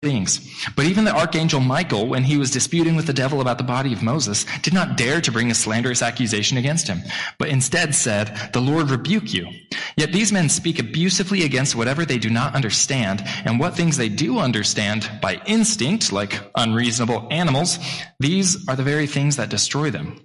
beings. 0.00 0.40
But 0.76 0.86
even 0.86 1.04
the 1.04 1.16
archangel 1.16 1.58
Michael, 1.60 2.06
when 2.06 2.22
he 2.22 2.36
was 2.36 2.52
disputing 2.52 2.94
with 2.94 3.06
the 3.06 3.12
devil 3.12 3.40
about 3.40 3.58
the 3.58 3.64
body 3.64 3.92
of 3.92 4.02
Moses, 4.02 4.46
did 4.62 4.72
not 4.72 4.96
dare 4.96 5.20
to 5.20 5.32
bring 5.32 5.50
a 5.50 5.54
slanderous 5.54 6.02
accusation 6.02 6.56
against 6.56 6.86
him, 6.86 7.02
but 7.38 7.48
instead 7.48 7.94
said, 7.94 8.50
The 8.52 8.60
Lord 8.60 8.90
rebuke 8.90 9.34
you. 9.34 9.48
Yet 9.96 10.12
these 10.12 10.32
men 10.32 10.48
speak 10.48 10.78
abusively 10.78 11.42
against 11.42 11.74
whatever 11.74 12.04
they 12.04 12.18
do 12.18 12.30
not 12.30 12.54
understand, 12.54 13.24
and 13.44 13.58
what 13.58 13.74
things 13.74 13.96
they 13.96 14.08
do 14.08 14.38
understand 14.38 15.10
by 15.20 15.42
instinct, 15.46 16.12
like 16.12 16.40
unreasonable 16.54 17.26
animals, 17.32 17.78
these 18.20 18.68
are 18.68 18.76
the 18.76 18.84
very 18.84 19.08
things 19.08 19.36
that 19.36 19.50
destroy 19.50 19.90
them. 19.90 20.20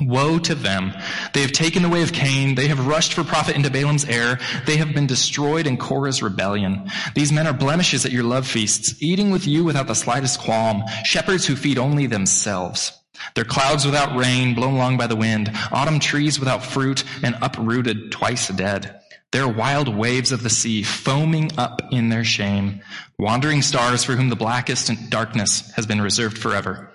Woe 0.00 0.38
to 0.40 0.54
them. 0.54 0.92
They 1.32 1.40
have 1.40 1.52
taken 1.52 1.82
the 1.82 1.88
way 1.88 2.02
of 2.02 2.12
Cain. 2.12 2.54
They 2.54 2.68
have 2.68 2.86
rushed 2.86 3.14
for 3.14 3.24
profit 3.24 3.56
into 3.56 3.70
Balaam's 3.70 4.04
error. 4.04 4.38
They 4.66 4.76
have 4.76 4.92
been 4.92 5.06
destroyed 5.06 5.66
in 5.66 5.78
Korah's 5.78 6.22
rebellion. 6.22 6.90
These 7.14 7.32
men 7.32 7.46
are 7.46 7.54
blemishes 7.54 8.04
at 8.04 8.12
your 8.12 8.24
love 8.24 8.46
feasts, 8.46 9.02
eating 9.02 9.30
with 9.30 9.46
you 9.46 9.64
without 9.64 9.86
the 9.86 9.94
slightest 9.94 10.40
qualm, 10.40 10.82
shepherds 11.04 11.46
who 11.46 11.56
feed 11.56 11.78
only 11.78 12.06
themselves. 12.06 12.92
They're 13.34 13.44
clouds 13.44 13.84
without 13.84 14.16
rain, 14.16 14.54
blown 14.54 14.74
along 14.74 14.98
by 14.98 15.06
the 15.06 15.16
wind, 15.16 15.50
autumn 15.72 15.98
trees 16.00 16.38
without 16.38 16.64
fruit, 16.64 17.02
and 17.22 17.36
uprooted, 17.40 18.12
twice 18.12 18.48
dead. 18.48 19.00
They're 19.32 19.48
wild 19.48 19.88
waves 19.88 20.32
of 20.32 20.42
the 20.42 20.50
sea, 20.50 20.82
foaming 20.82 21.50
up 21.58 21.82
in 21.90 22.08
their 22.08 22.24
shame, 22.24 22.80
wandering 23.18 23.62
stars 23.62 24.04
for 24.04 24.16
whom 24.16 24.28
the 24.28 24.36
blackest 24.36 25.10
darkness 25.10 25.70
has 25.72 25.86
been 25.86 26.00
reserved 26.00 26.38
forever. 26.38 26.92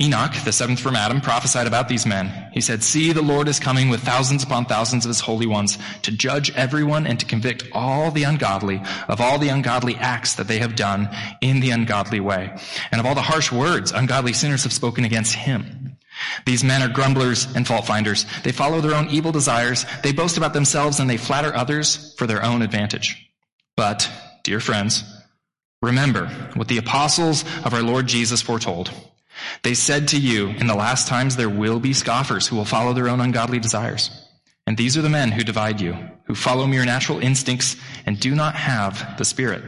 Enoch, 0.00 0.32
the 0.44 0.52
seventh 0.52 0.78
from 0.78 0.94
Adam, 0.94 1.20
prophesied 1.20 1.66
about 1.66 1.88
these 1.88 2.06
men. 2.06 2.50
He 2.52 2.60
said, 2.60 2.84
See, 2.84 3.12
the 3.12 3.20
Lord 3.20 3.48
is 3.48 3.58
coming 3.58 3.88
with 3.88 4.00
thousands 4.00 4.44
upon 4.44 4.66
thousands 4.66 5.04
of 5.04 5.08
his 5.08 5.18
holy 5.18 5.46
ones 5.46 5.76
to 6.02 6.12
judge 6.12 6.52
everyone 6.52 7.04
and 7.04 7.18
to 7.18 7.26
convict 7.26 7.64
all 7.72 8.12
the 8.12 8.22
ungodly 8.22 8.80
of 9.08 9.20
all 9.20 9.40
the 9.40 9.48
ungodly 9.48 9.96
acts 9.96 10.36
that 10.36 10.46
they 10.46 10.60
have 10.60 10.76
done 10.76 11.08
in 11.40 11.58
the 11.58 11.70
ungodly 11.70 12.20
way, 12.20 12.56
and 12.92 13.00
of 13.00 13.06
all 13.06 13.16
the 13.16 13.20
harsh 13.20 13.50
words 13.50 13.90
ungodly 13.90 14.32
sinners 14.32 14.62
have 14.62 14.72
spoken 14.72 15.04
against 15.04 15.34
him. 15.34 15.96
These 16.46 16.62
men 16.62 16.80
are 16.82 16.92
grumblers 16.92 17.52
and 17.56 17.66
fault 17.66 17.84
finders. 17.84 18.24
They 18.44 18.52
follow 18.52 18.80
their 18.80 18.94
own 18.94 19.08
evil 19.08 19.32
desires. 19.32 19.84
They 20.04 20.12
boast 20.12 20.36
about 20.36 20.54
themselves 20.54 21.00
and 21.00 21.10
they 21.10 21.16
flatter 21.16 21.52
others 21.52 22.14
for 22.16 22.28
their 22.28 22.44
own 22.44 22.62
advantage. 22.62 23.30
But, 23.76 24.08
dear 24.44 24.60
friends, 24.60 25.02
remember 25.82 26.28
what 26.54 26.68
the 26.68 26.78
apostles 26.78 27.44
of 27.64 27.74
our 27.74 27.82
Lord 27.82 28.06
Jesus 28.06 28.42
foretold. 28.42 28.92
They 29.62 29.74
said 29.74 30.08
to 30.08 30.18
you, 30.18 30.48
in 30.48 30.66
the 30.66 30.74
last 30.74 31.08
times 31.08 31.36
there 31.36 31.48
will 31.48 31.80
be 31.80 31.92
scoffers 31.92 32.46
who 32.46 32.56
will 32.56 32.64
follow 32.64 32.92
their 32.92 33.08
own 33.08 33.20
ungodly 33.20 33.58
desires. 33.58 34.10
And 34.66 34.76
these 34.76 34.96
are 34.96 35.02
the 35.02 35.08
men 35.08 35.32
who 35.32 35.42
divide 35.42 35.80
you, 35.80 35.96
who 36.24 36.34
follow 36.34 36.66
mere 36.66 36.84
natural 36.84 37.20
instincts 37.20 37.76
and 38.04 38.20
do 38.20 38.34
not 38.34 38.54
have 38.54 39.16
the 39.16 39.24
Spirit. 39.24 39.62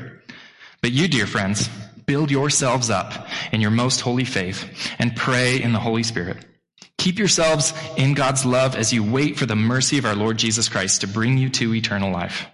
But 0.83 0.93
you, 0.93 1.09
dear 1.09 1.27
friends, 1.27 1.69
build 2.07 2.31
yourselves 2.31 2.91
up 2.91 3.29
in 3.53 3.61
your 3.61 3.71
most 3.71 4.01
holy 4.01 4.25
faith 4.25 4.93
and 4.99 5.17
pray 5.17 5.63
in 5.63 5.73
the 5.73 5.79
Holy 5.79 6.03
Spirit. 6.03 6.45
Keep 6.99 7.19
yourselves 7.19 7.73
in 7.97 8.13
God's 8.13 8.45
love 8.45 8.77
as 8.77 8.93
you 8.93 9.03
wait 9.03 9.39
for 9.39 9.47
the 9.47 9.57
mercy 9.57 9.97
of 9.97 10.05
our 10.05 10.15
Lord 10.15 10.37
Jesus 10.37 10.69
Christ 10.69 11.01
to 11.01 11.07
bring 11.07 11.39
you 11.39 11.49
to 11.51 11.75
eternal 11.75 12.13
life. 12.13 12.47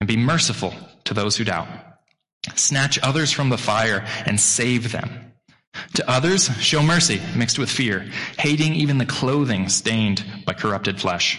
And 0.00 0.08
be 0.08 0.16
merciful 0.16 0.74
to 1.04 1.14
those 1.14 1.36
who 1.36 1.44
doubt. 1.44 1.68
Snatch 2.56 2.98
others 3.02 3.30
from 3.30 3.50
the 3.50 3.58
fire 3.58 4.04
and 4.26 4.40
save 4.40 4.90
them. 4.90 5.27
To 5.94 6.10
others, 6.10 6.50
show 6.60 6.82
mercy 6.82 7.20
mixed 7.36 7.58
with 7.58 7.70
fear, 7.70 8.10
hating 8.38 8.74
even 8.74 8.98
the 8.98 9.06
clothing 9.06 9.68
stained 9.68 10.24
by 10.44 10.54
corrupted 10.54 11.00
flesh. 11.00 11.38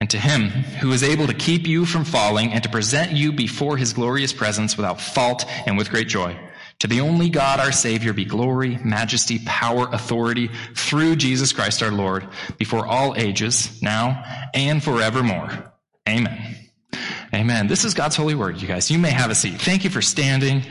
And 0.00 0.10
to 0.10 0.18
him 0.18 0.48
who 0.50 0.92
is 0.92 1.02
able 1.02 1.26
to 1.26 1.34
keep 1.34 1.66
you 1.66 1.86
from 1.86 2.04
falling 2.04 2.52
and 2.52 2.62
to 2.62 2.68
present 2.68 3.12
you 3.12 3.32
before 3.32 3.76
his 3.76 3.94
glorious 3.94 4.32
presence 4.32 4.76
without 4.76 5.00
fault 5.00 5.44
and 5.66 5.78
with 5.78 5.90
great 5.90 6.08
joy. 6.08 6.38
To 6.80 6.86
the 6.86 7.00
only 7.00 7.30
God 7.30 7.58
our 7.58 7.72
Savior 7.72 8.12
be 8.12 8.26
glory, 8.26 8.78
majesty, 8.84 9.40
power, 9.46 9.88
authority 9.90 10.50
through 10.74 11.16
Jesus 11.16 11.52
Christ 11.52 11.82
our 11.82 11.90
Lord 11.90 12.28
before 12.58 12.86
all 12.86 13.16
ages, 13.16 13.80
now 13.80 14.22
and 14.52 14.84
forevermore. 14.84 15.72
Amen. 16.06 16.65
Amen. 17.36 17.66
This 17.66 17.84
is 17.84 17.92
God's 17.92 18.16
holy 18.16 18.34
word, 18.34 18.62
you 18.62 18.66
guys. 18.66 18.90
You 18.90 18.98
may 18.98 19.10
have 19.10 19.30
a 19.30 19.34
seat. 19.34 19.60
Thank 19.60 19.84
you 19.84 19.90
for 19.90 20.00
standing 20.00 20.62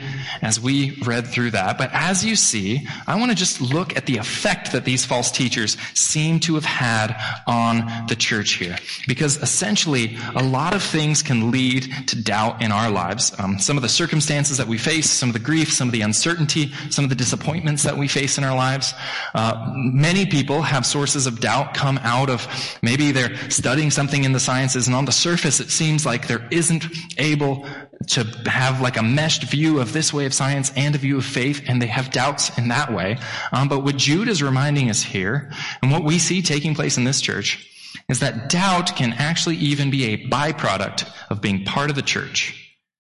as 0.42 0.60
we 0.60 1.00
read 1.04 1.28
through 1.28 1.52
that. 1.52 1.78
But 1.78 1.90
as 1.92 2.24
you 2.24 2.34
see, 2.34 2.88
I 3.06 3.14
want 3.20 3.30
to 3.30 3.36
just 3.36 3.60
look 3.60 3.96
at 3.96 4.06
the 4.06 4.16
effect 4.16 4.72
that 4.72 4.84
these 4.84 5.04
false 5.04 5.30
teachers 5.30 5.76
seem 5.94 6.40
to 6.40 6.56
have 6.56 6.64
had 6.64 7.14
on 7.46 8.06
the 8.08 8.16
church 8.16 8.54
here. 8.54 8.76
Because 9.06 9.36
essentially, 9.36 10.18
a 10.34 10.42
lot 10.42 10.74
of 10.74 10.82
things 10.82 11.22
can 11.22 11.52
lead 11.52 11.88
to 12.08 12.20
doubt 12.20 12.60
in 12.60 12.72
our 12.72 12.90
lives. 12.90 13.32
Um, 13.38 13.60
some 13.60 13.76
of 13.76 13.84
the 13.84 13.88
circumstances 13.88 14.56
that 14.56 14.66
we 14.66 14.76
face, 14.76 15.08
some 15.08 15.28
of 15.28 15.34
the 15.34 15.38
grief, 15.38 15.72
some 15.72 15.86
of 15.86 15.92
the 15.92 16.02
uncertainty, 16.02 16.72
some 16.90 17.04
of 17.04 17.10
the 17.10 17.16
disappointments 17.16 17.84
that 17.84 17.96
we 17.96 18.08
face 18.08 18.38
in 18.38 18.44
our 18.44 18.56
lives. 18.56 18.92
Uh, 19.36 19.72
many 19.76 20.26
people 20.26 20.62
have 20.62 20.84
sources 20.84 21.28
of 21.28 21.38
doubt 21.38 21.74
come 21.74 22.00
out 22.02 22.28
of 22.28 22.48
maybe 22.82 23.12
they're 23.12 23.36
studying 23.50 23.92
something 23.92 24.24
in 24.24 24.32
the 24.32 24.40
sciences 24.40 24.88
and 24.88 24.96
on 24.96 25.04
the 25.04 25.12
surface 25.12 25.60
it 25.60 25.70
seems 25.70 26.04
like 26.04 26.26
there 26.26 26.48
isn't 26.56 26.84
able 27.18 27.66
to 28.08 28.24
have 28.46 28.80
like 28.80 28.96
a 28.96 29.02
meshed 29.02 29.44
view 29.44 29.80
of 29.80 29.92
this 29.92 30.12
way 30.12 30.26
of 30.26 30.34
science 30.34 30.72
and 30.76 30.94
a 30.94 30.98
view 30.98 31.18
of 31.18 31.24
faith, 31.24 31.62
and 31.66 31.80
they 31.80 31.86
have 31.86 32.10
doubts 32.10 32.56
in 32.58 32.68
that 32.68 32.92
way. 32.92 33.18
Um, 33.52 33.68
but 33.68 33.80
what 33.80 33.96
Jude 33.96 34.28
is 34.28 34.42
reminding 34.42 34.90
us 34.90 35.02
here, 35.02 35.52
and 35.82 35.90
what 35.90 36.04
we 36.04 36.18
see 36.18 36.42
taking 36.42 36.74
place 36.74 36.96
in 36.96 37.04
this 37.04 37.20
church, 37.20 37.72
is 38.08 38.20
that 38.20 38.48
doubt 38.48 38.96
can 38.96 39.12
actually 39.12 39.56
even 39.56 39.90
be 39.90 40.04
a 40.06 40.28
byproduct 40.28 41.08
of 41.30 41.40
being 41.40 41.64
part 41.64 41.90
of 41.90 41.96
the 41.96 42.02
church. 42.02 42.62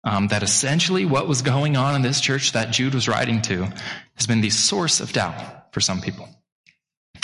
Um, 0.05 0.29
that 0.29 0.43
essentially 0.43 1.03
what 1.03 1.27
was 1.27 1.41
going 1.41 1.75
on 1.75 1.93
in 1.93 2.01
this 2.01 2.21
church 2.21 2.53
that 2.53 2.71
Jude 2.71 2.93
was 2.93 3.09
writing 3.09 3.41
to 3.43 3.67
has 4.15 4.25
been 4.25 4.39
the 4.39 4.49
source 4.49 5.01
of 5.01 5.11
doubt 5.11 5.73
for 5.73 5.81
some 5.81 5.99
people. 5.99 6.29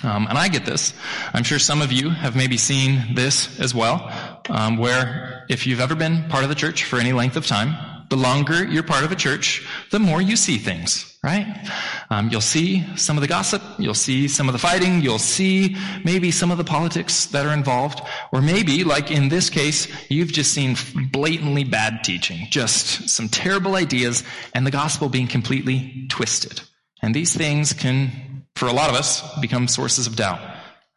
Um, 0.06 0.28
and 0.28 0.38
I 0.38 0.48
get 0.50 0.66
this. 0.66 0.94
I'm 1.34 1.44
sure 1.44 1.58
some 1.58 1.82
of 1.82 1.92
you 1.92 2.12
have 2.12 2.36
maybe 2.36 2.58
seen 2.58 3.16
this 3.16 3.60
as 3.60 3.74
well, 3.74 4.12
um, 4.50 4.78
where 4.78 5.46
if 5.50 5.66
you've 5.66 5.80
ever 5.80 5.96
been 5.96 6.30
part 6.30 6.44
of 6.44 6.50
the 6.50 6.56
church 6.56 6.84
for 6.84 7.00
any 7.00 7.12
length 7.12 7.36
of 7.36 7.48
time, 7.48 7.76
the 8.10 8.16
longer 8.16 8.64
you're 8.64 8.84
part 8.84 9.04
of 9.04 9.12
a 9.12 9.16
church, 9.16 9.68
the 9.90 9.98
more 9.98 10.22
you 10.22 10.36
see 10.36 10.58
things, 10.60 11.18
right? 11.24 11.68
Um, 12.12 12.30
you'll 12.30 12.42
see 12.42 12.86
some 12.96 13.18
of 13.18 13.22
the 13.22 13.28
gossip, 13.28 13.64
you'll 13.80 13.96
see 13.96 14.28
some 14.28 14.48
of 14.48 14.54
the 14.54 14.60
fighting, 14.60 15.02
you'll 15.02 15.18
see 15.18 15.76
maybe 16.04 16.30
some 16.30 16.52
of 16.52 16.60
the 16.60 16.64
politics 16.64 17.26
that 17.28 17.48
are 17.48 17.54
involved, 17.54 18.02
or 18.32 18.44
maybe, 18.44 18.84
like 18.84 19.10
in 19.10 19.30
this 19.30 19.50
case, 19.50 19.88
you've 20.12 20.32
just 20.32 20.54
seen 20.54 20.76
blatantly 21.12 21.64
bad 21.64 22.04
teaching, 22.04 22.46
just 22.52 23.10
some 23.10 23.28
terrible 23.28 23.76
ideas, 23.76 24.24
and 24.54 24.68
the 24.68 24.72
gospel 24.72 25.10
being 25.10 25.28
completely 25.28 26.06
twisted. 26.10 26.62
And 27.02 27.16
these 27.16 27.36
things 27.36 27.74
can 27.74 28.35
for 28.56 28.68
a 28.68 28.74
lot 28.74 28.90
of 28.90 28.96
us, 28.96 29.22
become 29.40 29.68
sources 29.68 30.08
of 30.08 30.16
doubt. 30.16 30.40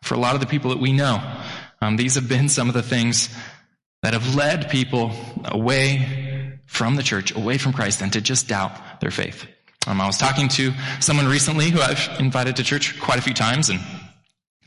For 0.02 0.14
a 0.14 0.18
lot 0.18 0.34
of 0.34 0.40
the 0.40 0.46
people 0.46 0.70
that 0.70 0.78
we 0.78 0.92
know, 0.92 1.20
um, 1.80 1.96
these 1.96 2.14
have 2.14 2.28
been 2.28 2.48
some 2.48 2.68
of 2.68 2.74
the 2.74 2.82
things 2.82 3.28
that 4.02 4.12
have 4.12 4.34
led 4.34 4.70
people 4.70 5.12
away 5.44 6.58
from 6.66 6.96
the 6.96 7.02
church, 7.02 7.34
away 7.34 7.58
from 7.58 7.72
Christ, 7.72 8.00
and 8.00 8.12
to 8.12 8.20
just 8.20 8.48
doubt 8.48 9.00
their 9.00 9.10
faith. 9.10 9.46
Um, 9.86 10.00
I 10.00 10.06
was 10.06 10.18
talking 10.18 10.48
to 10.50 10.72
someone 11.00 11.26
recently 11.26 11.70
who 11.70 11.80
I've 11.80 12.08
invited 12.20 12.56
to 12.56 12.62
church 12.62 13.00
quite 13.00 13.18
a 13.18 13.22
few 13.22 13.34
times, 13.34 13.70
and 13.70 13.80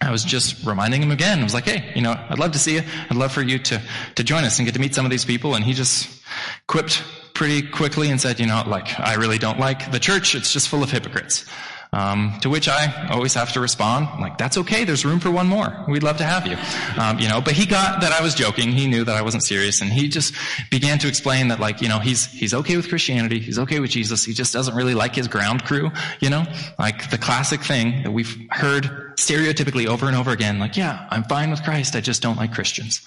I 0.02 0.10
was 0.10 0.24
just 0.24 0.66
reminding 0.66 1.04
him 1.04 1.12
again. 1.12 1.40
I 1.40 1.44
was 1.44 1.54
like, 1.54 1.66
hey, 1.66 1.92
you 1.96 2.02
know, 2.02 2.12
I'd 2.12 2.40
love 2.40 2.54
to 2.54 2.60
see 2.60 2.74
you. 2.76 2.82
I'd 3.10 3.16
love 3.16 3.32
for 3.32 3.44
you 3.44 3.60
to, 3.60 3.82
to 4.16 4.24
join 4.24 4.44
us 4.44 4.58
and 4.58 4.66
get 4.66 4.74
to 4.74 4.82
meet 4.82 4.96
some 4.96 5.06
of 5.06 5.12
these 5.12 5.26
people. 5.26 5.54
And 5.54 5.64
he 5.64 5.74
just 5.74 6.24
quipped 6.68 7.04
pretty 7.36 7.62
quickly 7.62 8.10
and 8.10 8.20
said, 8.20 8.40
you 8.40 8.48
know, 8.48 8.64
like, 8.66 9.00
I 9.00 9.14
really 9.16 9.38
don't 9.38 9.60
like 9.60 9.92
the 9.92 10.00
church. 10.00 10.34
It's 10.34 10.52
just 10.52 10.70
full 10.70 10.82
of 10.82 10.90
hypocrites. 10.90 11.46
Um, 11.94 12.38
to 12.40 12.50
which 12.50 12.70
I 12.70 13.10
always 13.10 13.34
have 13.34 13.52
to 13.52 13.60
respond, 13.60 14.08
like, 14.22 14.38
that's 14.38 14.58
okay. 14.60 14.86
There's 14.86 15.04
room 15.04 15.20
for 15.20 15.30
one 15.30 15.48
more. 15.48 15.84
We'd 15.90 16.04
love 16.04 16.16
to 16.18 16.24
have 16.24 16.48
you. 16.48 16.56
Um, 16.98 17.20
you 17.20 17.28
know, 17.28 17.42
but 17.42 17.52
he 17.52 17.66
got 17.66 18.00
that 18.00 18.14
I 18.14 18.22
was 18.22 18.34
joking. 18.34 18.72
He 18.72 18.88
knew 18.88 19.04
that 19.04 19.18
I 19.18 19.22
wasn't 19.22 19.44
serious, 19.44 19.82
and 19.82 19.92
he 19.92 20.08
just 20.08 20.34
began 20.70 21.00
to 21.00 21.10
explain 21.10 21.50
that, 21.50 21.60
like, 21.60 21.82
you 21.82 21.90
know, 21.90 22.00
he's 22.00 22.28
he's 22.28 22.54
okay 22.54 22.78
with 22.78 22.88
Christianity. 22.88 23.40
He's 23.40 23.60
okay 23.60 23.82
with 23.82 23.92
Jesus. 23.92 24.24
He 24.24 24.34
just 24.34 24.54
doesn't 24.54 24.74
really 24.74 24.94
like 24.94 25.14
his 25.14 25.28
ground 25.28 25.66
crew. 25.66 25.92
You 26.22 26.30
know, 26.30 26.46
like 26.80 27.10
the 27.12 27.18
classic 27.18 27.62
thing 27.62 28.04
that 28.04 28.12
we've 28.12 28.48
heard 28.52 29.18
stereotypically 29.18 29.88
over 29.88 30.08
and 30.08 30.16
over 30.16 30.32
again. 30.32 30.60
Like, 30.60 30.78
yeah, 30.78 31.08
I'm 31.12 31.26
fine 31.26 31.52
with 31.52 31.62
Christ. 31.62 31.98
I 31.98 32.00
just 32.00 32.22
don't 32.22 32.38
like 32.38 32.54
Christians. 32.54 33.02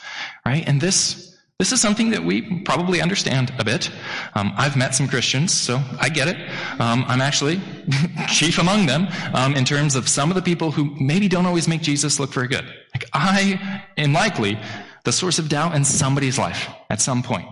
Right? 0.44 0.62
And 0.68 0.78
this 0.78 1.33
this 1.58 1.70
is 1.70 1.80
something 1.80 2.10
that 2.10 2.24
we 2.24 2.62
probably 2.62 3.00
understand 3.00 3.52
a 3.58 3.64
bit. 3.64 3.90
Um, 4.34 4.52
I've 4.56 4.76
met 4.76 4.94
some 4.94 5.06
Christians, 5.06 5.52
so 5.52 5.80
I 6.00 6.08
get 6.08 6.26
it. 6.26 6.36
Um, 6.80 7.04
I'm 7.06 7.20
actually 7.20 7.60
chief 8.28 8.58
among 8.58 8.86
them 8.86 9.06
um, 9.34 9.54
in 9.54 9.64
terms 9.64 9.94
of 9.94 10.08
some 10.08 10.30
of 10.30 10.34
the 10.34 10.42
people 10.42 10.72
who 10.72 10.96
maybe 11.00 11.28
don't 11.28 11.46
always 11.46 11.68
make 11.68 11.80
Jesus 11.80 12.18
look 12.18 12.32
very 12.32 12.48
good. 12.48 12.64
Like 12.92 13.04
I 13.12 13.80
am 13.96 14.12
likely 14.12 14.58
the 15.04 15.12
source 15.12 15.38
of 15.38 15.48
doubt 15.48 15.76
in 15.76 15.84
somebody's 15.84 16.38
life 16.38 16.68
at 16.90 17.00
some 17.00 17.22
point. 17.22 17.46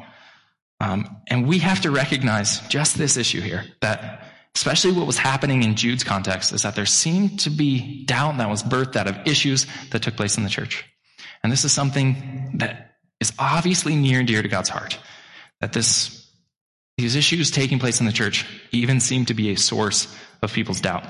Um, 0.81 1.23
and 1.29 1.47
we 1.47 1.61
have 1.61 1.83
to 1.83 1.93
recognize 1.93 2.59
just 2.69 2.99
this 2.99 3.17
issue 3.17 3.41
here 3.41 3.65
that 3.83 4.27
especially 4.57 4.93
what 4.93 5.07
was 5.07 5.17
happening 5.17 5.63
in 5.63 5.77
Jude's 5.77 6.03
context 6.03 6.53
is 6.53 6.63
that 6.63 6.75
there 6.75 6.87
seemed 6.87 7.39
to 7.41 7.51
be 7.51 8.05
doubt 8.05 8.39
that 8.39 8.51
was 8.51 8.65
birthed 8.65 8.97
out 8.97 9.07
of 9.07 9.17
issues 9.27 9.67
that 9.91 10.03
took 10.03 10.17
place 10.17 10.37
in 10.37 10.43
the 10.43 10.51
church. 10.51 10.85
And 11.43 11.53
this 11.53 11.65
is 11.65 11.73
something 11.73 12.59
that 12.59 12.92
is 13.23 13.33
obviously 13.39 13.97
near 13.97 14.19
and 14.19 14.29
dear 14.29 14.43
to 14.43 14.49
God's 14.49 14.69
heart. 14.69 14.99
That 15.61 15.73
this 15.73 16.19
these 16.99 17.17
issues 17.17 17.51
taking 17.51 17.79
place 17.79 18.01
in 18.01 18.07
the 18.07 18.13
church 18.13 18.45
even 18.71 19.01
seem 19.01 19.25
to 19.27 19.35
be 19.35 19.51
a 19.51 19.57
source 19.57 20.15
of 20.43 20.53
people's 20.53 20.81
doubt. 20.81 21.05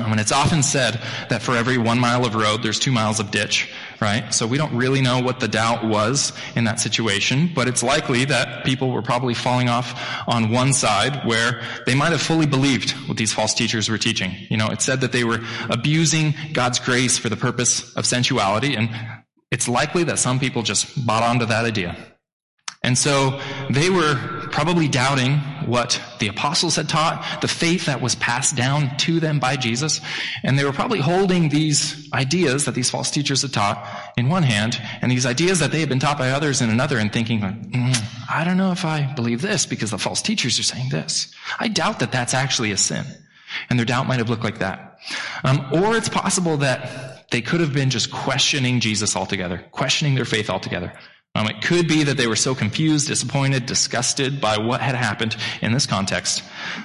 Um, 0.00 0.12
and 0.12 0.20
it's 0.20 0.32
often 0.32 0.62
said 0.62 1.00
that 1.30 1.42
for 1.42 1.56
every 1.56 1.78
one 1.78 1.98
mile 1.98 2.24
of 2.24 2.34
road, 2.34 2.62
there's 2.62 2.78
two 2.78 2.92
miles 2.92 3.20
of 3.20 3.30
ditch, 3.30 3.72
right? 4.00 4.32
So 4.32 4.46
we 4.46 4.58
don't 4.58 4.74
really 4.74 5.00
know 5.00 5.20
what 5.20 5.40
the 5.40 5.48
doubt 5.48 5.84
was 5.84 6.32
in 6.54 6.64
that 6.64 6.80
situation, 6.80 7.50
but 7.54 7.68
it's 7.68 7.82
likely 7.82 8.24
that 8.26 8.64
people 8.64 8.90
were 8.90 9.02
probably 9.02 9.34
falling 9.34 9.68
off 9.68 9.98
on 10.28 10.50
one 10.50 10.72
side 10.72 11.26
where 11.26 11.62
they 11.86 11.94
might 11.94 12.12
have 12.12 12.20
fully 12.20 12.46
believed 12.46 12.92
what 13.08 13.16
these 13.16 13.32
false 13.32 13.54
teachers 13.54 13.88
were 13.88 13.98
teaching. 13.98 14.32
You 14.50 14.56
know, 14.56 14.68
it 14.68 14.82
said 14.82 15.00
that 15.00 15.12
they 15.12 15.24
were 15.24 15.40
abusing 15.70 16.34
God's 16.52 16.78
grace 16.78 17.16
for 17.18 17.28
the 17.28 17.36
purpose 17.36 17.94
of 17.96 18.04
sensuality, 18.04 18.74
and 18.74 18.90
it's 19.56 19.68
likely 19.68 20.04
that 20.04 20.18
some 20.18 20.38
people 20.38 20.62
just 20.62 21.06
bought 21.06 21.22
onto 21.22 21.46
that 21.46 21.64
idea. 21.64 21.96
And 22.82 22.96
so 22.96 23.40
they 23.70 23.88
were 23.88 24.14
probably 24.52 24.86
doubting 24.86 25.38
what 25.64 25.98
the 26.20 26.28
apostles 26.28 26.76
had 26.76 26.90
taught, 26.90 27.40
the 27.40 27.48
faith 27.48 27.86
that 27.86 28.02
was 28.02 28.14
passed 28.16 28.54
down 28.54 28.94
to 28.98 29.18
them 29.18 29.38
by 29.38 29.56
Jesus. 29.56 30.02
And 30.42 30.58
they 30.58 30.64
were 30.66 30.74
probably 30.74 31.00
holding 31.00 31.48
these 31.48 32.06
ideas 32.12 32.66
that 32.66 32.74
these 32.74 32.90
false 32.90 33.10
teachers 33.10 33.40
had 33.40 33.54
taught 33.54 33.82
in 34.18 34.28
one 34.28 34.42
hand 34.42 34.78
and 35.00 35.10
these 35.10 35.24
ideas 35.24 35.60
that 35.60 35.72
they 35.72 35.80
had 35.80 35.88
been 35.88 36.00
taught 36.00 36.18
by 36.18 36.32
others 36.32 36.60
in 36.60 36.68
another 36.68 36.98
and 36.98 37.10
thinking, 37.10 37.40
mm, 37.40 37.96
I 38.30 38.44
don't 38.44 38.58
know 38.58 38.72
if 38.72 38.84
I 38.84 39.10
believe 39.14 39.40
this 39.40 39.64
because 39.64 39.90
the 39.90 39.98
false 39.98 40.20
teachers 40.20 40.58
are 40.58 40.64
saying 40.74 40.90
this. 40.90 41.34
I 41.58 41.68
doubt 41.68 42.00
that 42.00 42.12
that's 42.12 42.34
actually 42.34 42.72
a 42.72 42.76
sin. 42.76 43.06
And 43.70 43.78
their 43.78 43.86
doubt 43.86 44.06
might 44.06 44.18
have 44.18 44.28
looked 44.28 44.44
like 44.44 44.58
that. 44.58 44.98
Um, 45.44 45.66
or 45.72 45.96
it's 45.96 46.10
possible 46.10 46.58
that 46.58 47.15
they 47.30 47.42
could 47.42 47.60
have 47.60 47.72
been 47.72 47.90
just 47.90 48.10
questioning 48.10 48.80
Jesus 48.80 49.16
altogether, 49.16 49.64
questioning 49.72 50.14
their 50.14 50.24
faith 50.24 50.50
altogether. 50.50 50.92
Um, 51.34 51.48
it 51.48 51.62
could 51.62 51.86
be 51.86 52.04
that 52.04 52.16
they 52.16 52.26
were 52.26 52.36
so 52.36 52.54
confused, 52.54 53.08
disappointed, 53.08 53.66
disgusted 53.66 54.40
by 54.40 54.56
what 54.58 54.80
had 54.80 54.94
happened 54.94 55.36
in 55.60 55.72
this 55.72 55.86
context 55.86 56.42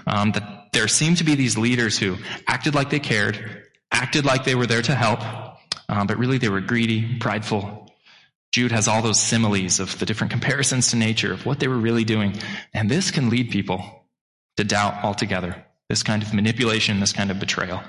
um, 0.07 0.31
that 0.33 0.73
there 0.73 0.87
seemed 0.89 1.17
to 1.17 1.23
be 1.23 1.35
these 1.35 1.57
leaders 1.57 1.97
who 1.97 2.17
acted 2.47 2.75
like 2.75 2.89
they 2.89 2.99
cared, 2.99 3.65
acted 3.91 4.25
like 4.25 4.43
they 4.43 4.55
were 4.55 4.67
there 4.67 4.81
to 4.81 4.95
help, 4.95 5.21
um, 5.87 6.05
but 6.05 6.17
really 6.17 6.37
they 6.37 6.49
were 6.49 6.59
greedy, 6.59 7.17
prideful. 7.19 7.89
Jude 8.51 8.73
has 8.73 8.89
all 8.89 9.01
those 9.01 9.21
similes 9.21 9.79
of 9.79 9.97
the 9.99 10.05
different 10.05 10.31
comparisons 10.31 10.89
to 10.91 10.97
nature 10.97 11.31
of 11.31 11.45
what 11.45 11.59
they 11.59 11.69
were 11.69 11.77
really 11.77 12.03
doing. 12.03 12.37
And 12.73 12.89
this 12.89 13.09
can 13.09 13.29
lead 13.29 13.51
people 13.51 14.05
to 14.57 14.65
doubt 14.65 15.03
altogether. 15.03 15.65
This 15.87 16.03
kind 16.03 16.23
of 16.23 16.33
manipulation, 16.33 16.99
this 16.99 17.13
kind 17.13 17.31
of 17.31 17.39
betrayal. 17.39 17.81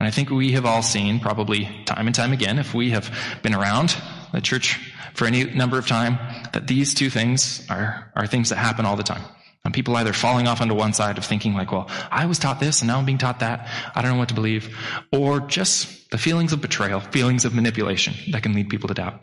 And 0.00 0.06
I 0.06 0.10
think 0.10 0.30
we 0.30 0.52
have 0.52 0.64
all 0.64 0.82
seen, 0.82 1.18
probably 1.18 1.68
time 1.84 2.06
and 2.06 2.14
time 2.14 2.32
again, 2.32 2.58
if 2.58 2.72
we 2.72 2.90
have 2.90 3.12
been 3.42 3.54
around 3.54 3.96
the 4.32 4.40
church 4.40 4.78
for 5.14 5.26
any 5.26 5.44
number 5.44 5.78
of 5.78 5.88
time, 5.88 6.18
that 6.52 6.68
these 6.68 6.94
two 6.94 7.10
things 7.10 7.66
are, 7.68 8.12
are 8.14 8.26
things 8.26 8.50
that 8.50 8.56
happen 8.56 8.86
all 8.86 8.94
the 8.94 9.02
time. 9.02 9.22
And 9.64 9.74
people 9.74 9.96
either 9.96 10.12
falling 10.12 10.46
off 10.46 10.60
onto 10.60 10.74
one 10.74 10.92
side 10.92 11.18
of 11.18 11.24
thinking 11.24 11.54
like, 11.54 11.72
well, 11.72 11.90
I 12.10 12.26
was 12.26 12.38
taught 12.38 12.60
this 12.60 12.80
and 12.80 12.88
now 12.88 12.98
I'm 12.98 13.04
being 13.04 13.18
taught 13.18 13.40
that. 13.40 13.68
I 13.94 14.00
don't 14.00 14.12
know 14.12 14.18
what 14.18 14.28
to 14.28 14.34
believe. 14.34 14.74
Or 15.12 15.40
just 15.40 16.10
the 16.10 16.18
feelings 16.18 16.52
of 16.52 16.60
betrayal, 16.60 17.00
feelings 17.00 17.44
of 17.44 17.54
manipulation 17.54 18.14
that 18.32 18.44
can 18.44 18.54
lead 18.54 18.70
people 18.70 18.88
to 18.88 18.94
doubt. 18.94 19.20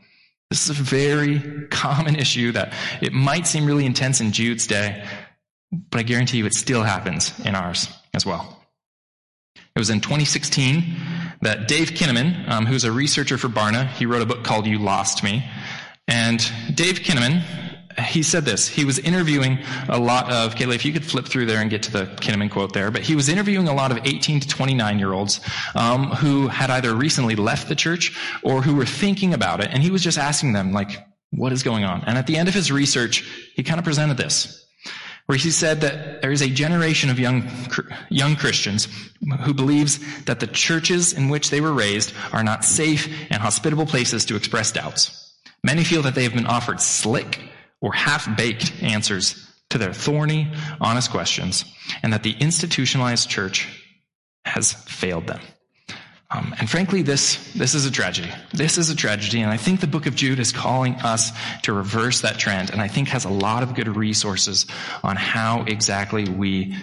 This 0.50 0.69
is 0.69 0.78
a 0.78 0.83
very 0.83 1.68
common 1.69 2.16
issue 2.18 2.51
that 2.51 2.74
it 3.01 3.13
might 3.13 3.48
seem 3.48 3.66
really 3.66 3.86
intense 3.86 4.19
in 4.19 4.33
Jude's 4.33 4.68
day, 4.68 5.07
but 5.71 6.00
I 6.00 6.04
guarantee 6.04 6.38
you 6.38 6.45
it 6.45 6.54
still 6.54 6.83
happens 6.83 7.38
in 7.39 7.56
ours 7.56 7.88
as 8.13 8.25
well. 8.25 8.65
It 9.75 9.80
was 9.80 9.90
in 9.90 10.00
2016 10.00 10.96
that 11.42 11.68
Dave 11.68 11.90
Kinnaman, 11.90 12.48
um, 12.50 12.66
who's 12.66 12.86
a 12.86 12.92
researcher 12.94 13.38
for 13.38 13.50
Barna, 13.50 13.90
he 13.90 14.06
wrote 14.06 14.22
a 14.22 14.25
book 14.25 14.44
called 14.44 14.66
You 14.66 14.80
Lost 14.80 15.22
Me. 15.22 15.44
And 16.07 16.40
Dave 16.74 17.00
Kinnaman, 17.00 17.42
he 18.00 18.24
said 18.24 18.46
this. 18.46 18.69
He 18.69 18.86
was 18.86 19.00
interviewing 19.00 19.60
a 19.90 20.00
lot 20.00 20.31
of, 20.31 20.56
Kayla, 20.56 20.75
if 20.75 20.86
you 20.86 20.94
could 20.94 21.04
flip 21.04 21.25
through 21.25 21.46
there 21.46 21.60
and 21.60 21.69
get 21.69 21.84
to 21.84 21.92
the 21.92 22.06
Kinnaman 22.06 22.52
quote 22.52 22.74
there, 22.74 22.90
but 22.90 23.02
he 23.02 23.16
was 23.16 23.28
interviewing 23.28 23.68
a 23.68 23.74
lot 23.74 23.92
of 23.92 24.00
18 24.06 24.40
to 24.42 24.48
29 24.48 24.98
year 24.98 25.12
olds 25.12 25.42
um, 25.75 26.07
who 26.07 26.48
had 26.48 26.69
either 26.69 26.94
recently 26.94 27.36
left 27.36 27.68
the 27.68 27.75
church 27.75 28.18
or 28.44 28.62
who 28.62 28.75
were 28.75 28.86
thinking 28.86 29.34
about 29.34 29.62
it. 29.62 29.69
And 29.72 29.84
he 29.84 29.92
was 29.92 30.02
just 30.02 30.18
asking 30.18 30.54
them, 30.54 30.72
like, 30.72 31.06
what 31.31 31.52
is 31.52 31.63
going 31.63 31.84
on? 31.84 32.02
And 32.06 32.18
at 32.18 32.28
the 32.28 32.38
end 32.38 32.48
of 32.48 32.54
his 32.54 32.72
research, 32.72 33.25
he 33.56 33.63
kind 33.63 33.80
of 33.80 33.84
presented 33.84 34.16
this 34.16 34.65
where 35.25 35.38
he 35.38 35.50
said 35.50 35.81
that 35.81 36.22
there 36.22 36.31
is 36.31 36.42
a 36.42 36.50
generation 36.50 37.10
of 37.10 37.19
young, 37.19 37.50
young 38.10 38.36
Christians 38.36 38.88
who 39.42 39.54
believes 39.54 40.00
that 40.25 40.39
the 40.39 40.48
churches 40.48 41.13
in 41.13 41.30
which 41.30 41.50
they 41.50 41.62
were 41.62 41.74
raised 41.74 42.13
are 42.31 42.44
not 42.44 42.63
safe 42.63 43.07
and 43.31 43.42
hospitable 43.42 43.86
places 43.86 44.25
to 44.25 44.36
express 44.36 44.72
doubts. 44.72 45.33
Many 45.63 45.83
feel 45.83 46.04
that 46.04 46.13
they 46.13 46.24
have 46.24 46.36
been 46.36 46.45
offered 46.45 46.80
slick 46.80 47.42
or 47.81 47.92
half-baked 47.92 48.83
answers 48.83 49.51
to 49.72 49.80
their 49.80 49.94
thorny, 49.94 50.54
honest 50.80 51.10
questions, 51.10 51.66
and 52.04 52.13
that 52.13 52.24
the 52.24 52.36
institutionalized 52.39 53.30
church 53.30 53.68
has 54.45 54.74
failed 54.74 55.25
them. 55.28 55.42
Um, 56.31 56.56
and 56.57 56.69
frankly, 56.69 57.04
this, 57.04 57.54
this 57.54 57.75
is 57.75 57.86
a 57.86 57.92
tragedy. 57.92 58.31
This 58.51 58.77
is 58.77 58.89
a 58.89 58.95
tragedy, 58.95 59.42
and 59.42 59.51
I 59.51 59.57
think 59.57 59.80
the 59.80 59.88
book 59.88 60.07
of 60.07 60.16
Jude 60.16 60.39
is 60.39 60.51
calling 60.51 60.95
us 60.95 61.31
to 61.63 61.74
reverse 61.74 62.22
that 62.22 62.39
trend, 62.39 62.72
and 62.72 62.81
I 62.81 62.88
think 62.88 63.10
has 63.10 63.25
a 63.25 63.30
lot 63.30 63.62
of 63.62 63.75
good 63.75 63.88
resources 63.88 64.66
on 65.04 65.16
how 65.16 65.63
exactly 65.63 66.27
we 66.27 66.75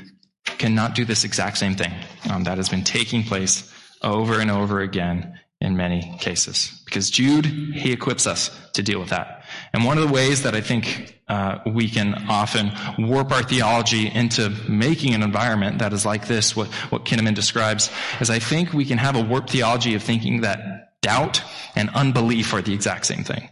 cannot 0.44 0.94
do 0.94 1.04
this 1.04 1.24
exact 1.24 1.58
same 1.58 1.74
thing 1.74 1.92
um, 2.30 2.44
that 2.44 2.58
has 2.58 2.68
been 2.68 2.84
taking 2.84 3.24
place 3.24 3.72
over 4.02 4.40
and 4.40 4.50
over 4.50 4.80
again 4.80 5.38
in 5.60 5.76
many 5.76 6.16
cases. 6.20 6.82
Because 6.84 7.10
Jude, 7.10 7.46
he 7.46 7.92
equips 7.92 8.26
us 8.26 8.50
to 8.74 8.82
deal 8.82 9.00
with 9.00 9.10
that. 9.10 9.41
And 9.74 9.84
one 9.84 9.96
of 9.96 10.06
the 10.06 10.12
ways 10.12 10.42
that 10.42 10.54
I 10.54 10.60
think 10.60 11.18
uh, 11.28 11.58
we 11.66 11.88
can 11.88 12.26
often 12.28 12.72
warp 12.98 13.32
our 13.32 13.42
theology 13.42 14.06
into 14.06 14.50
making 14.68 15.14
an 15.14 15.22
environment 15.22 15.78
that 15.78 15.92
is 15.92 16.04
like 16.04 16.26
this, 16.26 16.54
what, 16.54 16.68
what 16.90 17.04
Kinnaman 17.04 17.34
describes, 17.34 17.90
is 18.20 18.28
I 18.28 18.38
think 18.38 18.72
we 18.72 18.84
can 18.84 18.98
have 18.98 19.16
a 19.16 19.22
warped 19.22 19.50
theology 19.50 19.94
of 19.94 20.02
thinking 20.02 20.42
that 20.42 21.00
doubt 21.00 21.42
and 21.74 21.90
unbelief 21.90 22.52
are 22.52 22.62
the 22.62 22.74
exact 22.74 23.06
same 23.06 23.24
thing. 23.24 23.48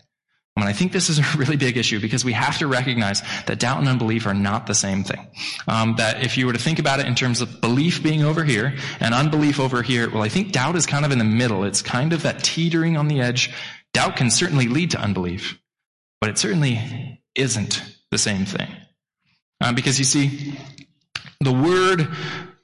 And 0.56 0.68
I 0.68 0.72
think 0.72 0.92
this 0.92 1.08
is 1.08 1.18
a 1.18 1.22
really 1.38 1.56
big 1.56 1.76
issue 1.76 2.00
because 2.00 2.24
we 2.24 2.32
have 2.32 2.58
to 2.58 2.66
recognize 2.66 3.22
that 3.46 3.58
doubt 3.58 3.78
and 3.78 3.88
unbelief 3.88 4.26
are 4.26 4.34
not 4.34 4.66
the 4.66 4.74
same 4.74 5.04
thing. 5.04 5.26
Um, 5.66 5.96
that 5.96 6.22
if 6.22 6.36
you 6.36 6.46
were 6.46 6.52
to 6.52 6.58
think 6.58 6.78
about 6.78 7.00
it 7.00 7.06
in 7.06 7.14
terms 7.14 7.40
of 7.40 7.60
belief 7.60 8.02
being 8.02 8.22
over 8.22 8.44
here 8.44 8.74
and 9.00 9.14
unbelief 9.14 9.58
over 9.58 9.82
here, 9.82 10.10
well, 10.10 10.22
I 10.22 10.28
think 10.28 10.52
doubt 10.52 10.76
is 10.76 10.86
kind 10.86 11.04
of 11.04 11.12
in 11.12 11.18
the 11.18 11.24
middle. 11.24 11.64
It's 11.64 11.82
kind 11.82 12.12
of 12.12 12.22
that 12.22 12.44
teetering 12.44 12.96
on 12.96 13.08
the 13.08 13.20
edge. 13.20 13.52
Doubt 13.92 14.16
can 14.16 14.30
certainly 14.30 14.68
lead 14.68 14.92
to 14.92 15.00
unbelief, 15.00 15.59
but 16.20 16.30
it 16.30 16.38
certainly 16.38 17.20
isn't 17.34 17.82
the 18.10 18.18
same 18.18 18.44
thing. 18.44 18.68
Um, 19.60 19.74
because 19.74 19.98
you 19.98 20.04
see, 20.04 20.58
the 21.40 21.52
word 21.52 22.08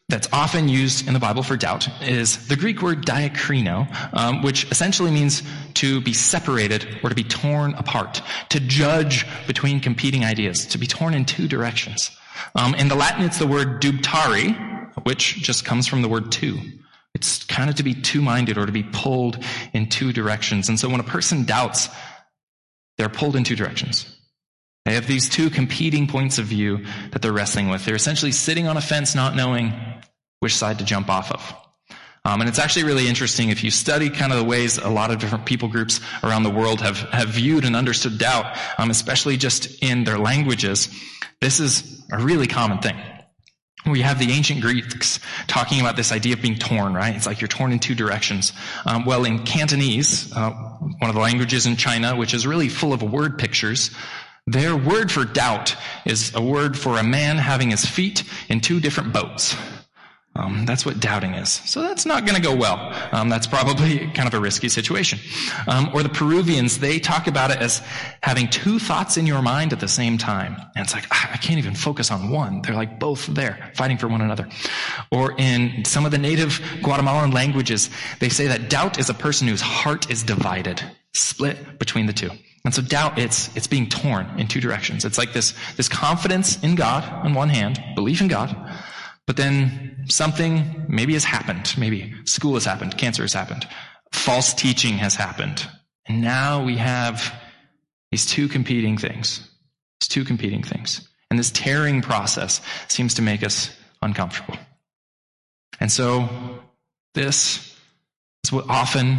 that's 0.09 0.29
often 0.33 0.69
used 0.69 1.09
in 1.09 1.15
the 1.15 1.21
Bible 1.21 1.43
for 1.43 1.57
doubt 1.57 1.89
is 2.03 2.47
the 2.47 2.57
Greek 2.57 2.81
word 2.81 3.05
diakrino, 3.05 3.89
um, 4.15 4.43
which 4.43 4.71
essentially 4.71 5.11
means 5.11 5.43
to 5.75 6.01
be 6.01 6.13
separated 6.13 6.87
or 7.03 7.09
to 7.09 7.15
be 7.15 7.25
torn 7.25 7.75
apart, 7.75 8.23
to 8.51 8.61
judge 8.61 9.27
between 9.47 9.81
competing 9.81 10.25
ideas, 10.25 10.67
to 10.67 10.79
be 10.79 10.87
torn 10.87 11.13
in 11.13 11.25
two 11.25 11.49
directions. 11.49 12.17
Um, 12.55 12.75
in 12.77 12.89
the 12.89 12.95
Latin, 12.95 13.25
it's 13.25 13.39
the 13.39 13.47
word 13.47 13.83
dubitare, 13.83 14.93
which 15.05 15.37
just 15.43 15.65
comes 15.65 15.87
from 15.87 16.03
the 16.03 16.09
word 16.09 16.31
two. 16.31 16.61
It's 17.15 17.45
kind 17.45 17.69
of 17.69 17.77
to 17.77 17.83
be 17.83 17.95
two-minded 17.95 18.59
or 18.59 18.67
to 18.67 18.73
be 18.73 18.85
pulled 18.85 19.43
in 19.73 19.89
two 19.89 20.13
directions. 20.13 20.69
And 20.69 20.79
so 20.79 20.89
when 20.89 21.01
a 21.01 21.05
person 21.05 21.45
doubts, 21.45 21.89
they're 22.99 23.09
pulled 23.09 23.37
in 23.37 23.45
two 23.45 23.57
directions. 23.57 24.13
They 24.85 24.95
have 24.95 25.07
these 25.07 25.29
two 25.29 25.51
competing 25.51 26.07
points 26.07 26.39
of 26.39 26.47
view 26.47 26.85
that 27.11 27.21
they're 27.21 27.33
wrestling 27.33 27.69
with. 27.69 27.85
They're 27.85 27.97
essentially 27.97 28.33
sitting 28.33 28.69
on 28.69 28.77
a 28.77 28.81
fence 28.81 29.15
not 29.15 29.35
knowing 29.35 29.73
which 30.41 30.55
side 30.55 30.79
to 30.79 30.85
jump 30.85 31.09
off 31.09 31.33
of. 31.33 31.55
Um, 32.25 32.41
and 32.41 32.49
it's 32.49 32.59
actually 32.59 32.85
really 32.85 33.07
interesting 33.09 33.51
if 33.51 33.63
you 33.63 33.71
study 33.71 34.11
kind 34.11 34.33
of 34.33 34.39
the 34.39 34.45
ways 34.45 34.79
a 34.79 34.89
lot 34.89 35.11
of 35.11 35.19
different 35.19 35.47
people 35.47 35.69
groups 35.69 36.01
around 36.25 36.43
the 36.43 36.51
world 36.51 36.81
have, 36.81 36.99
have 36.99 37.29
viewed 37.29 37.65
and 37.65 37.77
understood 37.77 38.19
doubt, 38.19 38.59
um, 38.79 38.91
especially 38.91 39.37
just 39.37 39.83
in 39.83 40.05
their 40.05 40.19
languages. 40.19 40.89
This 41.41 41.61
is 41.61 42.03
a 42.11 42.19
really 42.19 42.47
common 42.47 42.79
thing. 42.79 42.97
We 43.87 44.03
have 44.03 44.19
the 44.19 44.33
ancient 44.33 44.61
Greeks 44.61 45.21
talking 45.47 45.81
about 45.81 45.97
this 45.97 46.11
idea 46.11 46.35
of 46.35 46.43
being 46.43 46.57
torn, 46.57 46.93
right? 46.93 47.15
It's 47.15 47.27
like 47.27 47.41
you're 47.41 47.49
torn 47.49 47.73
in 47.73 47.79
two 47.79 47.95
directions. 47.95 48.53
Um, 48.85 49.05
well, 49.05 49.25
in 49.25 49.45
Cantonese, 49.45 50.33
uh, 50.35 50.51
one 50.51 51.09
of 51.09 51.15
the 51.15 51.21
languages 51.21 51.67
in 51.67 51.77
China, 51.77 52.17
which 52.17 52.35
is 52.35 52.47
really 52.47 52.69
full 52.69 52.93
of 52.93 53.03
word 53.03 53.39
pictures, 53.39 53.91
their 54.47 54.77
word 54.77 55.11
for 55.11 55.25
doubt 55.25 55.77
is 56.05 56.35
a 56.35 56.43
word 56.43 56.79
for 56.79 56.99
a 56.99 57.03
man 57.03 57.37
having 57.37 57.71
his 57.71 57.85
feet 57.85 58.25
in 58.49 58.61
two 58.61 58.81
different 58.81 59.13
boats. 59.13 59.57
Um, 60.39 60.67
that's 60.67 60.85
what 60.85 61.01
doubting 61.01 61.35
is. 61.35 61.49
So 61.65 61.81
that's 61.81 62.05
not 62.05 62.27
going 62.27 62.37
to 62.37 62.43
go 62.43 62.55
well. 62.55 62.93
Um, 63.13 63.29
that's 63.29 63.47
probably 63.47 64.11
kind 64.11 64.29
of 64.29 64.35
a 64.35 64.41
risky 64.41 64.69
situation. 64.69 65.19
Um, 65.67 65.91
or 65.95 66.03
the 66.03 66.11
Peruvians, 66.11 66.79
they 66.79 66.99
talk 66.99 67.27
about 67.27 67.51
it 67.51 67.59
as 67.59 67.81
having 68.23 68.49
two 68.49 68.79
thoughts 68.79 69.17
in 69.17 69.27
your 69.27 69.41
mind 69.41 69.73
at 69.73 69.81
the 69.81 69.89
same 69.89 70.19
time. 70.19 70.57
And 70.75 70.85
it's 70.85 70.93
like, 70.93 71.07
ah, 71.11 71.31
I 71.33 71.37
can't 71.39 71.59
even 71.59 71.75
focus 71.75 72.11
on 72.11 72.31
one. 72.31 72.61
They're 72.63 72.75
like 72.75 73.01
both 73.01 73.27
there, 73.27 73.71
fighting 73.75 73.97
for 73.97 74.09
one 74.09 74.21
another. 74.21 74.47
Or 75.11 75.35
in 75.39 75.85
some 75.85 76.05
of 76.05 76.11
the 76.11 76.19
native 76.19 76.61
Guatemalan 76.83 77.31
languages, 77.31 77.89
they 78.21 78.29
say 78.29 78.47
that 78.49 78.69
doubt 78.69 78.99
is 78.99 79.09
a 79.09 79.15
person 79.15 79.49
whose 79.49 79.63
heart 79.63 80.11
is 80.11 80.23
divided, 80.23 80.83
split 81.15 81.79
between 81.79 82.07
the 82.07 82.13
two. 82.13 82.31
And 82.67 82.75
so 82.75 82.83
doubt, 82.83 83.17
it's, 83.17 83.57
it's 83.57 83.69
being 83.69 83.89
torn 83.89 84.27
in 84.39 84.49
two 84.49 84.61
directions. 84.61 85.05
It's 85.05 85.19
like 85.19 85.33
this, 85.33 85.55
this 85.77 85.89
confidence 85.89 86.61
in 86.63 86.75
God 86.75 87.05
on 87.25 87.33
one 87.33 87.49
hand, 87.49 87.81
belief 87.95 88.21
in 88.21 88.27
God, 88.27 88.55
but 89.27 89.37
then 89.37 90.05
something 90.09 90.87
maybe 90.89 91.15
has 91.15 91.25
happened. 91.25 91.75
Maybe 91.77 92.15
school 92.25 92.55
has 92.55 92.65
happened, 92.65 92.97
cancer 92.97 93.23
has 93.23 93.33
happened, 93.33 93.67
false 94.13 94.55
teaching 94.55 94.99
has 94.99 95.15
happened. 95.15 95.67
And 96.07 96.21
now 96.21 96.65
we 96.65 96.77
have 96.77 97.35
these 98.11 98.27
two 98.27 98.49
competing 98.49 98.99
things. 98.99 99.41
These 100.01 100.09
two 100.09 100.25
competing 100.25 100.63
things. 100.63 101.09
And 101.31 101.39
this 101.39 101.51
tearing 101.51 102.03
process 102.03 102.61
seems 102.89 103.15
to 103.15 103.23
make 103.23 103.43
us 103.43 103.71
uncomfortable. 104.01 104.57
And 105.81 105.91
so 105.91 106.29
this 107.15 107.77
is 108.45 108.53
what 108.53 108.67
often 108.69 109.19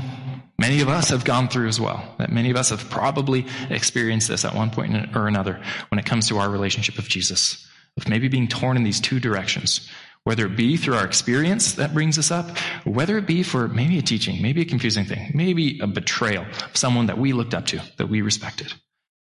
many 0.58 0.82
of 0.82 0.88
us 0.88 1.10
have 1.10 1.26
gone 1.26 1.50
through 1.50 1.68
as 1.68 1.82
well. 1.82 2.16
That 2.18 2.32
many 2.32 2.50
of 2.50 2.56
us 2.56 2.70
have 2.70 2.90
probably 2.90 3.46
experienced 3.70 4.30
this 4.30 4.46
at 4.46 4.56
one 4.56 4.72
point 4.72 5.16
or 5.16 5.28
another 5.28 5.62
when 5.90 6.00
it 6.00 6.06
comes 6.06 6.30
to 6.30 6.38
our 6.38 6.50
relationship 6.50 6.96
with 6.96 7.10
Jesus, 7.10 7.68
of 7.98 8.08
maybe 8.08 8.28
being 8.28 8.48
torn 8.48 8.78
in 8.78 8.84
these 8.84 9.00
two 9.00 9.20
directions. 9.20 9.90
Whether 10.24 10.46
it 10.46 10.58
be 10.58 10.76
through 10.76 10.96
our 10.96 11.06
experience 11.06 11.74
that 11.74 11.94
brings 11.94 12.20
us 12.20 12.32
up, 12.32 12.50
or 12.86 12.92
whether 12.92 13.18
it 13.18 13.26
be 13.26 13.44
for 13.44 13.68
maybe 13.70 13.98
a 13.98 14.02
teaching, 14.02 14.42
maybe 14.42 14.62
a 14.62 14.66
confusing 14.66 15.06
thing, 15.06 15.32
maybe 15.34 15.80
a 15.80 15.88
betrayal 15.88 16.46
of 16.66 16.76
someone 16.76 17.06
that 17.06 17.18
we 17.18 17.32
looked 17.32 17.54
up 17.54 17.66
to, 17.68 17.82
that 17.98 18.10
we 18.10 18.22
respected. 18.22 18.74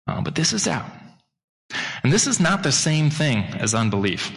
Um, 0.07 0.25
but 0.25 0.35
this 0.35 0.52
is 0.52 0.64
doubt. 0.64 0.90
And 2.02 2.12
this 2.12 2.26
is 2.26 2.40
not 2.40 2.62
the 2.62 2.73
same 2.73 3.11
thing 3.11 3.38
as 3.54 3.75
unbelief. 3.75 4.33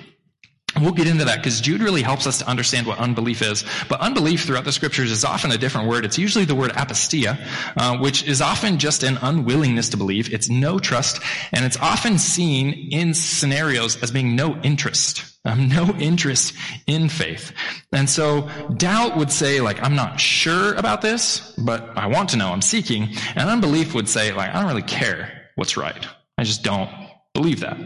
We'll 0.81 0.91
get 0.91 1.07
into 1.07 1.25
that 1.25 1.38
because 1.38 1.62
Jude 1.62 1.81
really 1.81 2.01
helps 2.01 2.27
us 2.27 2.39
to 2.39 2.48
understand 2.48 2.88
what 2.88 3.00
unbelief 3.00 3.41
is. 3.41 3.63
But 3.89 4.00
unbelief 4.01 4.43
throughout 4.43 4.65
the 4.65 4.72
scriptures 4.72 5.12
is 5.12 5.24
often 5.25 5.51
a 5.51 5.57
different 5.57 5.88
word. 5.88 6.05
It's 6.05 6.17
usually 6.17 6.46
the 6.46 6.55
word 6.55 6.72
apistia, 6.72 7.38
uh, 7.77 7.98
which 7.98 8.24
is 8.24 8.41
often 8.41 8.77
just 8.79 9.03
an 9.03 9.17
unwillingness 9.22 9.89
to 9.89 9.98
believe. 9.98 10.34
It's 10.34 10.50
no 10.50 10.79
trust, 10.79 11.22
and 11.51 11.65
it's 11.65 11.77
often 11.77 12.17
seen 12.17 12.89
in 12.91 13.13
scenarios 13.13 14.01
as 14.01 14.12
being 14.12 14.36
no 14.36 14.55
interest. 14.62 15.24
Um, 15.46 15.69
no 15.69 15.96
interest 15.98 16.53
in 16.88 17.07
faith. 17.07 17.53
And 17.93 18.10
so 18.10 18.50
doubt 18.75 19.15
would 19.15 19.31
say, 19.31 19.62
like, 19.62 19.81
I'm 19.81 19.96
not 19.96 20.19
sure 20.19 20.74
about 20.74 21.01
this, 21.01 21.53
but 21.57 21.98
I 21.98 22.07
want 22.07 22.29
to 22.29 22.38
know, 22.38 22.51
I'm 22.51 22.62
seeking. 22.62 23.15
And 23.36 23.50
unbelief 23.50 23.93
would 23.93 24.10
say, 24.10 24.34
like, 24.34 24.50
I 24.50 24.60
don't 24.60 24.67
really 24.67 24.81
care 24.81 25.50
what's 25.55 25.77
right. 25.77 26.05
I 26.38 26.43
just 26.43 26.63
don't 26.63 26.89
believe 27.38 27.60
that. 27.60 27.77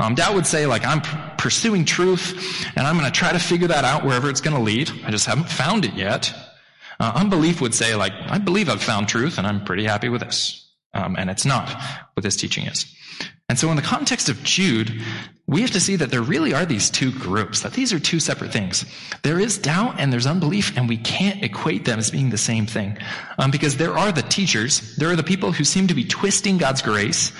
Um, 0.00 0.14
doubt 0.14 0.34
would 0.34 0.46
say, 0.46 0.64
like, 0.64 0.84
I'm 0.86 1.02
pursuing 1.36 1.84
truth 1.84 2.66
and 2.76 2.86
I'm 2.86 2.96
going 2.98 3.10
to 3.10 3.16
try 3.16 3.30
to 3.30 3.38
figure 3.38 3.68
that 3.68 3.84
out 3.84 4.04
wherever 4.04 4.30
it's 4.30 4.40
going 4.40 4.56
to 4.56 4.62
lead. 4.62 4.90
I 5.04 5.10
just 5.10 5.26
haven't 5.26 5.50
found 5.50 5.84
it 5.84 5.92
yet. 5.94 6.32
Uh, 6.98 7.12
unbelief 7.14 7.60
would 7.60 7.74
say, 7.74 7.94
like, 7.94 8.12
I 8.14 8.38
believe 8.38 8.70
I've 8.70 8.82
found 8.82 9.06
truth 9.06 9.36
and 9.36 9.46
I'm 9.46 9.64
pretty 9.64 9.84
happy 9.84 10.08
with 10.08 10.22
this. 10.22 10.66
Um, 10.94 11.14
and 11.18 11.28
it's 11.28 11.44
not 11.44 11.68
what 12.14 12.22
this 12.22 12.36
teaching 12.36 12.64
is. 12.66 12.86
And 13.48 13.58
so 13.58 13.70
in 13.70 13.76
the 13.76 13.82
context 13.82 14.28
of 14.28 14.42
Jude, 14.42 15.02
we 15.46 15.60
have 15.60 15.70
to 15.70 15.80
see 15.80 15.94
that 15.96 16.10
there 16.10 16.22
really 16.22 16.52
are 16.52 16.66
these 16.66 16.90
two 16.90 17.12
groups, 17.12 17.60
that 17.60 17.74
these 17.74 17.92
are 17.92 18.00
two 18.00 18.18
separate 18.18 18.52
things. 18.52 18.84
There 19.22 19.38
is 19.38 19.58
doubt 19.58 20.00
and 20.00 20.12
there's 20.12 20.26
unbelief, 20.26 20.76
and 20.76 20.88
we 20.88 20.96
can't 20.96 21.44
equate 21.44 21.84
them 21.84 22.00
as 22.00 22.10
being 22.10 22.30
the 22.30 22.38
same 22.38 22.66
thing. 22.66 22.98
Um, 23.38 23.52
because 23.52 23.76
there 23.76 23.96
are 23.96 24.10
the 24.10 24.22
teachers, 24.22 24.96
there 24.96 25.10
are 25.10 25.16
the 25.16 25.22
people 25.22 25.52
who 25.52 25.62
seem 25.62 25.86
to 25.86 25.94
be 25.94 26.04
twisting 26.04 26.58
God's 26.58 26.82
grace 26.82 27.32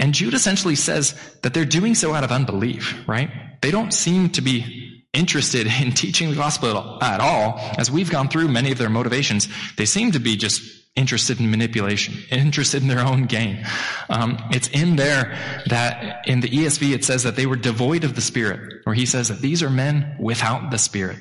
and 0.00 0.14
Jude 0.14 0.34
essentially 0.34 0.74
says 0.74 1.14
that 1.42 1.52
they're 1.52 1.66
doing 1.66 1.94
so 1.94 2.14
out 2.14 2.24
of 2.24 2.32
unbelief, 2.32 3.06
right? 3.06 3.30
They 3.60 3.70
don't 3.70 3.92
seem 3.92 4.30
to 4.30 4.40
be 4.40 5.04
interested 5.12 5.66
in 5.80 5.92
teaching 5.92 6.30
the 6.30 6.36
gospel 6.36 6.98
at 7.02 7.20
all. 7.20 7.60
As 7.78 7.90
we've 7.90 8.10
gone 8.10 8.28
through 8.28 8.48
many 8.48 8.72
of 8.72 8.78
their 8.78 8.88
motivations, 8.88 9.46
they 9.76 9.84
seem 9.84 10.12
to 10.12 10.18
be 10.18 10.36
just 10.36 10.62
interested 10.96 11.38
in 11.38 11.50
manipulation, 11.50 12.14
interested 12.30 12.82
in 12.82 12.88
their 12.88 13.06
own 13.06 13.26
gain. 13.26 13.64
Um, 14.08 14.38
it's 14.50 14.68
in 14.68 14.96
there 14.96 15.38
that 15.66 16.26
in 16.26 16.40
the 16.40 16.48
ESV 16.48 16.94
it 16.94 17.04
says 17.04 17.22
that 17.22 17.36
they 17.36 17.46
were 17.46 17.56
devoid 17.56 18.02
of 18.02 18.14
the 18.14 18.20
Spirit, 18.22 18.82
or 18.86 18.94
he 18.94 19.04
says 19.04 19.28
that 19.28 19.40
these 19.40 19.62
are 19.62 19.70
men 19.70 20.16
without 20.18 20.70
the 20.70 20.78
Spirit. 20.78 21.18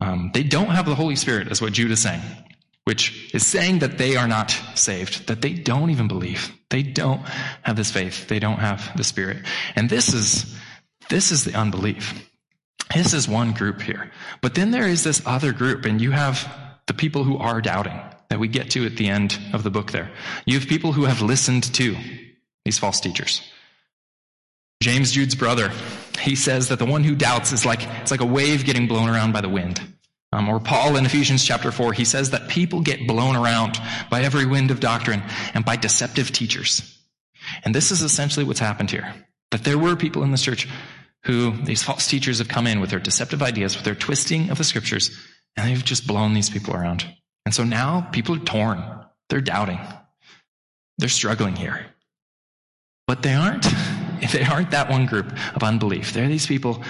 Um, 0.00 0.30
they 0.32 0.42
don't 0.42 0.70
have 0.70 0.86
the 0.86 0.94
Holy 0.94 1.16
Spirit, 1.16 1.48
is 1.48 1.60
what 1.60 1.72
Jude 1.74 1.90
is 1.90 2.02
saying 2.02 2.22
which 2.86 3.34
is 3.34 3.44
saying 3.44 3.80
that 3.80 3.98
they 3.98 4.14
are 4.16 4.28
not 4.28 4.50
saved, 4.76 5.26
that 5.26 5.42
they 5.42 5.52
don't 5.52 5.90
even 5.90 6.06
believe. 6.06 6.52
They 6.70 6.84
don't 6.84 7.20
have 7.62 7.74
this 7.74 7.90
faith. 7.90 8.28
They 8.28 8.38
don't 8.38 8.60
have 8.60 8.96
the 8.96 9.02
Spirit. 9.02 9.38
And 9.74 9.90
this 9.90 10.14
is, 10.14 10.56
this 11.08 11.32
is 11.32 11.44
the 11.44 11.54
unbelief. 11.54 12.30
This 12.94 13.12
is 13.12 13.28
one 13.28 13.52
group 13.52 13.82
here. 13.82 14.12
But 14.40 14.54
then 14.54 14.70
there 14.70 14.86
is 14.86 15.02
this 15.02 15.20
other 15.26 15.52
group, 15.52 15.84
and 15.84 16.00
you 16.00 16.12
have 16.12 16.48
the 16.86 16.94
people 16.94 17.24
who 17.24 17.36
are 17.38 17.60
doubting 17.60 18.00
that 18.30 18.38
we 18.38 18.46
get 18.46 18.70
to 18.70 18.86
at 18.86 18.96
the 18.96 19.08
end 19.08 19.36
of 19.52 19.64
the 19.64 19.70
book 19.70 19.90
there. 19.90 20.12
You 20.44 20.56
have 20.56 20.68
people 20.68 20.92
who 20.92 21.06
have 21.06 21.20
listened 21.22 21.64
to 21.74 21.96
these 22.64 22.78
false 22.78 23.00
teachers. 23.00 23.42
James 24.80 25.10
Jude's 25.10 25.34
brother, 25.34 25.72
he 26.20 26.36
says 26.36 26.68
that 26.68 26.78
the 26.78 26.86
one 26.86 27.02
who 27.02 27.16
doubts 27.16 27.50
is 27.50 27.66
like, 27.66 27.82
it's 28.00 28.12
like 28.12 28.20
a 28.20 28.26
wave 28.26 28.64
getting 28.64 28.86
blown 28.86 29.08
around 29.08 29.32
by 29.32 29.40
the 29.40 29.48
wind. 29.48 29.80
Um, 30.36 30.50
or 30.50 30.60
Paul 30.60 30.96
in 30.96 31.06
Ephesians 31.06 31.42
chapter 31.42 31.72
4, 31.72 31.94
he 31.94 32.04
says 32.04 32.30
that 32.30 32.48
people 32.48 32.82
get 32.82 33.06
blown 33.06 33.36
around 33.36 33.78
by 34.10 34.20
every 34.20 34.44
wind 34.44 34.70
of 34.70 34.80
doctrine 34.80 35.22
and 35.54 35.64
by 35.64 35.76
deceptive 35.76 36.30
teachers. 36.30 37.00
And 37.64 37.74
this 37.74 37.90
is 37.90 38.02
essentially 38.02 38.44
what's 38.44 38.60
happened 38.60 38.90
here. 38.90 39.14
That 39.50 39.64
there 39.64 39.78
were 39.78 39.96
people 39.96 40.22
in 40.24 40.32
this 40.32 40.42
church 40.42 40.68
who 41.24 41.52
these 41.64 41.82
false 41.82 42.06
teachers 42.06 42.36
have 42.36 42.48
come 42.48 42.66
in 42.66 42.80
with 42.80 42.90
their 42.90 43.00
deceptive 43.00 43.42
ideas, 43.42 43.76
with 43.76 43.86
their 43.86 43.94
twisting 43.94 44.50
of 44.50 44.58
the 44.58 44.64
scriptures, 44.64 45.10
and 45.56 45.66
they've 45.66 45.82
just 45.82 46.06
blown 46.06 46.34
these 46.34 46.50
people 46.50 46.76
around. 46.76 47.06
And 47.46 47.54
so 47.54 47.64
now 47.64 48.02
people 48.12 48.36
are 48.36 48.40
torn. 48.40 48.84
They're 49.30 49.40
doubting. 49.40 49.80
They're 50.98 51.08
struggling 51.08 51.56
here. 51.56 51.86
But 53.06 53.22
they 53.22 53.32
aren't. 53.32 53.66
They 54.32 54.42
aren't 54.42 54.70
that 54.70 54.88
one 54.88 55.04
group 55.04 55.30
of 55.54 55.62
unbelief. 55.62 56.14
They're 56.14 56.26
these 56.26 56.46
people 56.46 56.82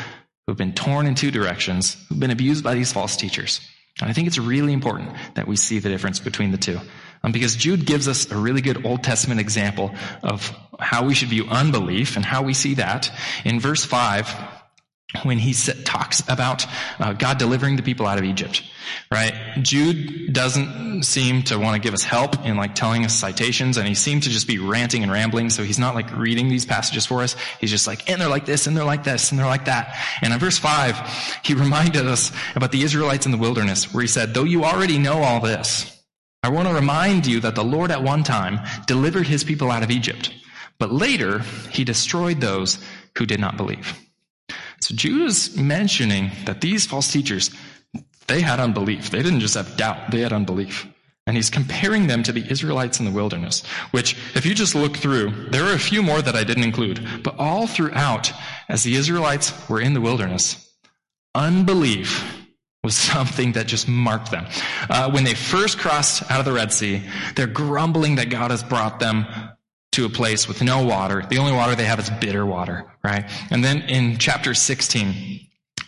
who've 0.47 0.57
been 0.57 0.75
torn 0.75 1.07
in 1.07 1.15
two 1.15 1.31
directions, 1.31 1.97
who've 2.09 2.21
been 2.21 2.31
abused 2.31 2.62
by 2.62 2.75
these 2.75 2.93
false 2.93 3.17
teachers. 3.17 3.61
And 4.00 4.11
I 4.11 4.12
think 4.12 4.29
it's 4.29 4.38
really 4.38 4.73
important 4.73 5.12
that 5.35 5.49
we 5.49 5.57
see 5.57 5.79
the 5.79 5.88
difference 5.88 6.21
between 6.21 6.50
the 6.50 6.59
two. 6.59 6.79
Um, 7.23 7.33
because 7.33 7.57
Jude 7.57 7.87
gives 7.87 8.09
us 8.09 8.31
a 8.31 8.37
really 8.37 8.61
good 8.61 8.85
Old 8.85 9.03
Testament 9.03 9.41
example 9.41 9.95
of 10.23 10.55
how 10.79 11.07
we 11.07 11.15
should 11.15 11.29
view 11.29 11.47
unbelief 11.49 12.17
and 12.17 12.25
how 12.25 12.43
we 12.43 12.55
see 12.55 12.75
that. 12.75 13.11
In 13.45 13.59
verse 13.59 13.85
5, 13.85 14.29
when 15.23 15.38
he 15.38 15.52
talks 15.85 16.20
about 16.28 16.66
uh, 16.99 17.12
God 17.12 17.38
delivering 17.38 17.76
the 17.76 17.82
people 17.82 18.06
out 18.06 18.18
of 18.18 18.25
Egypt, 18.25 18.62
right? 19.11 19.35
Jude 19.62 20.32
doesn't 20.32 21.02
seem 21.04 21.42
to 21.44 21.58
want 21.58 21.75
to 21.75 21.80
give 21.80 21.94
us 21.94 22.02
help 22.02 22.44
in 22.44 22.56
like 22.56 22.75
telling 22.75 23.04
us 23.04 23.14
citations, 23.14 23.76
and 23.76 23.87
he 23.87 23.94
seemed 23.94 24.25
to 24.25 24.30
just 24.30 24.46
be 24.46 24.58
ranting 24.58 25.02
and 25.02 25.12
rambling. 25.12 25.50
So 25.50 25.62
he's 25.62 25.78
not 25.78 25.94
like 25.94 26.16
reading 26.16 26.49
these 26.49 26.66
passages 26.66 27.06
for 27.06 27.23
us. 27.23 27.37
He's 27.61 27.70
just 27.70 27.87
like, 27.87 28.11
and 28.11 28.20
they're 28.20 28.28
like 28.28 28.46
this, 28.46 28.66
and 28.66 28.76
they're 28.76 28.85
like 28.85 29.04
this, 29.04 29.30
and 29.30 29.38
they're 29.38 29.46
like 29.46 29.66
that. 29.66 29.96
And 30.23 30.32
in 30.32 30.38
verse 30.38 30.58
five, 30.58 30.99
he 31.42 31.54
reminded 31.66 32.06
us 32.06 32.32
about 32.54 32.73
the 32.73 32.82
Israelites 32.82 33.26
in 33.26 33.32
the 33.32 33.38
wilderness, 33.38 33.92
where 33.92 34.02
he 34.02 34.08
said, 34.08 34.35
"Though 34.35 34.44
you 34.44 34.64
already 34.64 34.99
know 34.99 35.23
all 35.23 35.40
this, 35.40 35.92
I 36.42 36.49
want 36.49 36.68
to 36.68 36.75
remind 36.75 37.26
you 37.26 37.40
that 37.40 37.54
the 37.54 37.64
Lord 37.64 37.90
at 37.90 38.02
one 38.02 38.23
time 38.23 38.61
delivered 38.87 39.26
His 39.26 39.44
people 39.44 39.70
out 39.70 39.82
of 39.82 39.90
Egypt, 39.90 40.32
but 40.78 40.92
later 40.92 41.40
He 41.70 41.85
destroyed 41.85 42.40
those 42.40 42.78
who 43.16 43.26
did 43.26 43.40
not 43.40 43.56
believe." 43.56 44.05
So 44.87 44.95
Jude 44.95 45.26
is 45.26 45.57
mentioning 45.57 46.31
that 46.45 46.61
these 46.61 46.87
false 46.87 47.11
teachers, 47.11 47.50
they 48.28 48.40
had 48.40 48.61
unbelief. 48.61 49.11
They 49.11 49.21
didn't 49.21 49.40
just 49.40 49.55
have 49.55 49.76
doubt, 49.76 50.12
they 50.12 50.21
had 50.21 50.33
unbelief. 50.33 50.87
And 51.26 51.35
he's 51.35 51.50
comparing 51.50 52.07
them 52.07 52.23
to 52.23 52.31
the 52.31 52.49
Israelites 52.49 53.00
in 53.00 53.05
the 53.05 53.11
wilderness, 53.11 53.66
which, 53.90 54.16
if 54.37 54.47
you 54.47 54.55
just 54.55 54.76
look 54.76 54.97
through, 54.97 55.49
there 55.50 55.64
are 55.64 55.73
a 55.73 55.78
few 55.78 56.05
more 56.05 56.23
that 56.23 56.37
I 56.37 56.45
didn't 56.45 56.62
include, 56.62 57.05
but 57.25 57.35
all 57.37 57.66
throughout, 57.66 58.33
as 58.69 58.85
the 58.85 58.95
Israelites 58.95 59.52
were 59.69 59.81
in 59.81 59.93
the 59.93 60.00
wilderness, 60.00 60.73
unbelief 61.35 62.47
was 62.85 62.95
something 63.12 63.55
that 63.55 63.66
just 63.66 63.88
marked 63.88 64.31
them. 64.31 64.47
Uh, 64.88 65.11
when 65.11 65.25
they 65.25 65.35
first 65.35 65.78
crossed 65.78 66.31
out 66.31 66.38
of 66.38 66.45
the 66.45 66.52
Red 66.52 66.73
Sea, 66.73 67.02
they're 67.35 67.49
grumbling 67.49 68.14
that 68.14 68.31
God 68.31 68.52
has 68.52 68.62
brought 68.62 69.00
them 69.00 69.26
to 69.97 70.05
a 70.05 70.11
place 70.11 70.47
with 70.47 70.62
no 70.62 70.85
water. 70.85 71.25
The 71.29 71.38
only 71.38 71.53
water 71.53 71.75
they 71.75 71.87
have 71.87 71.99
is 71.99 72.11
bitter 72.11 72.45
water, 72.45 72.85
right? 73.03 73.31
And 73.50 73.65
then 73.65 73.81
in 73.83 74.19
chapter 74.19 74.53
16, 74.53 75.41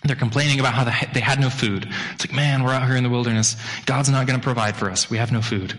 they're 0.04 0.16
complaining 0.16 0.60
about 0.60 0.72
how 0.72 0.84
they 0.84 1.20
had 1.20 1.38
no 1.38 1.50
food. 1.50 1.86
It's 2.14 2.26
like, 2.26 2.34
man, 2.34 2.64
we're 2.64 2.72
out 2.72 2.86
here 2.86 2.96
in 2.96 3.04
the 3.04 3.10
wilderness. 3.10 3.56
God's 3.84 4.08
not 4.08 4.26
going 4.26 4.38
to 4.38 4.42
provide 4.42 4.76
for 4.76 4.90
us. 4.90 5.10
We 5.10 5.18
have 5.18 5.30
no 5.30 5.42
food. 5.42 5.78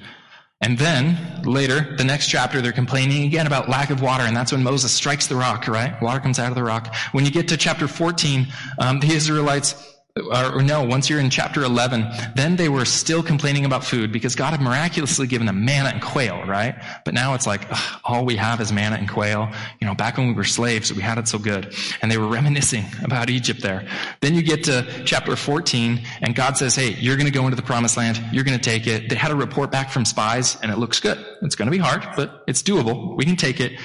And 0.61 0.77
then 0.77 1.41
later, 1.43 1.95
the 1.95 2.03
next 2.03 2.27
chapter, 2.27 2.61
they're 2.61 2.71
complaining 2.71 3.23
again 3.23 3.47
about 3.47 3.67
lack 3.67 3.89
of 3.89 4.01
water, 4.01 4.25
and 4.25 4.35
that's 4.35 4.51
when 4.51 4.61
Moses 4.61 4.91
strikes 4.91 5.25
the 5.25 5.35
rock, 5.35 5.67
right? 5.67 5.99
Water 5.99 6.19
comes 6.19 6.37
out 6.37 6.49
of 6.49 6.55
the 6.55 6.63
rock. 6.63 6.93
When 7.13 7.25
you 7.25 7.31
get 7.31 7.47
to 7.47 7.57
chapter 7.57 7.87
14, 7.87 8.45
um, 8.77 8.99
the 8.99 9.07
Israelites 9.07 9.73
or 10.19 10.61
no, 10.61 10.83
once 10.83 11.09
you're 11.09 11.19
in 11.19 11.29
chapter 11.29 11.63
11, 11.63 12.07
then 12.35 12.55
they 12.55 12.69
were 12.69 12.85
still 12.85 13.23
complaining 13.23 13.65
about 13.65 13.83
food 13.83 14.11
because 14.11 14.35
God 14.35 14.51
had 14.51 14.61
miraculously 14.61 15.27
given 15.27 15.47
them 15.47 15.65
manna 15.65 15.89
and 15.89 16.01
quail, 16.01 16.43
right? 16.45 16.75
But 17.05 17.13
now 17.13 17.33
it's 17.33 17.47
like, 17.47 17.61
ugh, 17.69 18.01
all 18.03 18.25
we 18.25 18.35
have 18.35 18.61
is 18.61 18.71
manna 18.71 18.97
and 18.97 19.09
quail. 19.09 19.49
You 19.79 19.87
know, 19.87 19.95
back 19.95 20.17
when 20.17 20.27
we 20.27 20.33
were 20.33 20.43
slaves, 20.43 20.93
we 20.93 21.01
had 21.01 21.17
it 21.17 21.27
so 21.27 21.37
good. 21.37 21.73
And 22.01 22.11
they 22.11 22.17
were 22.17 22.27
reminiscing 22.27 22.85
about 23.03 23.29
Egypt 23.29 23.61
there. 23.61 23.87
Then 24.21 24.35
you 24.35 24.41
get 24.41 24.63
to 24.65 25.03
chapter 25.05 25.35
14 25.35 26.01
and 26.21 26.35
God 26.35 26.57
says, 26.57 26.75
hey, 26.75 26.95
you're 26.99 27.15
going 27.15 27.27
to 27.27 27.31
go 27.31 27.45
into 27.45 27.55
the 27.55 27.61
promised 27.61 27.97
land. 27.97 28.23
You're 28.31 28.43
going 28.43 28.57
to 28.57 28.63
take 28.63 28.87
it. 28.87 29.09
They 29.09 29.15
had 29.15 29.31
a 29.31 29.35
report 29.35 29.71
back 29.71 29.89
from 29.89 30.05
spies 30.05 30.57
and 30.61 30.71
it 30.71 30.77
looks 30.77 30.99
good. 30.99 31.23
It's 31.41 31.55
going 31.55 31.67
to 31.67 31.71
be 31.71 31.77
hard, 31.77 32.07
but 32.15 32.43
it's 32.47 32.63
doable. 32.63 33.15
We 33.15 33.25
can 33.25 33.35
take 33.35 33.59
it. 33.59 33.79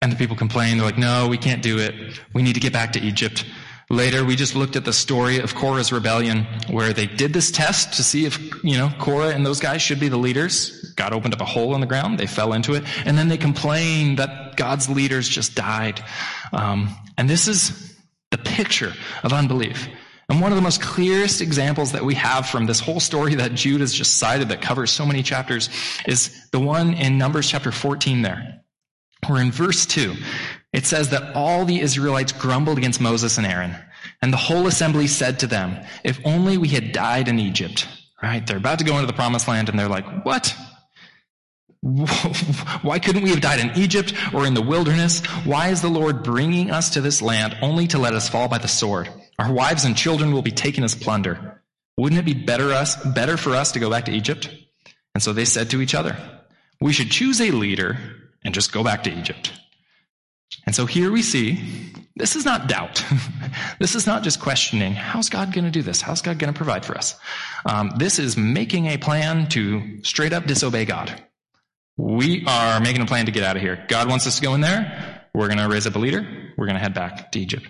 And 0.00 0.12
the 0.12 0.16
people 0.16 0.36
complain. 0.36 0.76
They're 0.76 0.86
like, 0.86 0.98
no, 0.98 1.26
we 1.26 1.38
can't 1.38 1.62
do 1.62 1.78
it. 1.78 2.20
We 2.32 2.42
need 2.42 2.54
to 2.54 2.60
get 2.60 2.72
back 2.72 2.92
to 2.92 3.00
Egypt. 3.00 3.44
Later, 3.90 4.22
we 4.22 4.36
just 4.36 4.54
looked 4.54 4.76
at 4.76 4.84
the 4.84 4.92
story 4.92 5.38
of 5.38 5.54
Korah's 5.54 5.92
rebellion, 5.92 6.46
where 6.68 6.92
they 6.92 7.06
did 7.06 7.32
this 7.32 7.50
test 7.50 7.94
to 7.94 8.02
see 8.02 8.26
if, 8.26 8.38
you 8.62 8.76
know, 8.76 8.90
Korah 8.98 9.30
and 9.30 9.46
those 9.46 9.60
guys 9.60 9.80
should 9.80 9.98
be 9.98 10.08
the 10.08 10.18
leaders. 10.18 10.92
God 10.94 11.14
opened 11.14 11.32
up 11.32 11.40
a 11.40 11.46
hole 11.46 11.74
in 11.74 11.80
the 11.80 11.86
ground. 11.86 12.18
They 12.18 12.26
fell 12.26 12.52
into 12.52 12.74
it. 12.74 12.84
And 13.06 13.16
then 13.16 13.28
they 13.28 13.38
complained 13.38 14.18
that 14.18 14.56
God's 14.56 14.90
leaders 14.90 15.26
just 15.26 15.54
died. 15.54 16.04
Um, 16.52 16.94
and 17.16 17.30
this 17.30 17.48
is 17.48 17.96
the 18.30 18.36
picture 18.36 18.92
of 19.22 19.32
unbelief. 19.32 19.88
And 20.28 20.42
one 20.42 20.52
of 20.52 20.56
the 20.56 20.62
most 20.62 20.82
clearest 20.82 21.40
examples 21.40 21.92
that 21.92 22.04
we 22.04 22.14
have 22.16 22.46
from 22.46 22.66
this 22.66 22.80
whole 22.80 23.00
story 23.00 23.36
that 23.36 23.54
Jude 23.54 23.80
has 23.80 23.94
just 23.94 24.18
cited 24.18 24.50
that 24.50 24.60
covers 24.60 24.90
so 24.90 25.06
many 25.06 25.22
chapters 25.22 25.70
is 26.06 26.50
the 26.50 26.60
one 26.60 26.92
in 26.92 27.16
Numbers 27.16 27.48
chapter 27.48 27.72
14 27.72 28.20
there. 28.20 28.60
Where 29.26 29.40
in 29.40 29.50
verse 29.50 29.86
2, 29.86 30.14
it 30.78 30.86
says 30.86 31.08
that 31.08 31.34
all 31.34 31.64
the 31.64 31.80
Israelites 31.80 32.30
grumbled 32.30 32.78
against 32.78 33.00
Moses 33.00 33.36
and 33.36 33.44
Aaron. 33.44 33.74
And 34.22 34.32
the 34.32 34.36
whole 34.36 34.68
assembly 34.68 35.08
said 35.08 35.40
to 35.40 35.48
them, 35.48 35.84
if 36.04 36.20
only 36.24 36.56
we 36.56 36.68
had 36.68 36.92
died 36.92 37.26
in 37.26 37.40
Egypt, 37.40 37.88
right? 38.22 38.46
They're 38.46 38.58
about 38.58 38.78
to 38.78 38.84
go 38.84 38.94
into 38.94 39.08
the 39.08 39.12
promised 39.12 39.48
land 39.48 39.68
and 39.68 39.76
they're 39.76 39.88
like, 39.88 40.24
what? 40.24 40.54
Why 41.80 43.00
couldn't 43.00 43.24
we 43.24 43.30
have 43.30 43.40
died 43.40 43.58
in 43.58 43.76
Egypt 43.76 44.14
or 44.32 44.46
in 44.46 44.54
the 44.54 44.62
wilderness? 44.62 45.26
Why 45.44 45.70
is 45.70 45.82
the 45.82 45.88
Lord 45.88 46.22
bringing 46.22 46.70
us 46.70 46.90
to 46.90 47.00
this 47.00 47.20
land 47.20 47.56
only 47.60 47.88
to 47.88 47.98
let 47.98 48.14
us 48.14 48.28
fall 48.28 48.46
by 48.46 48.58
the 48.58 48.68
sword? 48.68 49.08
Our 49.36 49.52
wives 49.52 49.84
and 49.84 49.96
children 49.96 50.32
will 50.32 50.42
be 50.42 50.52
taken 50.52 50.84
as 50.84 50.94
plunder. 50.94 51.60
Wouldn't 51.96 52.20
it 52.20 52.24
be 52.24 52.34
better 52.34 52.70
us, 52.70 52.94
better 53.04 53.36
for 53.36 53.56
us 53.56 53.72
to 53.72 53.80
go 53.80 53.90
back 53.90 54.04
to 54.04 54.12
Egypt? 54.12 54.48
And 55.12 55.20
so 55.24 55.32
they 55.32 55.44
said 55.44 55.70
to 55.70 55.80
each 55.80 55.96
other, 55.96 56.16
we 56.80 56.92
should 56.92 57.10
choose 57.10 57.40
a 57.40 57.50
leader 57.50 57.98
and 58.44 58.54
just 58.54 58.70
go 58.70 58.84
back 58.84 59.02
to 59.02 59.18
Egypt. 59.18 59.50
And 60.66 60.74
so 60.74 60.86
here 60.86 61.10
we 61.10 61.22
see 61.22 61.92
this 62.16 62.34
is 62.34 62.44
not 62.44 62.68
doubt. 62.68 63.04
this 63.78 63.94
is 63.94 64.06
not 64.06 64.22
just 64.22 64.40
questioning, 64.40 64.92
how's 64.92 65.28
God 65.28 65.52
going 65.52 65.64
to 65.64 65.70
do 65.70 65.82
this? 65.82 66.00
How's 66.00 66.20
God 66.20 66.38
going 66.38 66.52
to 66.52 66.56
provide 66.56 66.84
for 66.84 66.96
us? 66.96 67.16
Um, 67.64 67.92
this 67.96 68.18
is 68.18 68.36
making 68.36 68.86
a 68.86 68.98
plan 68.98 69.48
to 69.50 70.02
straight 70.02 70.32
up 70.32 70.46
disobey 70.46 70.84
God. 70.84 71.22
We 71.96 72.44
are 72.46 72.80
making 72.80 73.02
a 73.02 73.06
plan 73.06 73.26
to 73.26 73.32
get 73.32 73.44
out 73.44 73.56
of 73.56 73.62
here. 73.62 73.84
God 73.88 74.08
wants 74.08 74.26
us 74.26 74.36
to 74.36 74.42
go 74.42 74.54
in 74.54 74.60
there. 74.60 75.26
We're 75.32 75.46
going 75.46 75.58
to 75.58 75.68
raise 75.68 75.86
up 75.86 75.94
a 75.94 75.98
leader. 75.98 76.26
We're 76.56 76.66
going 76.66 76.76
to 76.76 76.82
head 76.82 76.94
back 76.94 77.32
to 77.32 77.40
Egypt. 77.40 77.66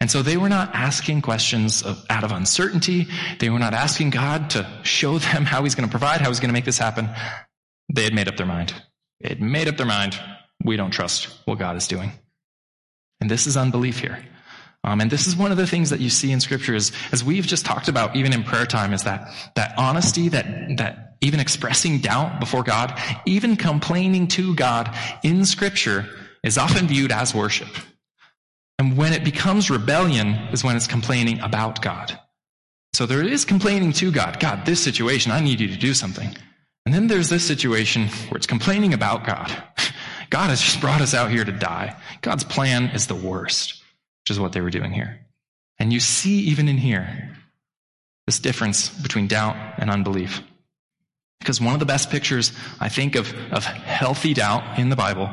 And 0.00 0.10
so 0.10 0.22
they 0.22 0.36
were 0.36 0.48
not 0.48 0.74
asking 0.74 1.22
questions 1.22 1.82
of, 1.82 2.04
out 2.08 2.24
of 2.24 2.32
uncertainty. 2.32 3.06
They 3.38 3.50
were 3.50 3.58
not 3.58 3.74
asking 3.74 4.10
God 4.10 4.50
to 4.50 4.66
show 4.82 5.18
them 5.18 5.44
how 5.44 5.62
he's 5.62 5.74
going 5.74 5.88
to 5.88 5.90
provide, 5.90 6.20
how 6.20 6.28
he's 6.28 6.40
going 6.40 6.48
to 6.48 6.54
make 6.54 6.64
this 6.64 6.78
happen. 6.78 7.08
They 7.92 8.04
had 8.04 8.14
made 8.14 8.28
up 8.28 8.36
their 8.36 8.46
mind. 8.46 8.72
They 9.20 9.30
had 9.30 9.42
made 9.42 9.68
up 9.68 9.76
their 9.76 9.86
mind 9.86 10.18
we 10.64 10.76
don't 10.76 10.90
trust 10.90 11.28
what 11.44 11.58
God 11.58 11.76
is 11.76 11.86
doing. 11.86 12.12
And 13.20 13.30
this 13.30 13.46
is 13.46 13.56
unbelief 13.56 13.98
here. 13.98 14.18
Um, 14.82 15.00
and 15.00 15.10
this 15.10 15.26
is 15.26 15.36
one 15.36 15.50
of 15.50 15.58
the 15.58 15.66
things 15.66 15.90
that 15.90 16.00
you 16.00 16.08
see 16.08 16.32
in 16.32 16.40
scripture 16.40 16.74
is, 16.74 16.90
as 17.12 17.22
we've 17.22 17.46
just 17.46 17.66
talked 17.66 17.88
about, 17.88 18.16
even 18.16 18.32
in 18.32 18.42
prayer 18.42 18.64
time, 18.64 18.94
is 18.94 19.02
that, 19.04 19.30
that 19.54 19.74
honesty, 19.76 20.28
that, 20.30 20.46
that 20.78 21.16
even 21.20 21.38
expressing 21.38 21.98
doubt 21.98 22.40
before 22.40 22.62
God, 22.62 22.98
even 23.26 23.56
complaining 23.56 24.26
to 24.28 24.54
God 24.54 24.94
in 25.22 25.44
scripture 25.44 26.06
is 26.42 26.56
often 26.56 26.86
viewed 26.86 27.12
as 27.12 27.34
worship. 27.34 27.68
And 28.78 28.96
when 28.96 29.12
it 29.12 29.22
becomes 29.22 29.70
rebellion 29.70 30.28
is 30.52 30.64
when 30.64 30.76
it's 30.76 30.86
complaining 30.86 31.40
about 31.40 31.82
God. 31.82 32.18
So 32.94 33.04
there 33.04 33.22
is 33.22 33.44
complaining 33.44 33.92
to 33.94 34.10
God. 34.10 34.40
God, 34.40 34.64
this 34.64 34.82
situation, 34.82 35.30
I 35.30 35.40
need 35.40 35.60
you 35.60 35.68
to 35.68 35.76
do 35.76 35.92
something. 35.92 36.34
And 36.86 36.94
then 36.94 37.06
there's 37.06 37.28
this 37.28 37.46
situation 37.46 38.08
where 38.08 38.38
it's 38.38 38.46
complaining 38.46 38.94
about 38.94 39.24
God. 39.24 39.52
God 40.30 40.50
has 40.50 40.60
just 40.60 40.80
brought 40.80 41.00
us 41.00 41.12
out 41.12 41.30
here 41.30 41.44
to 41.44 41.52
die. 41.52 41.96
God's 42.22 42.44
plan 42.44 42.84
is 42.90 43.08
the 43.08 43.14
worst, 43.14 43.82
which 44.22 44.30
is 44.30 44.40
what 44.40 44.52
they 44.52 44.60
were 44.60 44.70
doing 44.70 44.92
here. 44.92 45.20
And 45.78 45.92
you 45.92 46.00
see, 46.00 46.40
even 46.42 46.68
in 46.68 46.78
here, 46.78 47.36
this 48.26 48.38
difference 48.38 48.88
between 48.88 49.26
doubt 49.26 49.56
and 49.78 49.90
unbelief. 49.90 50.40
Because 51.40 51.60
one 51.60 51.74
of 51.74 51.80
the 51.80 51.86
best 51.86 52.10
pictures, 52.10 52.52
I 52.78 52.88
think, 52.88 53.16
of, 53.16 53.34
of 53.50 53.64
healthy 53.64 54.34
doubt 54.34 54.78
in 54.78 54.88
the 54.88 54.96
Bible 54.96 55.28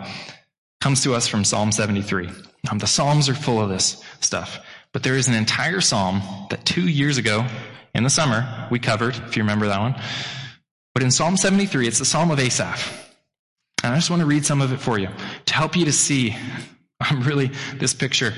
comes 0.81 1.03
to 1.03 1.13
us 1.13 1.27
from 1.27 1.43
Psalm 1.43 1.71
73. 1.71 2.29
Um, 2.71 2.79
the 2.79 2.87
Psalms 2.87 3.29
are 3.29 3.35
full 3.35 3.61
of 3.61 3.69
this 3.69 4.03
stuff. 4.21 4.59
But 4.93 5.03
there 5.03 5.15
is 5.15 5.27
an 5.27 5.35
entire 5.35 5.81
Psalm 5.81 6.21
that 6.49 6.65
two 6.65 6.87
years 6.87 7.17
ago 7.17 7.45
in 7.93 8.03
the 8.03 8.09
summer 8.09 8.67
we 8.71 8.79
covered, 8.79 9.15
if 9.15 9.35
you 9.37 9.43
remember 9.43 9.67
that 9.67 9.79
one. 9.79 10.01
But 10.93 11.03
in 11.03 11.11
Psalm 11.11 11.37
73, 11.37 11.87
it's 11.87 11.99
the 11.99 12.05
Psalm 12.05 12.31
of 12.31 12.39
Asaph. 12.39 13.06
And 13.87 13.95
I 13.95 13.99
just 13.99 14.09
want 14.09 14.19
to 14.19 14.25
read 14.25 14.45
some 14.45 14.59
of 14.59 14.73
it 14.73 14.81
for 14.81 14.99
you 14.99 15.07
to 15.45 15.53
help 15.53 15.77
you 15.77 15.85
to 15.85 15.93
see 15.93 16.35
um, 17.09 17.21
really 17.21 17.51
this 17.75 17.93
picture. 17.93 18.33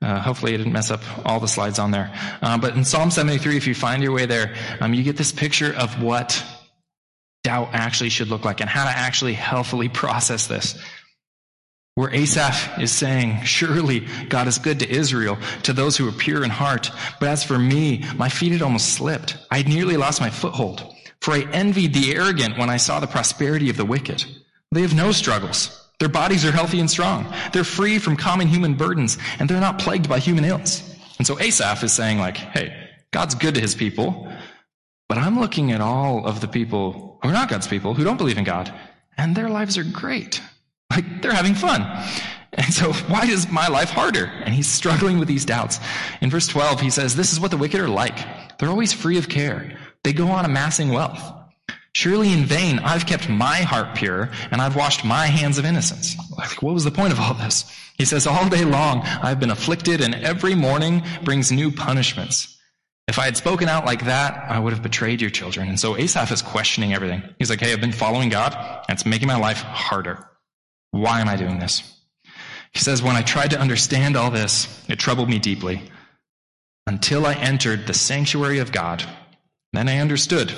Uh, 0.00 0.20
hopefully, 0.20 0.54
I 0.54 0.56
didn't 0.56 0.72
mess 0.72 0.92
up 0.92 1.02
all 1.26 1.40
the 1.40 1.48
slides 1.48 1.80
on 1.80 1.90
there. 1.90 2.14
Uh, 2.40 2.58
but 2.58 2.76
in 2.76 2.84
Psalm 2.84 3.10
73, 3.10 3.56
if 3.56 3.66
you 3.66 3.74
find 3.74 4.04
your 4.04 4.12
way 4.12 4.26
there, 4.26 4.54
um, 4.80 4.94
you 4.94 5.02
get 5.02 5.16
this 5.16 5.32
picture 5.32 5.74
of 5.74 6.00
what 6.00 6.44
doubt 7.42 7.70
actually 7.72 8.10
should 8.10 8.28
look 8.28 8.44
like 8.44 8.60
and 8.60 8.70
how 8.70 8.84
to 8.84 8.90
actually 8.90 9.32
healthily 9.32 9.88
process 9.88 10.46
this. 10.46 10.78
Where 11.96 12.14
Asaph 12.14 12.80
is 12.80 12.92
saying, 12.92 13.42
Surely 13.42 14.06
God 14.28 14.46
is 14.46 14.58
good 14.58 14.78
to 14.78 14.88
Israel, 14.88 15.38
to 15.64 15.72
those 15.72 15.96
who 15.96 16.08
are 16.08 16.12
pure 16.12 16.44
in 16.44 16.50
heart. 16.50 16.92
But 17.18 17.30
as 17.30 17.42
for 17.42 17.58
me, 17.58 18.04
my 18.14 18.28
feet 18.28 18.52
had 18.52 18.62
almost 18.62 18.90
slipped. 18.90 19.38
I 19.50 19.56
had 19.56 19.68
nearly 19.68 19.96
lost 19.96 20.20
my 20.20 20.30
foothold. 20.30 20.94
For 21.20 21.34
I 21.34 21.48
envied 21.52 21.94
the 21.94 22.14
arrogant 22.14 22.58
when 22.58 22.70
I 22.70 22.76
saw 22.76 23.00
the 23.00 23.08
prosperity 23.08 23.70
of 23.70 23.76
the 23.76 23.84
wicked. 23.84 24.24
They 24.72 24.82
have 24.82 24.94
no 24.94 25.12
struggles. 25.12 25.80
Their 26.00 26.08
bodies 26.08 26.44
are 26.44 26.52
healthy 26.52 26.80
and 26.80 26.90
strong. 26.90 27.32
They're 27.52 27.64
free 27.64 27.98
from 27.98 28.16
common 28.16 28.48
human 28.48 28.74
burdens, 28.74 29.18
and 29.38 29.48
they're 29.48 29.60
not 29.60 29.78
plagued 29.78 30.08
by 30.08 30.18
human 30.18 30.44
ills. 30.44 30.82
And 31.18 31.26
so 31.26 31.38
Asaph 31.38 31.84
is 31.84 31.92
saying, 31.92 32.18
like, 32.18 32.36
hey, 32.36 32.90
God's 33.12 33.34
good 33.34 33.54
to 33.54 33.60
his 33.60 33.74
people, 33.74 34.30
but 35.08 35.18
I'm 35.18 35.38
looking 35.38 35.70
at 35.70 35.80
all 35.80 36.26
of 36.26 36.40
the 36.40 36.48
people 36.48 37.18
who 37.22 37.28
are 37.28 37.32
not 37.32 37.48
God's 37.48 37.68
people, 37.68 37.94
who 37.94 38.04
don't 38.04 38.16
believe 38.16 38.38
in 38.38 38.44
God, 38.44 38.74
and 39.16 39.36
their 39.36 39.48
lives 39.48 39.78
are 39.78 39.84
great. 39.84 40.40
Like, 40.90 41.22
they're 41.22 41.32
having 41.32 41.54
fun. 41.54 41.82
And 42.56 42.72
so, 42.72 42.92
why 42.92 43.24
is 43.26 43.50
my 43.50 43.66
life 43.68 43.90
harder? 43.90 44.26
And 44.26 44.54
he's 44.54 44.68
struggling 44.68 45.18
with 45.18 45.26
these 45.26 45.44
doubts. 45.44 45.80
In 46.20 46.30
verse 46.30 46.46
12, 46.46 46.80
he 46.80 46.90
says, 46.90 47.16
This 47.16 47.32
is 47.32 47.40
what 47.40 47.50
the 47.50 47.56
wicked 47.56 47.80
are 47.80 47.88
like. 47.88 48.16
They're 48.58 48.68
always 48.68 48.92
free 48.92 49.18
of 49.18 49.28
care. 49.28 49.76
They 50.04 50.12
go 50.12 50.28
on 50.28 50.44
amassing 50.44 50.90
wealth. 50.90 51.20
Surely 51.94 52.32
in 52.32 52.44
vain 52.44 52.80
I've 52.80 53.06
kept 53.06 53.28
my 53.28 53.58
heart 53.58 53.94
pure 53.94 54.30
and 54.50 54.60
I've 54.60 54.76
washed 54.76 55.04
my 55.04 55.26
hands 55.26 55.58
of 55.58 55.64
innocence. 55.64 56.16
Like, 56.36 56.60
what 56.60 56.74
was 56.74 56.84
the 56.84 56.90
point 56.90 57.12
of 57.12 57.20
all 57.20 57.34
this? 57.34 57.64
He 57.96 58.04
says, 58.04 58.26
all 58.26 58.48
day 58.48 58.64
long 58.64 59.02
I've 59.02 59.38
been 59.38 59.50
afflicted 59.50 60.00
and 60.00 60.14
every 60.14 60.54
morning 60.56 61.02
brings 61.22 61.52
new 61.52 61.70
punishments. 61.70 62.50
If 63.06 63.18
I 63.18 63.26
had 63.26 63.36
spoken 63.36 63.68
out 63.68 63.84
like 63.84 64.06
that, 64.06 64.50
I 64.50 64.58
would 64.58 64.72
have 64.72 64.82
betrayed 64.82 65.20
your 65.20 65.30
children. 65.30 65.68
And 65.68 65.78
so 65.78 65.96
Asaph 65.96 66.32
is 66.32 66.42
questioning 66.42 66.94
everything. 66.94 67.22
He's 67.38 67.50
like, 67.50 67.60
hey, 67.60 67.72
I've 67.72 67.80
been 67.80 67.92
following 67.92 68.28
God 68.28 68.54
and 68.54 68.96
it's 68.96 69.06
making 69.06 69.28
my 69.28 69.36
life 69.36 69.58
harder. 69.58 70.26
Why 70.90 71.20
am 71.20 71.28
I 71.28 71.36
doing 71.36 71.58
this? 71.60 71.98
He 72.72 72.80
says, 72.80 73.02
when 73.04 73.14
I 73.14 73.22
tried 73.22 73.50
to 73.50 73.60
understand 73.60 74.16
all 74.16 74.32
this, 74.32 74.84
it 74.88 74.98
troubled 74.98 75.28
me 75.28 75.38
deeply 75.38 75.82
until 76.88 77.24
I 77.24 77.34
entered 77.34 77.86
the 77.86 77.94
sanctuary 77.94 78.58
of 78.58 78.72
God. 78.72 79.04
Then 79.72 79.88
I 79.88 79.98
understood 79.98 80.52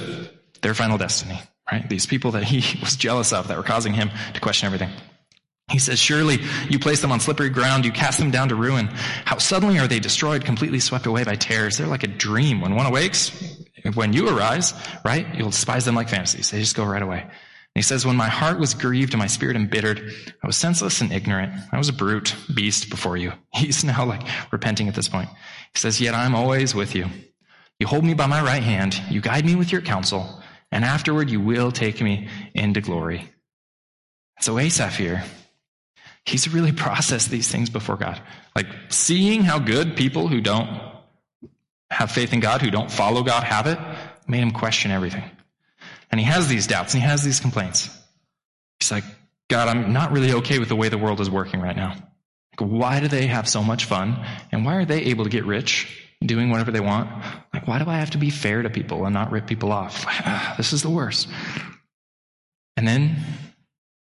their 0.66 0.74
final 0.74 0.98
destiny, 0.98 1.40
right? 1.70 1.88
These 1.88 2.06
people 2.06 2.32
that 2.32 2.42
he 2.42 2.56
was 2.80 2.96
jealous 2.96 3.32
of 3.32 3.46
that 3.46 3.56
were 3.56 3.62
causing 3.62 3.94
him 3.94 4.10
to 4.34 4.40
question 4.40 4.66
everything. 4.66 4.90
He 5.70 5.78
says, 5.78 6.00
Surely 6.00 6.38
you 6.68 6.80
place 6.80 7.00
them 7.00 7.12
on 7.12 7.20
slippery 7.20 7.50
ground, 7.50 7.84
you 7.84 7.92
cast 7.92 8.18
them 8.18 8.32
down 8.32 8.48
to 8.48 8.56
ruin. 8.56 8.86
How 9.24 9.38
suddenly 9.38 9.78
are 9.78 9.86
they 9.86 10.00
destroyed, 10.00 10.44
completely 10.44 10.80
swept 10.80 11.06
away 11.06 11.22
by 11.22 11.36
terrors? 11.36 11.78
They're 11.78 11.86
like 11.86 12.02
a 12.02 12.08
dream. 12.08 12.60
When 12.60 12.74
one 12.74 12.86
awakes, 12.86 13.30
when 13.94 14.12
you 14.12 14.28
arise, 14.28 14.74
right, 15.04 15.32
you'll 15.36 15.50
despise 15.50 15.84
them 15.84 15.94
like 15.94 16.08
fantasies. 16.08 16.50
They 16.50 16.58
just 16.58 16.74
go 16.74 16.84
right 16.84 17.02
away. 17.02 17.20
And 17.20 17.30
he 17.74 17.82
says, 17.82 18.04
When 18.04 18.16
my 18.16 18.28
heart 18.28 18.58
was 18.58 18.74
grieved 18.74 19.12
and 19.12 19.20
my 19.20 19.28
spirit 19.28 19.54
embittered, 19.54 20.10
I 20.42 20.46
was 20.48 20.56
senseless 20.56 21.00
and 21.00 21.12
ignorant. 21.12 21.52
I 21.70 21.78
was 21.78 21.88
a 21.88 21.92
brute 21.92 22.34
beast 22.52 22.90
before 22.90 23.16
you. 23.16 23.32
He's 23.54 23.84
now 23.84 24.04
like 24.04 24.22
repenting 24.50 24.88
at 24.88 24.96
this 24.96 25.08
point. 25.08 25.28
He 25.74 25.78
says, 25.78 26.00
Yet 26.00 26.14
I'm 26.14 26.34
always 26.34 26.74
with 26.74 26.96
you. 26.96 27.06
You 27.78 27.86
hold 27.86 28.04
me 28.04 28.14
by 28.14 28.26
my 28.26 28.42
right 28.42 28.64
hand. 28.64 29.00
You 29.10 29.20
guide 29.20 29.44
me 29.44 29.54
with 29.54 29.70
your 29.70 29.80
counsel 29.80 30.42
and 30.70 30.84
afterward 30.84 31.30
you 31.30 31.40
will 31.40 31.72
take 31.72 32.00
me 32.00 32.28
into 32.54 32.80
glory. 32.80 33.30
So 34.40 34.58
Asaph 34.58 34.96
here, 34.96 35.24
he's 36.24 36.52
really 36.52 36.72
processed 36.86 37.30
these 37.30 37.50
things 37.50 37.70
before 37.70 37.96
God. 37.96 38.20
Like 38.54 38.66
seeing 38.88 39.42
how 39.42 39.58
good 39.58 39.96
people 39.96 40.28
who 40.28 40.40
don't 40.40 40.68
have 41.90 42.10
faith 42.10 42.32
in 42.32 42.40
God, 42.40 42.62
who 42.62 42.70
don't 42.70 42.90
follow 42.90 43.22
God, 43.22 43.44
have 43.44 43.66
it, 43.66 43.78
made 44.26 44.40
him 44.40 44.50
question 44.50 44.90
everything. 44.90 45.24
And 46.10 46.20
he 46.20 46.26
has 46.26 46.48
these 46.48 46.66
doubts 46.66 46.94
and 46.94 47.02
he 47.02 47.08
has 47.08 47.22
these 47.22 47.40
complaints. 47.40 47.90
He's 48.80 48.90
like, 48.90 49.04
God, 49.48 49.68
I'm 49.68 49.92
not 49.92 50.12
really 50.12 50.32
okay 50.34 50.58
with 50.58 50.68
the 50.68 50.76
way 50.76 50.88
the 50.88 50.98
world 50.98 51.20
is 51.20 51.30
working 51.30 51.60
right 51.60 51.76
now. 51.76 51.94
Like, 52.58 52.68
why 52.68 53.00
do 53.00 53.08
they 53.08 53.26
have 53.26 53.48
so 53.48 53.62
much 53.62 53.84
fun? 53.84 54.24
And 54.50 54.64
why 54.64 54.76
are 54.76 54.84
they 54.84 55.02
able 55.04 55.24
to 55.24 55.30
get 55.30 55.44
rich 55.44 56.05
doing 56.24 56.50
whatever 56.50 56.70
they 56.70 56.80
want? 56.80 57.10
Like, 57.52 57.68
why 57.68 57.78
do 57.78 57.88
I 57.88 57.98
have 57.98 58.10
to 58.12 58.18
be 58.18 58.30
fair 58.30 58.62
to 58.62 58.70
people 58.70 59.04
and 59.04 59.14
not 59.14 59.30
rip 59.30 59.46
people 59.46 59.72
off? 59.72 60.06
this 60.56 60.72
is 60.72 60.82
the 60.82 60.90
worst. 60.90 61.28
And 62.76 62.86
then, 62.86 63.16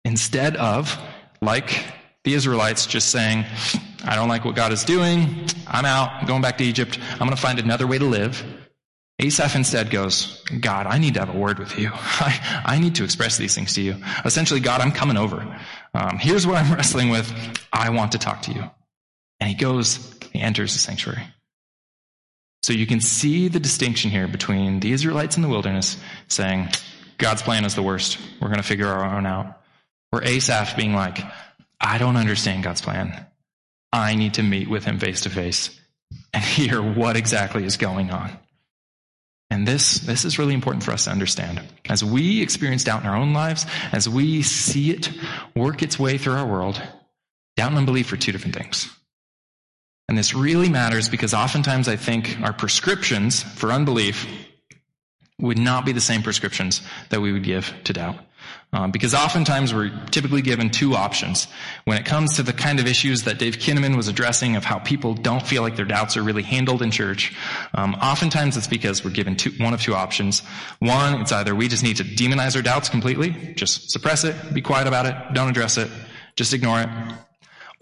instead 0.05 0.57
of, 0.57 0.99
like 1.41 1.85
the 2.25 2.35
Israelites, 2.35 2.87
just 2.87 3.11
saying, 3.11 3.45
I 4.05 4.17
don't 4.17 4.29
like 4.29 4.45
what 4.45 4.57
God 4.57 4.73
is 4.73 4.85
doing, 4.85 5.47
I'm 5.67 5.85
out, 5.85 6.11
I'm 6.13 6.27
going 6.27 6.43
back 6.43 6.59
to 6.59 6.65
Egypt, 6.65 6.99
I'm 7.13 7.19
going 7.19 7.31
to 7.31 7.37
find 7.37 7.59
another 7.59 7.87
way 7.87 7.99
to 7.99 8.05
live. 8.05 8.45
Asaph 9.21 9.55
instead 9.55 9.91
goes, 9.91 10.43
God, 10.61 10.87
I 10.87 10.99
need 10.99 11.15
to 11.15 11.21
have 11.21 11.35
a 11.35 11.39
word 11.39 11.59
with 11.59 11.79
you. 11.79 11.91
I, 11.95 12.63
I 12.65 12.79
need 12.79 12.97
to 12.97 13.05
express 13.05 13.37
these 13.37 13.55
things 13.55 13.75
to 13.75 13.83
you. 13.83 13.97
Essentially, 14.25 14.61
God, 14.61 14.81
I'm 14.81 14.91
coming 14.91 15.17
over. 15.17 15.61
Um, 15.95 16.19
here's 16.19 16.47
what 16.47 16.57
I'm 16.57 16.73
wrestling 16.75 17.09
with. 17.09 17.33
I 17.73 17.91
want 17.91 18.13
to 18.13 18.19
talk 18.19 18.43
to 18.43 18.53
you. 18.53 18.69
And 19.39 19.49
he 19.49 19.55
goes, 19.55 20.15
he 20.33 20.41
enters 20.41 20.73
the 20.73 20.79
sanctuary. 20.79 21.23
So 22.63 22.73
you 22.73 22.87
can 22.87 23.01
see 23.01 23.49
the 23.49 23.59
distinction 23.59 24.11
here 24.11 24.29
between 24.29 24.81
the 24.81 24.93
Israelites 24.93 25.37
in 25.37 25.43
the 25.43 25.49
wilderness 25.49 25.97
saying, 26.29 26.69
God's 27.19 27.43
plan 27.43 27.65
is 27.65 27.75
the 27.75 27.83
worst. 27.83 28.19
We're 28.41 28.49
going 28.49 28.59
to 28.59 28.67
figure 28.67 28.87
our 28.87 29.17
own 29.17 29.27
out. 29.27 29.61
Or 30.13 30.23
Asaph 30.23 30.77
being 30.77 30.95
like, 30.95 31.19
I 31.81 31.99
don't 31.99 32.17
understand 32.17 32.63
God's 32.63 32.81
plan. 32.81 33.27
I 33.93 34.15
need 34.15 34.35
to 34.35 34.43
meet 34.43 34.69
with 34.69 34.85
him 34.85 34.99
face 34.99 35.23
to 35.23 35.31
face 35.31 35.79
and 36.33 36.43
hear 36.43 36.81
what 36.81 37.17
exactly 37.17 37.65
is 37.65 37.77
going 37.77 38.11
on. 38.11 38.31
And 39.51 39.67
this, 39.67 39.99
this 39.99 40.25
is 40.25 40.39
really 40.39 40.55
important 40.55 40.83
for 40.85 40.93
us 40.93 41.05
to 41.05 41.11
understand. 41.11 41.61
As 41.89 42.03
we 42.03 42.41
experience 42.41 42.85
doubt 42.85 43.03
in 43.03 43.09
our 43.09 43.17
own 43.17 43.35
lives, 43.35 43.67
as 43.93 44.09
we 44.09 44.43
see 44.43 44.93
it 44.93 45.11
work 45.55 45.83
its 45.83 45.99
way 45.99 46.17
through 46.17 46.35
our 46.35 46.47
world, 46.47 46.81
doubt 47.57 47.71
and 47.71 47.79
unbelief 47.79 48.13
are 48.13 48.17
two 48.17 48.33
different 48.33 48.57
things. 48.57 48.89
And 50.13 50.19
this 50.19 50.35
really 50.35 50.69
matters 50.69 51.09
because 51.09 51.33
oftentimes 51.33 51.89
I 51.89 51.97
think 51.97 52.37
our 52.43 52.53
prescriptions 52.53 53.43
for 53.43 53.73
unbelief 53.73 54.27
would 55.39 55.57
not 55.57 55.87
be 55.87 55.93
the 55.93 56.03
same 56.03 56.23
prescriptions 56.23 56.83
that 57.09 57.23
we 57.23 57.33
would 57.33 57.45
give 57.45 57.73
to 57.85 57.95
doubt. 57.95 58.17
Um, 58.75 58.91
because 58.91 59.15
oftentimes 59.15 59.73
we're 59.73 59.91
typically 60.11 60.43
given 60.43 60.69
two 60.69 60.95
options. 60.95 61.49
When 61.87 61.97
it 61.97 62.05
comes 62.05 62.37
to 62.37 62.43
the 62.43 62.53
kind 62.53 62.79
of 62.79 62.87
issues 62.87 63.23
that 63.23 63.39
Dave 63.39 63.57
Kinnaman 63.57 63.97
was 63.97 64.07
addressing 64.07 64.55
of 64.55 64.67
how 64.67 64.81
people 64.81 65.15
don't 65.15 65.47
feel 65.47 65.63
like 65.63 65.77
their 65.77 65.87
doubts 65.87 66.19
are 66.19 66.23
really 66.23 66.43
handled 66.43 66.83
in 66.83 66.91
church, 66.91 67.35
um, 67.73 67.95
oftentimes 67.95 68.59
it's 68.59 68.67
because 68.67 69.03
we're 69.03 69.13
given 69.13 69.35
two, 69.35 69.53
one 69.65 69.73
of 69.73 69.81
two 69.81 69.95
options. 69.95 70.41
One, 70.81 71.23
it's 71.23 71.33
either 71.33 71.55
we 71.55 71.69
just 71.69 71.83
need 71.83 71.97
to 71.97 72.05
demonize 72.05 72.55
our 72.55 72.61
doubts 72.61 72.91
completely, 72.91 73.31
just 73.55 73.91
suppress 73.91 74.25
it, 74.25 74.37
be 74.53 74.61
quiet 74.61 74.87
about 74.87 75.07
it, 75.07 75.17
don't 75.33 75.49
address 75.49 75.79
it, 75.79 75.91
just 76.37 76.53
ignore 76.53 76.83
it. 76.83 76.89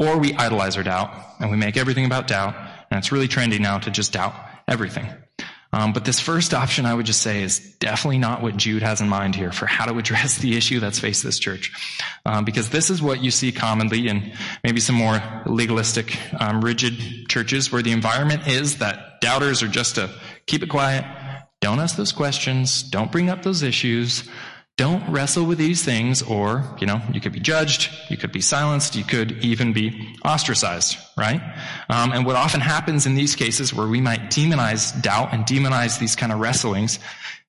Or 0.00 0.18
we 0.18 0.32
idolize 0.32 0.78
our 0.78 0.82
doubt 0.82 1.14
and 1.40 1.50
we 1.50 1.58
make 1.58 1.76
everything 1.76 2.06
about 2.06 2.26
doubt, 2.26 2.56
and 2.90 2.98
it's 2.98 3.12
really 3.12 3.28
trendy 3.28 3.60
now 3.60 3.78
to 3.78 3.90
just 3.90 4.14
doubt 4.14 4.34
everything. 4.66 5.06
Um, 5.72 5.92
but 5.92 6.04
this 6.04 6.18
first 6.18 6.52
option, 6.52 6.84
I 6.86 6.94
would 6.94 7.06
just 7.06 7.20
say, 7.20 7.42
is 7.42 7.60
definitely 7.76 8.18
not 8.18 8.42
what 8.42 8.56
Jude 8.56 8.82
has 8.82 9.00
in 9.00 9.08
mind 9.08 9.36
here 9.36 9.52
for 9.52 9.66
how 9.66 9.84
to 9.84 9.96
address 9.98 10.38
the 10.38 10.56
issue 10.56 10.80
that's 10.80 10.98
faced 10.98 11.22
this 11.22 11.38
church. 11.38 11.70
Um, 12.24 12.44
because 12.44 12.70
this 12.70 12.88
is 12.88 13.02
what 13.02 13.22
you 13.22 13.30
see 13.30 13.52
commonly 13.52 14.08
in 14.08 14.32
maybe 14.64 14.80
some 14.80 14.96
more 14.96 15.22
legalistic, 15.46 16.18
um, 16.40 16.64
rigid 16.64 17.28
churches 17.28 17.70
where 17.70 17.82
the 17.82 17.92
environment 17.92 18.48
is 18.48 18.78
that 18.78 19.20
doubters 19.20 19.62
are 19.62 19.68
just 19.68 19.96
to 19.96 20.10
keep 20.46 20.62
it 20.62 20.70
quiet, 20.70 21.04
don't 21.60 21.78
ask 21.78 21.96
those 21.96 22.12
questions, 22.12 22.82
don't 22.82 23.12
bring 23.12 23.28
up 23.28 23.42
those 23.42 23.62
issues, 23.62 24.28
don't 24.76 25.10
wrestle 25.10 25.44
with 25.44 25.58
these 25.58 25.84
things, 25.84 26.22
or, 26.22 26.64
you 26.80 26.86
know, 26.86 27.02
you 27.12 27.20
could 27.20 27.32
be 27.32 27.40
judged, 27.40 27.90
you 28.08 28.16
could 28.16 28.32
be 28.32 28.40
silenced, 28.40 28.96
you 28.96 29.04
could 29.04 29.32
even 29.44 29.74
be 29.74 30.16
ostracized, 30.24 30.96
right? 31.18 31.40
Um, 31.90 32.12
and 32.12 32.24
what 32.24 32.36
often 32.36 32.60
happens 32.60 33.04
in 33.04 33.14
these 33.14 33.36
cases 33.36 33.74
where 33.74 33.86
we 33.86 34.00
might 34.00 34.30
demonize 34.30 35.00
doubt 35.02 35.34
and 35.34 35.44
demonize 35.44 35.98
these 35.98 36.16
kind 36.16 36.32
of 36.32 36.40
wrestlings 36.40 36.98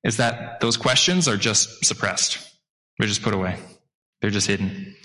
is 0.04 0.18
that 0.18 0.60
those 0.60 0.76
questions 0.76 1.28
are 1.28 1.38
just 1.38 1.86
suppressed. 1.86 2.38
They're 3.00 3.08
just 3.08 3.22
put 3.22 3.34
away. 3.34 3.58
They're 4.22 4.30
just 4.30 4.48
hidden. 4.48 4.96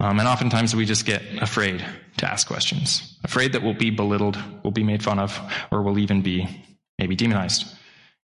Um, 0.00 0.18
and 0.18 0.28
oftentimes 0.28 0.74
we 0.74 0.84
just 0.84 1.06
get 1.06 1.22
afraid 1.40 1.84
to 2.18 2.30
ask 2.30 2.46
questions, 2.46 3.18
afraid 3.24 3.52
that 3.52 3.62
we'll 3.62 3.74
be 3.74 3.90
belittled, 3.90 4.36
we'll 4.62 4.72
be 4.72 4.84
made 4.84 5.02
fun 5.02 5.18
of, 5.18 5.38
or 5.70 5.82
we'll 5.82 5.98
even 5.98 6.20
be 6.20 6.64
maybe 6.98 7.16
demonized 7.16 7.66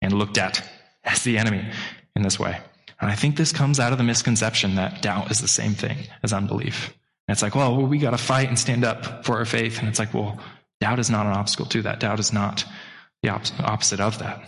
and 0.01 0.13
looked 0.13 0.37
at 0.37 0.67
as 1.03 1.23
the 1.23 1.37
enemy 1.37 1.67
in 2.15 2.21
this 2.23 2.39
way. 2.39 2.59
And 3.01 3.09
I 3.09 3.15
think 3.15 3.37
this 3.37 3.51
comes 3.51 3.79
out 3.79 3.91
of 3.91 3.97
the 3.97 4.03
misconception 4.03 4.75
that 4.75 5.01
doubt 5.01 5.31
is 5.31 5.39
the 5.39 5.47
same 5.47 5.73
thing 5.73 5.97
as 6.21 6.33
unbelief. 6.33 6.87
And 7.27 7.33
it's 7.33 7.41
like, 7.41 7.55
well, 7.55 7.77
we 7.81 7.97
got 7.97 8.11
to 8.11 8.17
fight 8.17 8.49
and 8.49 8.59
stand 8.59 8.83
up 8.83 9.25
for 9.25 9.37
our 9.37 9.45
faith. 9.45 9.79
And 9.79 9.87
it's 9.87 9.99
like, 9.99 10.13
well, 10.13 10.39
doubt 10.81 10.99
is 10.99 11.09
not 11.09 11.25
an 11.25 11.33
obstacle 11.33 11.67
to 11.67 11.83
that. 11.83 11.99
Doubt 11.99 12.19
is 12.19 12.33
not 12.33 12.65
the 13.23 13.29
op- 13.29 13.59
opposite 13.59 13.99
of 13.99 14.19
that. 14.19 14.43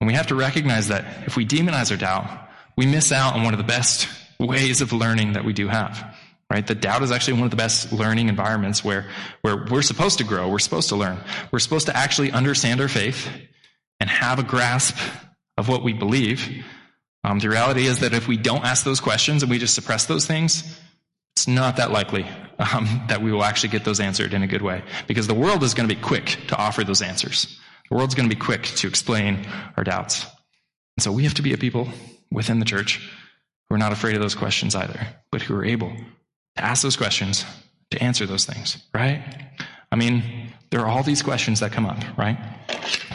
And 0.00 0.06
we 0.06 0.14
have 0.14 0.28
to 0.28 0.34
recognize 0.34 0.88
that 0.88 1.26
if 1.26 1.36
we 1.36 1.44
demonize 1.44 1.90
our 1.90 1.96
doubt, 1.96 2.48
we 2.76 2.86
miss 2.86 3.12
out 3.12 3.34
on 3.34 3.44
one 3.44 3.54
of 3.54 3.58
the 3.58 3.64
best 3.64 4.08
ways 4.40 4.80
of 4.80 4.92
learning 4.92 5.34
that 5.34 5.44
we 5.44 5.52
do 5.52 5.68
have. 5.68 6.16
Right? 6.50 6.66
The 6.66 6.74
doubt 6.74 7.02
is 7.02 7.12
actually 7.12 7.34
one 7.34 7.44
of 7.44 7.50
the 7.50 7.56
best 7.56 7.92
learning 7.92 8.28
environments 8.28 8.82
where, 8.82 9.06
where 9.42 9.66
we're 9.70 9.82
supposed 9.82 10.18
to 10.18 10.24
grow. 10.24 10.48
We're 10.48 10.60
supposed 10.60 10.88
to 10.88 10.96
learn. 10.96 11.18
We're 11.52 11.58
supposed 11.58 11.86
to 11.86 11.96
actually 11.96 12.32
understand 12.32 12.80
our 12.80 12.88
faith 12.88 13.28
and 14.00 14.08
have 14.08 14.38
a 14.38 14.42
grasp 14.42 14.96
of 15.58 15.68
what 15.68 15.84
we 15.84 15.92
believe 15.92 16.64
um, 17.24 17.38
the 17.38 17.48
reality 17.48 17.86
is 17.86 18.00
that 18.00 18.14
if 18.14 18.28
we 18.28 18.36
don't 18.36 18.64
ask 18.64 18.84
those 18.84 19.00
questions 19.00 19.42
and 19.42 19.50
we 19.50 19.58
just 19.58 19.74
suppress 19.74 20.06
those 20.06 20.26
things, 20.26 20.78
it's 21.36 21.48
not 21.48 21.76
that 21.76 21.90
likely 21.90 22.26
um, 22.58 23.02
that 23.08 23.22
we 23.22 23.32
will 23.32 23.44
actually 23.44 23.70
get 23.70 23.84
those 23.84 24.00
answered 24.00 24.34
in 24.34 24.42
a 24.42 24.46
good 24.46 24.62
way 24.62 24.82
because 25.06 25.26
the 25.26 25.34
world 25.34 25.62
is 25.62 25.74
going 25.74 25.88
to 25.88 25.94
be 25.94 26.00
quick 26.00 26.38
to 26.48 26.56
offer 26.56 26.84
those 26.84 27.02
answers. 27.02 27.58
The 27.88 27.96
world's 27.96 28.14
going 28.14 28.28
to 28.28 28.34
be 28.34 28.40
quick 28.40 28.64
to 28.64 28.88
explain 28.88 29.46
our 29.76 29.84
doubts. 29.84 30.26
And 30.96 31.02
so 31.02 31.12
we 31.12 31.24
have 31.24 31.34
to 31.34 31.42
be 31.42 31.52
a 31.52 31.58
people 31.58 31.88
within 32.30 32.58
the 32.58 32.64
church 32.64 32.98
who 33.68 33.74
are 33.74 33.78
not 33.78 33.92
afraid 33.92 34.14
of 34.14 34.20
those 34.20 34.34
questions 34.34 34.74
either, 34.74 35.06
but 35.30 35.42
who 35.42 35.54
are 35.54 35.64
able 35.64 35.92
to 36.56 36.64
ask 36.64 36.82
those 36.82 36.96
questions, 36.96 37.44
to 37.90 38.02
answer 38.02 38.26
those 38.26 38.44
things, 38.44 38.82
right? 38.92 39.22
I 39.90 39.96
mean, 39.96 40.52
there 40.70 40.80
are 40.80 40.88
all 40.88 41.02
these 41.02 41.22
questions 41.22 41.60
that 41.60 41.72
come 41.72 41.86
up, 41.86 42.02
right? 42.18 42.38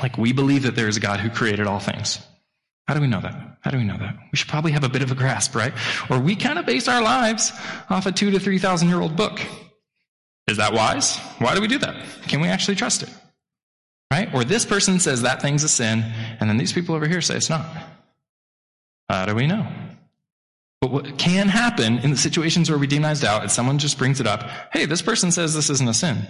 Like 0.01 0.17
we 0.17 0.33
believe 0.33 0.63
that 0.63 0.75
there 0.75 0.87
is 0.87 0.97
a 0.97 0.99
God 0.99 1.19
who 1.19 1.29
created 1.29 1.67
all 1.67 1.79
things. 1.79 2.19
How 2.87 2.93
do 2.93 3.01
we 3.01 3.07
know 3.07 3.21
that? 3.21 3.57
How 3.61 3.71
do 3.71 3.77
we 3.77 3.83
know 3.83 3.97
that? 3.97 4.15
We 4.31 4.37
should 4.37 4.49
probably 4.49 4.73
have 4.73 4.83
a 4.83 4.89
bit 4.89 5.01
of 5.01 5.11
a 5.11 5.15
grasp, 5.15 5.55
right? 5.55 5.73
Or 6.09 6.19
we 6.19 6.35
kind 6.35 6.59
of 6.59 6.65
base 6.65 6.87
our 6.87 7.01
lives 7.01 7.53
off 7.89 8.05
a 8.05 8.11
two 8.11 8.31
to 8.31 8.39
three 8.39 8.59
thousand 8.59 8.89
year 8.89 8.99
old 8.99 9.15
book. 9.15 9.39
Is 10.47 10.57
that 10.57 10.73
wise? 10.73 11.17
Why 11.39 11.55
do 11.55 11.61
we 11.61 11.67
do 11.67 11.77
that? 11.79 12.05
Can 12.27 12.41
we 12.41 12.49
actually 12.49 12.75
trust 12.75 13.03
it? 13.03 13.09
Right? 14.11 14.33
Or 14.33 14.43
this 14.43 14.65
person 14.65 14.99
says 14.99 15.21
that 15.21 15.41
thing's 15.41 15.63
a 15.63 15.69
sin, 15.69 16.03
and 16.39 16.49
then 16.49 16.57
these 16.57 16.73
people 16.73 16.93
over 16.93 17.07
here 17.07 17.21
say 17.21 17.35
it's 17.35 17.49
not. 17.49 17.65
How 19.09 19.25
do 19.25 19.35
we 19.35 19.47
know? 19.47 19.65
But 20.81 20.91
what 20.91 21.17
can 21.17 21.47
happen 21.47 21.99
in 21.99 22.11
the 22.11 22.17
situations 22.17 22.69
where 22.69 22.77
we 22.77 22.87
demonize 22.87 23.21
doubt 23.21 23.45
is 23.45 23.53
someone 23.53 23.79
just 23.79 23.97
brings 23.97 24.19
it 24.19 24.27
up. 24.27 24.43
Hey, 24.73 24.85
this 24.85 25.01
person 25.01 25.31
says 25.31 25.53
this 25.53 25.69
isn't 25.69 25.87
a 25.87 25.93
sin. 25.93 26.27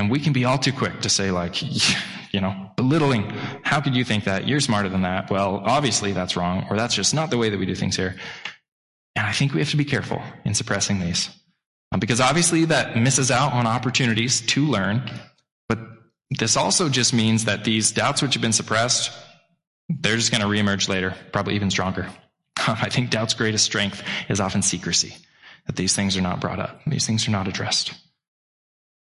And 0.00 0.10
we 0.10 0.18
can 0.18 0.32
be 0.32 0.46
all 0.46 0.56
too 0.56 0.72
quick 0.72 1.02
to 1.02 1.10
say, 1.10 1.30
like, 1.30 1.62
you 2.32 2.40
know, 2.40 2.70
belittling. 2.76 3.28
How 3.62 3.82
could 3.82 3.94
you 3.94 4.02
think 4.02 4.24
that? 4.24 4.48
You're 4.48 4.60
smarter 4.60 4.88
than 4.88 5.02
that. 5.02 5.30
Well, 5.30 5.62
obviously 5.64 6.12
that's 6.12 6.36
wrong, 6.36 6.66
or 6.70 6.76
that's 6.76 6.94
just 6.94 7.14
not 7.14 7.30
the 7.30 7.36
way 7.36 7.50
that 7.50 7.58
we 7.58 7.66
do 7.66 7.74
things 7.74 7.96
here. 7.96 8.16
And 9.14 9.26
I 9.26 9.32
think 9.32 9.52
we 9.52 9.60
have 9.60 9.70
to 9.70 9.76
be 9.76 9.84
careful 9.84 10.22
in 10.46 10.54
suppressing 10.54 11.00
these. 11.00 11.28
Um, 11.92 12.00
because 12.00 12.18
obviously 12.18 12.64
that 12.66 12.96
misses 12.96 13.30
out 13.30 13.52
on 13.52 13.66
opportunities 13.66 14.40
to 14.40 14.64
learn. 14.64 15.02
But 15.68 15.80
this 16.30 16.56
also 16.56 16.88
just 16.88 17.12
means 17.12 17.44
that 17.44 17.64
these 17.64 17.92
doubts 17.92 18.22
which 18.22 18.34
have 18.34 18.42
been 18.42 18.52
suppressed, 18.52 19.12
they're 19.90 20.16
just 20.16 20.32
going 20.32 20.40
to 20.40 20.46
reemerge 20.46 20.88
later, 20.88 21.14
probably 21.32 21.56
even 21.56 21.70
stronger. 21.70 22.08
I 22.56 22.88
think 22.88 23.10
doubt's 23.10 23.34
greatest 23.34 23.66
strength 23.66 24.02
is 24.30 24.40
often 24.40 24.62
secrecy, 24.62 25.14
that 25.66 25.76
these 25.76 25.94
things 25.94 26.16
are 26.16 26.22
not 26.22 26.40
brought 26.40 26.58
up, 26.58 26.80
these 26.86 27.06
things 27.06 27.28
are 27.28 27.32
not 27.32 27.48
addressed. 27.48 27.92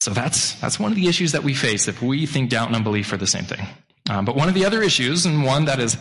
So 0.00 0.12
that's, 0.12 0.54
that's 0.54 0.80
one 0.80 0.90
of 0.90 0.96
the 0.96 1.08
issues 1.08 1.32
that 1.32 1.44
we 1.44 1.54
face 1.54 1.86
if 1.86 2.00
we 2.00 2.26
think 2.26 2.50
doubt 2.50 2.68
and 2.68 2.76
unbelief 2.76 3.12
are 3.12 3.18
the 3.18 3.26
same 3.26 3.44
thing. 3.44 3.66
Um, 4.08 4.24
but 4.24 4.34
one 4.34 4.48
of 4.48 4.54
the 4.54 4.64
other 4.64 4.82
issues, 4.82 5.26
and 5.26 5.44
one 5.44 5.66
that 5.66 5.78
is 5.78 5.96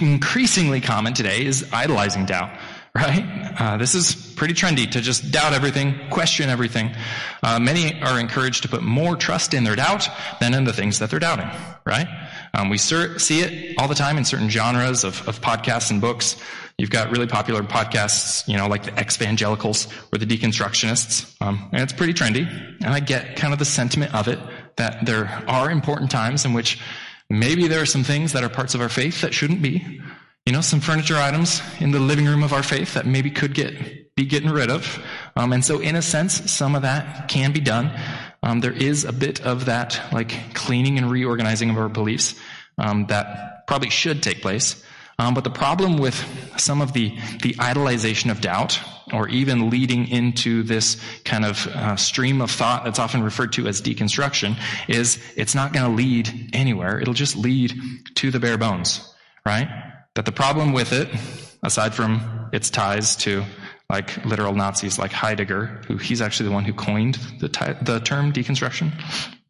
increasingly 0.00 0.80
common 0.80 1.14
today, 1.14 1.44
is 1.44 1.68
idolizing 1.72 2.26
doubt. 2.26 2.58
Right? 2.92 3.54
Uh, 3.56 3.76
this 3.76 3.94
is 3.94 4.16
pretty 4.34 4.52
trendy 4.52 4.90
to 4.90 5.00
just 5.00 5.30
doubt 5.30 5.52
everything, 5.52 5.94
question 6.10 6.50
everything. 6.50 6.92
Uh, 7.40 7.60
many 7.60 8.02
are 8.02 8.18
encouraged 8.18 8.62
to 8.62 8.68
put 8.68 8.82
more 8.82 9.14
trust 9.14 9.54
in 9.54 9.62
their 9.62 9.76
doubt 9.76 10.08
than 10.40 10.54
in 10.54 10.64
the 10.64 10.72
things 10.72 10.98
that 10.98 11.08
they're 11.08 11.20
doubting. 11.20 11.48
Right? 11.84 12.08
Um, 12.52 12.68
we 12.68 12.78
see 12.78 13.42
it 13.42 13.78
all 13.78 13.86
the 13.86 13.94
time 13.94 14.16
in 14.18 14.24
certain 14.24 14.48
genres 14.48 15.04
of, 15.04 15.28
of 15.28 15.40
podcasts 15.40 15.92
and 15.92 16.00
books. 16.00 16.36
You've 16.80 16.88
got 16.88 17.10
really 17.10 17.26
popular 17.26 17.62
podcasts, 17.62 18.48
you 18.48 18.56
know, 18.56 18.66
like 18.66 18.84
the 18.84 18.98
ex-evangelicals 18.98 19.86
or 20.14 20.18
the 20.18 20.24
deconstructionists. 20.24 21.36
Um, 21.42 21.68
and 21.72 21.82
it's 21.82 21.92
pretty 21.92 22.14
trendy. 22.14 22.48
And 22.82 22.86
I 22.86 23.00
get 23.00 23.36
kind 23.36 23.52
of 23.52 23.58
the 23.58 23.66
sentiment 23.66 24.14
of 24.14 24.28
it. 24.28 24.38
that 24.76 25.04
there 25.04 25.26
are 25.46 25.70
important 25.70 26.10
times 26.10 26.46
in 26.46 26.54
which 26.54 26.80
maybe 27.28 27.68
there 27.68 27.82
are 27.82 27.86
some 27.86 28.02
things 28.02 28.32
that 28.32 28.42
are 28.44 28.48
parts 28.48 28.74
of 28.74 28.80
our 28.80 28.88
faith 28.88 29.20
that 29.20 29.34
shouldn't 29.34 29.60
be. 29.60 30.00
You 30.46 30.54
know, 30.54 30.62
some 30.62 30.80
furniture 30.80 31.16
items 31.16 31.60
in 31.80 31.90
the 31.90 32.00
living 32.00 32.24
room 32.24 32.42
of 32.42 32.54
our 32.54 32.62
faith 32.62 32.94
that 32.94 33.04
maybe 33.04 33.30
could 33.30 33.52
get 33.52 34.14
be 34.14 34.24
getting 34.24 34.48
rid 34.48 34.70
of. 34.70 35.04
Um, 35.36 35.52
and 35.52 35.62
so, 35.62 35.80
in 35.80 35.96
a 35.96 36.02
sense, 36.02 36.50
some 36.50 36.74
of 36.74 36.80
that 36.80 37.28
can 37.28 37.52
be 37.52 37.60
done. 37.60 37.92
Um, 38.42 38.60
there 38.60 38.72
is 38.72 39.04
a 39.04 39.12
bit 39.12 39.42
of 39.42 39.66
that, 39.66 40.00
like 40.14 40.54
cleaning 40.54 40.96
and 40.96 41.10
reorganizing 41.10 41.68
of 41.68 41.76
our 41.76 41.90
beliefs, 41.90 42.36
um, 42.78 43.06
that 43.08 43.66
probably 43.66 43.90
should 43.90 44.22
take 44.22 44.40
place. 44.40 44.82
Um, 45.20 45.34
but 45.34 45.44
the 45.44 45.50
problem 45.50 45.98
with 45.98 46.16
some 46.56 46.80
of 46.80 46.94
the, 46.94 47.10
the 47.42 47.52
idolization 47.54 48.30
of 48.30 48.40
doubt, 48.40 48.80
or 49.12 49.28
even 49.28 49.68
leading 49.68 50.08
into 50.08 50.62
this 50.62 50.98
kind 51.26 51.44
of 51.44 51.66
uh, 51.66 51.96
stream 51.96 52.40
of 52.40 52.50
thought 52.50 52.84
that's 52.84 52.98
often 52.98 53.22
referred 53.22 53.52
to 53.52 53.66
as 53.66 53.82
deconstruction, 53.82 54.56
is 54.88 55.22
it's 55.36 55.54
not 55.54 55.74
going 55.74 55.84
to 55.84 55.94
lead 55.94 56.50
anywhere. 56.54 56.98
It'll 56.98 57.12
just 57.12 57.36
lead 57.36 57.74
to 58.14 58.30
the 58.30 58.40
bare 58.40 58.56
bones, 58.56 59.12
right? 59.44 59.68
That 60.14 60.24
the 60.24 60.32
problem 60.32 60.72
with 60.72 60.94
it, 60.94 61.08
aside 61.62 61.92
from 61.92 62.48
its 62.54 62.70
ties 62.70 63.14
to 63.16 63.44
like 63.90 64.24
literal 64.24 64.54
Nazis 64.54 64.98
like 64.98 65.12
Heidegger, 65.12 65.82
who 65.86 65.98
he's 65.98 66.22
actually 66.22 66.48
the 66.48 66.54
one 66.54 66.64
who 66.64 66.72
coined 66.72 67.16
the, 67.40 67.48
the 67.82 68.00
term 68.00 68.32
deconstruction. 68.32 68.90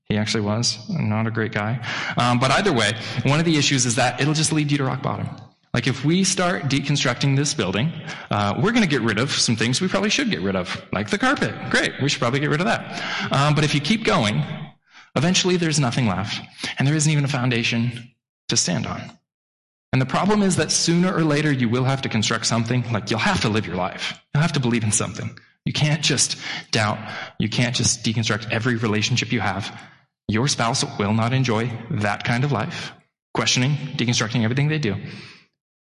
He 0.07 0.17
actually 0.17 0.41
was 0.41 0.79
not 0.89 1.29
a 1.29 1.31
great 1.31 1.53
guy. 1.53 1.87
Um, 2.17 2.41
but 2.41 2.51
either 2.51 2.73
way, 2.73 2.95
one 3.23 3.39
of 3.39 3.45
the 3.45 3.57
issues 3.57 3.87
is 3.87 3.95
that 3.95 4.21
it'll 4.21 4.35
just 4.35 4.53
lead 4.53 4.73
you 4.73 4.79
to 4.79 4.85
rock 4.85 5.01
bottom. 5.01 5.29
Like 5.73 5.87
if 5.87 6.05
we 6.05 6.25
start 6.25 6.65
deconstructing 6.65 7.37
this 7.37 7.55
building, 7.55 7.93
uh, 8.31 8.55
we're 8.57 8.73
going 8.73 8.83
to 8.83 8.89
get 8.89 9.03
rid 9.03 9.19
of 9.19 9.31
some 9.31 9.55
things 9.55 9.81
we 9.81 9.87
probably 9.87 10.11
should 10.11 10.31
get 10.31 10.41
rid 10.41 10.57
of, 10.57 10.85
like 10.93 11.11
the 11.11 11.19
carpet. 11.19 11.55
Great, 11.71 11.93
we 12.03 12.09
should 12.09 12.21
probably 12.21 12.41
get 12.41 12.51
rid 12.51 12.61
of 12.61 12.67
that. 12.67 13.33
Um, 13.33 13.55
but 13.55 13.63
if 13.63 13.75
you 13.75 13.81
keep 13.81 14.05
going, 14.05 14.43
eventually 15.15 15.57
there's 15.57 15.79
nothing 15.79 16.07
left, 16.07 16.41
and 16.79 16.89
there 16.89 16.95
isn't 16.97 17.11
even 17.11 17.25
a 17.25 17.29
foundation 17.29 18.13
to 18.49 18.57
stand 18.57 18.87
on. 18.87 19.01
And 19.93 20.01
the 20.01 20.07
problem 20.07 20.43
is 20.43 20.57
that 20.57 20.71
sooner 20.71 21.13
or 21.15 21.23
later 21.23 21.51
you 21.53 21.69
will 21.69 21.85
have 21.85 22.03
to 22.03 22.09
construct 22.09 22.47
something. 22.47 22.85
Like 22.93 23.11
you'll 23.11 23.21
have 23.21 23.41
to 23.43 23.49
live 23.49 23.67
your 23.67 23.77
life. 23.77 24.21
You'll 24.35 24.43
have 24.43 24.53
to 24.53 24.61
believe 24.61 24.85
in 24.85 24.93
something. 24.93 25.37
You 25.65 25.73
can't 25.73 26.03
just 26.03 26.37
doubt. 26.71 26.99
You 27.39 27.49
can't 27.49 27.75
just 27.75 28.05
deconstruct 28.05 28.51
every 28.51 28.77
relationship 28.77 29.33
you 29.33 29.41
have. 29.41 29.79
Your 30.29 30.47
spouse 30.47 30.85
will 30.99 31.13
not 31.13 31.33
enjoy 31.33 31.73
that 31.91 32.23
kind 32.25 32.45
of 32.45 32.53
life, 32.53 32.93
questioning, 33.35 33.73
deconstructing 33.97 34.45
everything 34.45 34.69
they 34.69 34.79
do. 34.79 34.97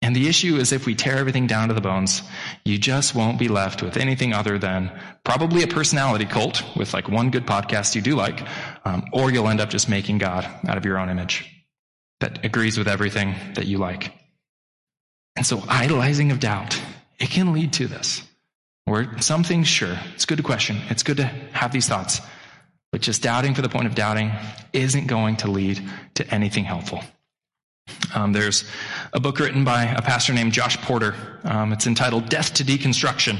And 0.03 0.17
the 0.17 0.29
issue 0.29 0.57
is 0.57 0.73
if 0.73 0.85
we 0.85 0.97
tear 0.97 1.17
everything 1.17 1.47
down 1.47 1.69
to 1.69 1.75
the 1.75 1.81
bones, 1.81 2.23
you 2.65 2.77
just 2.77 3.15
won't 3.15 3.39
be 3.39 3.47
left 3.47 3.83
with 3.83 3.97
anything 3.97 4.35
other 4.35 4.59
than 4.59 4.91
probably 5.23 5.63
a 5.63 5.69
personality 5.69 6.25
cult 6.25 6.63
with 6.77 6.93
like 6.93 7.09
one 7.09 7.31
good 7.31 7.47
podcast 7.47 7.95
you 7.95 8.03
do 8.03 8.17
like, 8.17 8.45
um, 8.85 9.05
or 9.13 9.31
you'll 9.31 9.49
end 9.49 9.61
up 9.61 9.71
just 9.71 9.89
making 9.89 10.19
God 10.19 10.45
out 10.67 10.77
of 10.77 10.85
your 10.85 10.99
own 10.99 11.09
image 11.09 11.49
that 12.21 12.45
agrees 12.45 12.77
with 12.77 12.89
everything 12.89 13.35
that 13.55 13.67
you 13.67 13.79
like. 13.79 14.13
And 15.37 15.47
so 15.47 15.63
idolizing 15.69 16.33
of 16.33 16.41
doubt, 16.41 16.81
it 17.19 17.31
can 17.31 17.53
lead 17.53 17.73
to 17.75 17.87
this. 17.87 18.23
Where 18.85 19.21
some 19.21 19.45
things, 19.45 19.69
sure, 19.69 19.97
it's 20.15 20.25
good 20.25 20.39
to 20.39 20.43
question. 20.43 20.79
It's 20.91 21.05
good 21.05 21.19
to 21.19 21.25
have 21.25 21.73
these 21.73 21.89
thoughts. 21.89 22.21
But 22.91 23.01
just 23.01 23.23
doubting 23.23 23.55
for 23.55 23.63
the 23.63 23.69
point 23.69 23.87
of 23.87 23.95
doubting 23.95 24.33
isn't 24.73 25.07
going 25.07 25.37
to 25.37 25.51
lead 25.51 25.81
to 26.15 26.35
anything 26.35 26.65
helpful. 26.65 27.01
Um, 28.15 28.33
there's 28.33 28.65
a 29.13 29.21
book 29.21 29.39
written 29.39 29.65
by 29.65 29.85
a 29.85 30.03
pastor 30.03 30.33
named 30.33 30.53
Josh 30.53 30.77
Porter. 30.79 31.15
Um, 31.45 31.73
it's 31.73 31.87
entitled 31.87 32.29
Death 32.29 32.55
to 32.55 32.65
Deconstruction. 32.65 33.39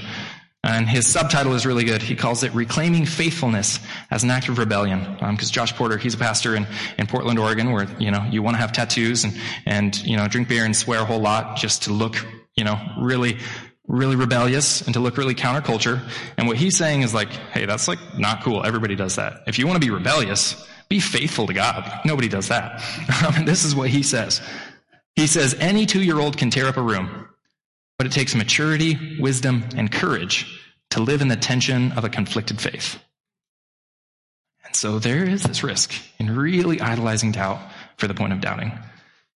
And 0.65 0.89
his 0.89 1.09
subtitle 1.09 1.55
is 1.55 1.67
really 1.67 1.83
good. 1.83 2.03
He 2.03 2.15
calls 2.15 2.45
it 2.45 2.55
Reclaiming 2.55 3.05
Faithfulness 3.05 3.81
as 4.13 4.23
an 4.23 4.31
Act 4.31 4.49
of 4.49 4.59
Rebellion. 4.59 5.01
Because 5.15 5.49
um, 5.49 5.53
Josh 5.53 5.75
Porter, 5.75 5.99
he's 5.99 6.15
a 6.15 6.19
pastor 6.19 6.55
in, 6.55 6.69
in 6.99 7.09
Portland, 7.09 7.41
Oregon, 7.41 7.73
where, 7.73 7.89
you 7.99 8.13
know, 8.13 8.25
you 8.31 8.43
want 8.43 8.55
to 8.55 8.61
have 8.61 8.71
tattoos 8.71 9.25
and, 9.25 9.35
and, 9.67 10.01
you 10.05 10.17
know, 10.17 10.29
drink 10.29 10.49
beer 10.49 10.65
and 10.65 10.77
swear 10.77 11.01
a 11.01 11.05
whole 11.05 11.19
lot 11.19 11.57
just 11.57 11.83
to 11.85 11.93
look, 11.93 12.15
you 12.55 12.63
know, 12.63 12.79
really, 13.01 13.39
really 13.89 14.15
rebellious 14.15 14.83
and 14.83 14.95
to 14.95 15.01
look 15.01 15.17
really 15.17 15.35
counterculture. 15.35 16.01
And 16.39 16.47
what 16.47 16.57
he's 16.57 16.77
saying 16.77 17.03
is 17.03 17.13
like, 17.13 17.31
hey, 17.31 17.67
that's 17.67 17.89
like 17.89 17.99
not 18.17 18.45
cool. 18.45 18.65
Everybody 18.65 18.95
does 18.95 19.17
that. 19.17 19.41
If 19.49 19.59
you 19.59 19.67
want 19.67 19.83
to 19.83 19.87
be 19.87 19.93
rebellious, 19.93 20.65
be 20.93 21.01
faithful 21.01 21.47
to 21.47 21.55
God. 21.55 22.01
Nobody 22.05 22.29
does 22.29 22.49
that. 22.49 22.83
and 23.25 23.37
um, 23.39 23.45
this 23.47 23.65
is 23.65 23.75
what 23.75 23.89
he 23.89 24.03
says. 24.03 24.43
He 25.17 25.27
says, 25.27 25.55
any 25.59 25.87
two 25.87 26.03
year 26.03 26.21
old 26.21 26.37
can 26.37 26.51
tear 26.51 26.67
up 26.67 26.77
a 26.77 26.83
room, 26.83 27.29
but 27.97 28.07
it 28.07 28.13
takes 28.13 28.35
maturity, 28.35 29.19
wisdom, 29.19 29.65
and 29.75 29.91
courage 29.91 30.61
to 30.91 31.01
live 31.01 31.23
in 31.23 31.29
the 31.29 31.37
tension 31.37 31.93
of 31.93 32.05
a 32.05 32.11
conflicted 32.11 32.61
faith. 32.61 32.99
And 34.67 34.77
so 34.77 34.99
there 34.99 35.25
is 35.25 35.45
this 35.45 35.65
risk 35.65 35.95
in 36.19 36.37
really 36.37 36.79
idolizing 36.79 37.33
doubt 37.33 37.61
for 37.97 38.07
the 38.07 38.15
point 38.15 38.35
of 38.35 38.43
doubting. 38.43 38.79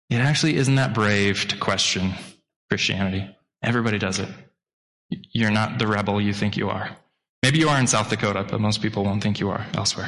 It 0.09 0.17
actually 0.17 0.57
isn't 0.57 0.75
that 0.75 0.93
brave 0.93 1.47
to 1.47 1.57
question 1.57 2.15
Christianity. 2.67 3.33
Everybody 3.63 3.97
does 3.97 4.19
it. 4.19 4.27
You're 5.09 5.51
not 5.51 5.79
the 5.79 5.87
rebel 5.87 6.19
you 6.19 6.33
think 6.33 6.57
you 6.57 6.69
are. 6.69 6.89
Maybe 7.45 7.59
you 7.59 7.69
are 7.69 7.79
in 7.79 7.85
South 7.85 8.09
Dakota, 8.09 8.43
but 8.49 8.59
most 8.59 8.81
people 8.81 9.03
won't 9.03 9.21
think 9.21 9.39
you 9.39 9.51
are 9.51 9.67
elsewhere. 9.75 10.07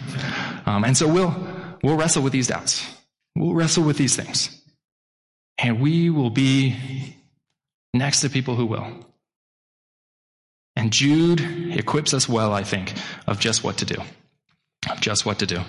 um, 0.66 0.82
and 0.82 0.96
so 0.96 1.06
we'll, 1.06 1.32
we'll 1.84 1.96
wrestle 1.96 2.20
with 2.20 2.32
these 2.32 2.48
doubts. 2.48 2.84
We'll 3.36 3.54
wrestle 3.54 3.84
with 3.84 3.96
these 3.96 4.16
things. 4.16 4.60
And 5.56 5.80
we 5.80 6.10
will 6.10 6.30
be 6.30 6.74
next 7.94 8.22
to 8.22 8.28
people 8.28 8.56
who 8.56 8.66
will. 8.66 8.88
And 10.74 10.92
Jude 10.92 11.40
equips 11.78 12.12
us 12.12 12.28
well, 12.28 12.52
I 12.52 12.64
think, 12.64 12.94
of 13.28 13.38
just 13.38 13.62
what 13.62 13.78
to 13.78 13.84
do. 13.84 14.02
Of 14.90 15.00
just 15.00 15.24
what 15.24 15.38
to 15.38 15.46
do. 15.46 15.60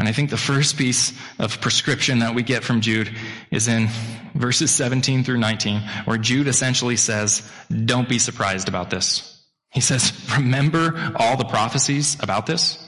And 0.00 0.08
I 0.08 0.12
think 0.12 0.30
the 0.30 0.36
first 0.36 0.76
piece 0.76 1.12
of 1.38 1.60
prescription 1.60 2.18
that 2.18 2.34
we 2.34 2.42
get 2.42 2.64
from 2.64 2.80
Jude 2.80 3.16
is 3.52 3.68
in 3.68 3.88
verses 4.34 4.72
17 4.72 5.22
through 5.22 5.38
19, 5.38 5.80
where 6.06 6.18
Jude 6.18 6.48
essentially 6.48 6.96
says, 6.96 7.48
Don't 7.84 8.08
be 8.08 8.18
surprised 8.18 8.66
about 8.66 8.90
this. 8.90 9.33
He 9.74 9.80
says, 9.80 10.12
Remember 10.36 11.12
all 11.16 11.36
the 11.36 11.44
prophecies 11.44 12.16
about 12.20 12.46
this? 12.46 12.78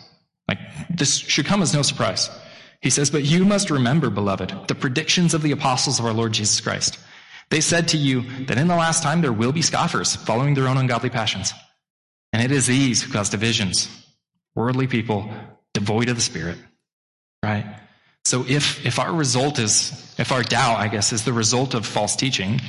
Like, 0.49 0.59
this 0.89 1.17
should 1.17 1.47
come 1.47 1.61
as 1.61 1.75
no 1.75 1.83
surprise. 1.83 2.31
He 2.81 2.91
says, 2.91 3.11
But 3.11 3.25
you 3.25 3.45
must 3.45 3.71
remember, 3.71 4.09
beloved, 4.09 4.69
the 4.69 4.75
predictions 4.75 5.35
of 5.35 5.43
the 5.43 5.53
apostles 5.53 5.99
of 5.99 6.07
our 6.07 6.13
Lord 6.13 6.33
Jesus 6.33 6.61
Christ. 6.61 6.99
They 7.51 7.61
said 7.61 7.89
to 7.89 7.97
you 7.97 8.23
that 8.47 8.59
in 8.59 8.69
the 8.69 8.77
last 8.77 9.03
time 9.03 9.21
there 9.21 9.33
will 9.33 9.53
be 9.53 9.63
scoffers 9.63 10.17
following 10.17 10.55
their 10.55 10.69
own 10.69 10.77
ungodly 10.77 11.11
passions. 11.11 11.53
And 12.33 12.43
it 12.43 12.51
is 12.51 12.67
these 12.67 13.03
who 13.03 13.13
cause 13.13 13.31
divisions, 13.31 13.89
worldly 14.55 14.87
people 14.87 15.31
devoid 15.75 16.09
of 16.09 16.17
the 16.17 16.23
Spirit. 16.23 16.59
Right? 17.43 17.67
So 18.25 18.45
if, 18.49 18.85
if 18.85 18.99
our 18.99 19.13
result 19.13 19.59
is, 19.59 20.15
if 20.19 20.33
our 20.33 20.43
doubt, 20.43 20.79
I 20.79 20.89
guess, 20.89 21.13
is 21.13 21.25
the 21.25 21.33
result 21.33 21.75
of 21.75 21.87
false 21.87 22.17
teaching, 22.17 22.61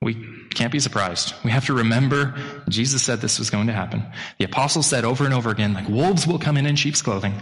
we 0.00 0.35
can't 0.56 0.72
be 0.72 0.80
surprised. 0.80 1.34
We 1.44 1.50
have 1.50 1.66
to 1.66 1.74
remember 1.74 2.34
Jesus 2.68 3.02
said 3.02 3.20
this 3.20 3.38
was 3.38 3.50
going 3.50 3.66
to 3.66 3.72
happen. 3.72 4.02
The 4.38 4.46
apostles 4.46 4.86
said 4.86 5.04
over 5.04 5.24
and 5.24 5.34
over 5.34 5.50
again, 5.50 5.74
like 5.74 5.88
wolves 5.88 6.26
will 6.26 6.38
come 6.38 6.56
in 6.56 6.66
in 6.66 6.76
sheep's 6.76 7.02
clothing. 7.02 7.34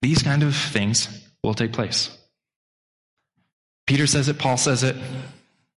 These 0.00 0.22
kind 0.22 0.42
of 0.42 0.54
things 0.54 1.08
will 1.42 1.54
take 1.54 1.72
place. 1.72 2.16
Peter 3.86 4.06
says 4.06 4.28
it, 4.28 4.38
Paul 4.38 4.56
says 4.56 4.82
it, 4.82 4.96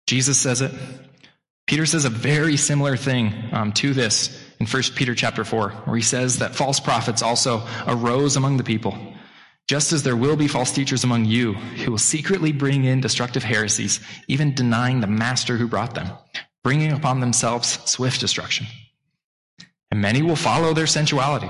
Jesus 0.08 0.38
says 0.40 0.62
it. 0.62 0.72
Peter 1.68 1.86
says 1.86 2.06
a 2.06 2.10
very 2.10 2.58
similar 2.58 2.98
thing 2.98 3.34
um, 3.52 3.72
to 3.74 3.94
this 3.94 4.44
in 4.60 4.66
1 4.66 4.84
Peter 4.96 5.14
chapter 5.14 5.44
4, 5.44 5.70
where 5.70 5.96
he 5.96 6.02
says 6.02 6.40
that 6.40 6.56
false 6.56 6.80
prophets 6.80 7.22
also 7.22 7.64
arose 7.88 8.36
among 8.36 8.58
the 8.58 8.64
people, 8.64 8.98
just 9.68 9.94
as 9.94 10.02
there 10.02 10.16
will 10.16 10.36
be 10.36 10.48
false 10.48 10.72
teachers 10.72 11.04
among 11.04 11.26
you 11.26 11.54
who 11.54 11.92
will 11.92 12.00
secretly 12.00 12.52
bring 12.52 12.86
in 12.86 13.02
destructive 13.02 13.44
heresies, 13.44 14.00
even 14.28 14.56
denying 14.56 15.00
the 15.00 15.08
master 15.08 15.58
who 15.58 15.68
brought 15.68 15.94
them, 15.94 16.10
bringing 16.64 16.92
upon 16.92 17.20
themselves 17.20 17.80
swift 17.90 18.20
destruction. 18.20 18.68
And 19.92 20.02
many 20.02 20.22
will 20.22 20.36
follow 20.36 20.74
their 20.74 20.88
sensuality. 20.88 21.50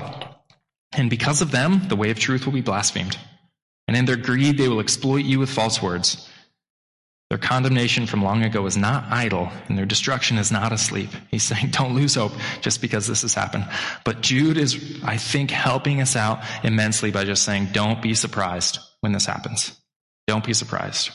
And 0.93 1.09
because 1.09 1.41
of 1.41 1.51
them, 1.51 1.87
the 1.87 1.95
way 1.95 2.09
of 2.09 2.19
truth 2.19 2.45
will 2.45 2.53
be 2.53 2.61
blasphemed. 2.61 3.17
And 3.87 3.97
in 3.97 4.05
their 4.05 4.15
greed, 4.15 4.57
they 4.57 4.67
will 4.67 4.79
exploit 4.79 5.25
you 5.25 5.39
with 5.39 5.49
false 5.49 5.81
words. 5.81 6.29
Their 7.29 7.37
condemnation 7.37 8.07
from 8.07 8.23
long 8.23 8.43
ago 8.43 8.65
is 8.65 8.75
not 8.75 9.05
idle, 9.11 9.51
and 9.67 9.77
their 9.77 9.85
destruction 9.85 10.39
is 10.39 10.51
not 10.51 10.71
asleep. 10.71 11.11
He's 11.29 11.43
saying, 11.43 11.69
don't 11.71 11.93
lose 11.93 12.15
hope 12.15 12.31
just 12.61 12.81
because 12.81 13.05
this 13.05 13.21
has 13.21 13.35
happened. 13.35 13.67
But 14.03 14.21
Jude 14.21 14.57
is, 14.57 14.99
I 15.03 15.17
think, 15.17 15.51
helping 15.51 16.01
us 16.01 16.15
out 16.15 16.43
immensely 16.63 17.11
by 17.11 17.25
just 17.25 17.43
saying, 17.43 17.69
don't 17.71 18.01
be 18.01 18.15
surprised 18.15 18.79
when 19.01 19.11
this 19.11 19.27
happens. 19.27 19.79
Don't 20.27 20.45
be 20.45 20.53
surprised. 20.53 21.11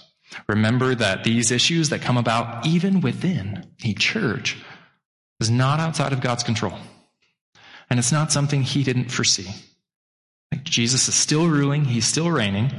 Remember 0.49 0.95
that 0.95 1.25
these 1.25 1.51
issues 1.51 1.91
that 1.91 2.03
come 2.03 2.17
about 2.17 2.67
even 2.67 3.01
within 3.01 3.67
a 3.85 3.95
church 3.95 4.57
is 5.41 5.51
not 5.51 5.81
outside 5.81 6.13
of 6.13 6.21
God's 6.21 6.43
control. 6.43 6.79
And 7.91 7.99
it's 7.99 8.13
not 8.13 8.33
something 8.33 8.63
he 8.63 8.83
didn't 8.83 9.11
foresee. 9.11 9.51
Like 10.53 10.65
Jesus 10.65 11.09
is 11.09 11.15
still 11.15 11.49
ruling, 11.49 11.85
he's 11.85 12.07
still 12.07 12.31
reigning, 12.31 12.71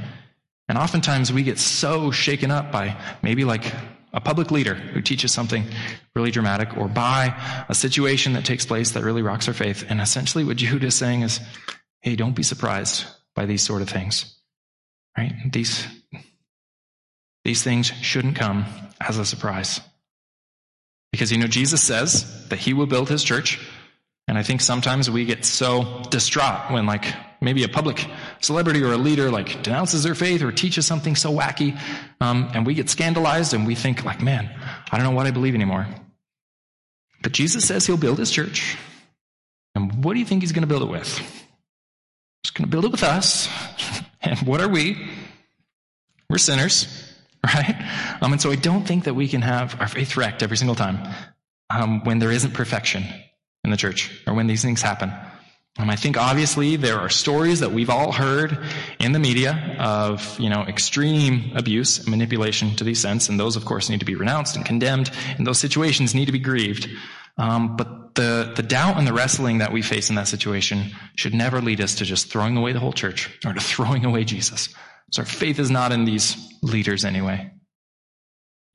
and 0.68 0.78
oftentimes 0.78 1.32
we 1.32 1.42
get 1.42 1.58
so 1.58 2.10
shaken 2.10 2.50
up 2.50 2.72
by 2.72 2.96
maybe 3.22 3.44
like 3.44 3.72
a 4.12 4.20
public 4.20 4.50
leader 4.50 4.74
who 4.74 5.00
teaches 5.00 5.32
something 5.32 5.64
really 6.14 6.30
dramatic 6.30 6.76
or 6.76 6.88
by 6.88 7.34
a 7.68 7.74
situation 7.74 8.32
that 8.32 8.44
takes 8.44 8.66
place 8.66 8.92
that 8.92 9.04
really 9.04 9.22
rocks 9.22 9.46
our 9.46 9.54
faith. 9.54 9.84
And 9.88 10.00
essentially 10.00 10.42
what 10.42 10.56
Jude 10.56 10.84
is 10.84 10.94
saying 10.94 11.22
is, 11.22 11.40
hey, 12.00 12.16
don't 12.16 12.34
be 12.34 12.42
surprised 12.42 13.04
by 13.34 13.46
these 13.46 13.62
sort 13.62 13.82
of 13.82 13.88
things. 13.88 14.34
Right? 15.16 15.34
These, 15.52 15.86
these 17.46 17.62
things 17.62 17.86
shouldn't 17.86 18.34
come 18.34 18.66
as 19.00 19.18
a 19.18 19.24
surprise. 19.24 19.80
Because, 21.12 21.30
you 21.30 21.38
know, 21.38 21.46
Jesus 21.46 21.80
says 21.80 22.48
that 22.48 22.58
he 22.58 22.72
will 22.72 22.86
build 22.86 23.08
his 23.08 23.22
church. 23.22 23.64
And 24.26 24.36
I 24.36 24.42
think 24.42 24.60
sometimes 24.60 25.08
we 25.08 25.24
get 25.24 25.44
so 25.44 26.02
distraught 26.10 26.72
when, 26.72 26.86
like, 26.86 27.04
maybe 27.40 27.62
a 27.62 27.68
public 27.68 28.04
celebrity 28.40 28.82
or 28.82 28.92
a 28.92 28.96
leader, 28.96 29.30
like, 29.30 29.62
denounces 29.62 30.02
their 30.02 30.16
faith 30.16 30.42
or 30.42 30.50
teaches 30.50 30.86
something 30.86 31.14
so 31.14 31.32
wacky, 31.32 31.80
um, 32.20 32.50
and 32.52 32.66
we 32.66 32.74
get 32.74 32.90
scandalized 32.90 33.54
and 33.54 33.64
we 33.64 33.76
think, 33.76 34.04
like, 34.04 34.20
man, 34.20 34.50
I 34.90 34.96
don't 34.96 35.06
know 35.06 35.12
what 35.12 35.26
I 35.26 35.30
believe 35.30 35.54
anymore. 35.54 35.86
But 37.22 37.30
Jesus 37.30 37.64
says 37.64 37.86
he'll 37.86 37.96
build 37.96 38.18
his 38.18 38.32
church. 38.32 38.76
And 39.76 40.02
what 40.02 40.14
do 40.14 40.18
you 40.18 40.26
think 40.26 40.42
he's 40.42 40.50
going 40.50 40.62
to 40.62 40.66
build 40.66 40.82
it 40.82 40.90
with? 40.90 41.16
He's 42.42 42.50
going 42.50 42.64
to 42.64 42.70
build 42.70 42.86
it 42.86 42.90
with 42.90 43.04
us. 43.04 43.48
and 44.20 44.36
what 44.40 44.60
are 44.60 44.68
we? 44.68 45.08
We're 46.28 46.38
sinners 46.38 47.05
right? 47.54 47.76
Um, 48.20 48.32
and 48.32 48.40
so 48.40 48.50
I 48.50 48.56
don't 48.56 48.86
think 48.86 49.04
that 49.04 49.14
we 49.14 49.28
can 49.28 49.42
have 49.42 49.80
our 49.80 49.88
faith 49.88 50.16
wrecked 50.16 50.42
every 50.42 50.56
single 50.56 50.74
time 50.74 50.98
um, 51.70 52.04
when 52.04 52.18
there 52.18 52.32
isn't 52.32 52.54
perfection 52.54 53.04
in 53.64 53.70
the 53.70 53.76
church 53.76 54.10
or 54.26 54.34
when 54.34 54.46
these 54.46 54.62
things 54.62 54.82
happen. 54.82 55.12
Um, 55.78 55.90
I 55.90 55.96
think 55.96 56.16
obviously 56.16 56.76
there 56.76 56.98
are 56.98 57.10
stories 57.10 57.60
that 57.60 57.70
we've 57.70 57.90
all 57.90 58.10
heard 58.10 58.58
in 58.98 59.12
the 59.12 59.18
media 59.18 59.76
of, 59.78 60.38
you 60.40 60.48
know, 60.48 60.62
extreme 60.62 61.52
abuse 61.54 61.98
and 61.98 62.08
manipulation 62.08 62.74
to 62.76 62.84
these 62.84 63.04
ends, 63.04 63.28
and 63.28 63.38
those, 63.38 63.56
of 63.56 63.66
course, 63.66 63.90
need 63.90 64.00
to 64.00 64.06
be 64.06 64.14
renounced 64.14 64.56
and 64.56 64.64
condemned, 64.64 65.10
and 65.36 65.46
those 65.46 65.58
situations 65.58 66.14
need 66.14 66.26
to 66.26 66.32
be 66.32 66.38
grieved. 66.38 66.88
Um, 67.36 67.76
but 67.76 68.14
the, 68.14 68.54
the 68.56 68.62
doubt 68.62 68.96
and 68.96 69.06
the 69.06 69.12
wrestling 69.12 69.58
that 69.58 69.70
we 69.70 69.82
face 69.82 70.08
in 70.08 70.16
that 70.16 70.28
situation 70.28 70.92
should 71.16 71.34
never 71.34 71.60
lead 71.60 71.82
us 71.82 71.96
to 71.96 72.06
just 72.06 72.30
throwing 72.30 72.56
away 72.56 72.72
the 72.72 72.80
whole 72.80 72.94
church 72.94 73.30
or 73.44 73.52
to 73.52 73.60
throwing 73.72 74.06
away 74.06 74.24
Jesus. 74.24 74.70
So 75.12 75.22
our 75.22 75.26
faith 75.26 75.58
is 75.58 75.70
not 75.70 75.92
in 75.92 76.04
these 76.04 76.36
leaders 76.62 77.04
anyway. 77.04 77.52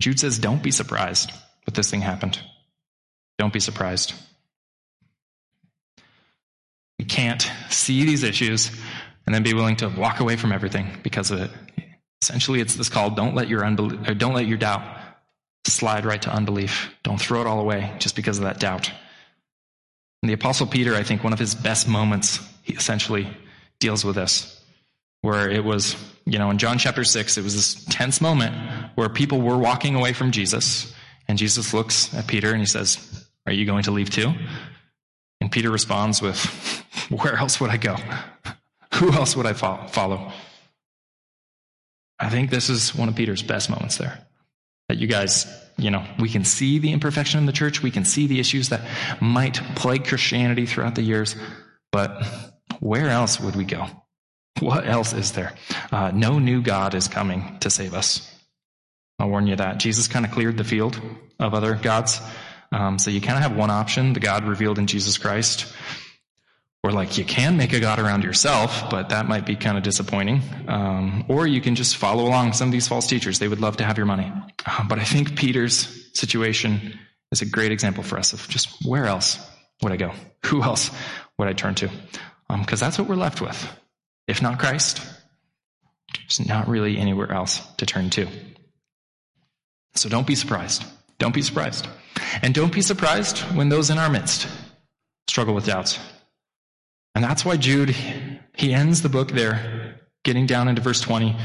Jude 0.02 0.20
says, 0.20 0.40
don't 0.40 0.64
be 0.64 0.72
surprised 0.72 1.32
that 1.66 1.76
this 1.76 1.92
thing 1.92 2.02
happened. 2.02 2.40
Don't 3.38 3.54
be 3.54 3.60
surprised. 3.60 4.14
We 6.98 7.06
can't 7.06 7.50
see 7.70 8.06
these 8.06 8.24
issues 8.24 8.72
and 9.26 9.34
then 9.34 9.44
be 9.44 9.54
willing 9.54 9.78
to 9.78 9.90
walk 9.90 10.20
away 10.20 10.36
from 10.36 10.52
everything 10.52 10.88
because 11.04 11.32
of 11.32 11.42
it. 11.42 11.52
Essentially, 12.22 12.62
it's 12.62 12.76
this 12.76 12.90
call 12.90 13.10
don't 13.12 13.34
let 13.34 13.48
your 13.48 13.62
don't 13.64 14.34
let 14.34 14.46
your 14.46 14.58
doubt 14.58 14.84
slide 15.66 16.06
right 16.06 16.22
to 16.22 16.32
unbelief. 16.32 16.92
Don't 17.04 17.20
throw 17.20 17.42
it 17.42 17.48
all 17.48 17.60
away 17.60 17.96
just 18.00 18.16
because 18.16 18.38
of 18.38 18.44
that 18.44 18.60
doubt. 18.60 18.92
And 20.22 20.30
the 20.30 20.34
Apostle 20.34 20.68
Peter, 20.68 20.94
I 20.94 21.04
think 21.04 21.24
one 21.24 21.34
of 21.34 21.40
his 21.40 21.56
best 21.56 21.88
moments, 21.88 22.40
he 22.62 22.74
essentially 22.74 23.28
deals 23.80 24.06
with 24.06 24.16
this 24.16 24.61
where 25.22 25.50
it 25.50 25.64
was, 25.64 25.96
you 26.26 26.40
know, 26.40 26.50
in 26.50 26.58
John 26.58 26.78
chapter 26.78 27.04
6, 27.04 27.38
it 27.38 27.44
was 27.44 27.56
this 27.56 27.86
tense 27.86 28.22
moment 28.22 28.56
where 28.96 29.10
people 29.10 29.42
were 29.42 29.58
walking 29.58 29.96
away 29.96 30.14
from 30.14 30.32
Jesus. 30.32 30.94
And 31.28 31.38
Jesus 31.38 31.74
looks 31.74 32.14
at 32.14 32.28
Peter 32.28 32.52
and 32.52 32.60
he 32.60 32.66
says, 32.66 33.28
Are 33.46 33.54
you 33.54 33.66
going 33.66 33.84
to 33.84 33.92
leave 33.92 34.10
too? 34.10 34.34
And 35.40 35.52
Peter 35.52 35.72
responds 35.72 36.22
with, 36.22 36.44
Where 37.10 37.36
else 37.36 37.60
would 37.60 37.70
I 37.70 37.78
go? 37.78 37.96
Who 38.96 39.12
else 39.14 39.36
would 39.36 39.46
I 39.46 39.54
follow? 39.54 40.32
I 42.20 42.30
think 42.30 42.52
this 42.52 42.70
is 42.70 42.94
one 42.94 43.10
of 43.10 43.16
Peter's 43.16 43.42
best 43.42 43.70
moments 43.70 43.98
there. 43.98 44.26
That 44.90 44.98
you 44.98 45.08
guys, 45.08 45.48
you 45.78 45.90
know, 45.90 46.06
we 46.20 46.30
can 46.30 46.44
see 46.44 46.78
the 46.78 46.92
imperfection 46.92 47.40
in 47.40 47.46
the 47.46 47.52
church, 47.52 47.82
we 47.82 47.92
can 47.92 48.06
see 48.06 48.28
the 48.28 48.40
issues 48.40 48.70
that 48.70 48.82
might 49.20 49.56
plague 49.76 50.06
Christianity 50.06 50.66
throughout 50.66 50.96
the 50.96 51.02
years, 51.02 51.36
but 51.92 52.24
where 52.80 53.10
else 53.10 53.40
would 53.40 53.56
we 53.56 53.64
go? 53.64 53.88
What 54.62 54.88
else 54.88 55.14
is 55.14 55.32
there? 55.32 55.54
Uh, 55.92 56.12
no 56.14 56.40
new 56.40 56.62
God 56.62 56.94
is 56.94 57.08
coming 57.08 57.58
to 57.62 57.70
save 57.70 57.94
us. 57.94 58.28
I'll 59.20 59.30
warn 59.30 59.48
you 59.48 59.56
that. 59.56 59.80
Jesus 59.80 60.08
kind 60.08 60.26
of 60.26 60.32
cleared 60.32 60.58
the 60.58 60.64
field 60.64 61.00
of 61.40 61.54
other 61.54 61.76
gods. 61.76 62.22
Um, 62.72 63.00
so 63.00 63.12
you 63.12 63.22
kind 63.22 63.38
of 63.38 63.44
have 63.44 63.58
one 63.58 63.72
option, 63.72 64.14
the 64.14 64.20
God 64.20 64.46
revealed 64.46 64.80
in 64.80 64.88
Jesus 64.88 65.18
Christ. 65.18 65.74
Or 66.84 66.92
like 66.92 67.18
you 67.18 67.26
can 67.26 67.58
make 67.58 67.74
a 67.74 67.80
God 67.80 68.00
around 68.00 68.24
yourself, 68.24 68.90
but 68.90 69.10
that 69.10 69.28
might 69.28 69.46
be 69.46 69.56
kind 69.56 69.78
of 69.78 69.84
disappointing. 69.84 70.42
Um, 70.68 71.26
or 71.28 71.46
you 71.46 71.62
can 71.62 71.76
just 71.76 71.98
follow 71.98 72.26
along 72.26 72.54
some 72.54 72.70
of 72.70 72.72
these 72.72 72.88
false 72.88 73.08
teachers. 73.08 73.38
They 73.38 73.48
would 73.48 73.62
love 73.62 73.78
to 73.78 73.84
have 73.84 73.98
your 73.98 74.08
money. 74.08 74.32
Um, 74.66 74.88
but 74.88 75.00
I 75.00 75.04
think 75.04 75.36
Peter's 75.36 76.10
situation 76.14 76.98
is 77.32 77.42
a 77.42 77.46
great 77.46 77.72
example 77.72 78.04
for 78.04 78.18
us 78.18 78.34
of 78.34 78.48
just 78.48 78.84
where 78.84 79.06
else 79.06 79.40
would 79.84 79.92
I 79.92 79.98
go? 79.98 80.12
Who 80.46 80.64
else 80.64 80.92
would 81.38 81.48
I 81.48 81.54
turn 81.54 81.76
to? 81.76 81.90
Because 82.50 82.82
um, 82.82 82.86
that's 82.86 82.98
what 82.98 83.08
we're 83.08 83.16
left 83.16 83.42
with. 83.42 83.78
If 84.28 84.42
not 84.42 84.60
Christ, 84.60 85.02
there's 86.14 86.48
not 86.48 86.68
really 86.68 86.98
anywhere 86.98 87.32
else 87.32 87.60
to 87.78 87.86
turn 87.86 88.10
to. 88.12 88.28
So 89.96 90.10
don't 90.10 90.28
be 90.28 90.36
surprised. 90.36 90.84
Don't 91.18 91.34
be 91.34 91.42
surprised. 91.42 91.88
And 92.42 92.54
don't 92.54 92.74
be 92.74 92.82
surprised 92.82 93.40
when 93.56 93.70
those 93.70 93.90
in 93.90 93.98
our 93.98 94.10
midst 94.10 94.48
struggle 95.28 95.54
with 95.54 95.66
doubts. 95.66 96.00
And 97.14 97.24
that's 97.24 97.44
why 97.44 97.58
Jude, 97.58 97.96
he 98.56 98.74
ends 98.74 99.02
the 99.02 99.10
book 99.10 99.32
there, 99.32 100.00
getting 100.24 100.46
down 100.46 100.68
into 100.68 100.82
verse 100.82 101.02
20, 101.02 101.36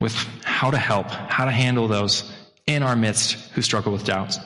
with 0.00 0.14
how 0.44 0.70
to 0.70 0.78
help, 0.78 1.08
how 1.10 1.44
to 1.44 1.50
handle 1.50 1.88
those 1.88 2.32
in 2.66 2.82
our 2.82 2.96
midst 2.96 3.32
who 3.52 3.62
struggle 3.62 3.92
with 3.92 4.04
doubts. 4.04 4.38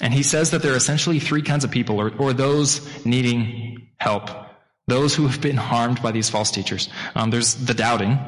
And 0.00 0.12
he 0.12 0.22
says 0.22 0.50
that 0.50 0.62
there 0.62 0.72
are 0.72 0.76
essentially 0.76 1.20
three 1.20 1.42
kinds 1.42 1.64
of 1.64 1.70
people, 1.70 2.00
or, 2.00 2.12
or 2.18 2.32
those 2.32 3.04
needing 3.06 3.88
help 3.96 4.43
those 4.86 5.14
who 5.14 5.26
have 5.26 5.40
been 5.40 5.56
harmed 5.56 6.02
by 6.02 6.12
these 6.12 6.28
false 6.28 6.50
teachers. 6.50 6.88
Um, 7.14 7.30
there's 7.30 7.54
the 7.54 7.74
doubting. 7.74 8.18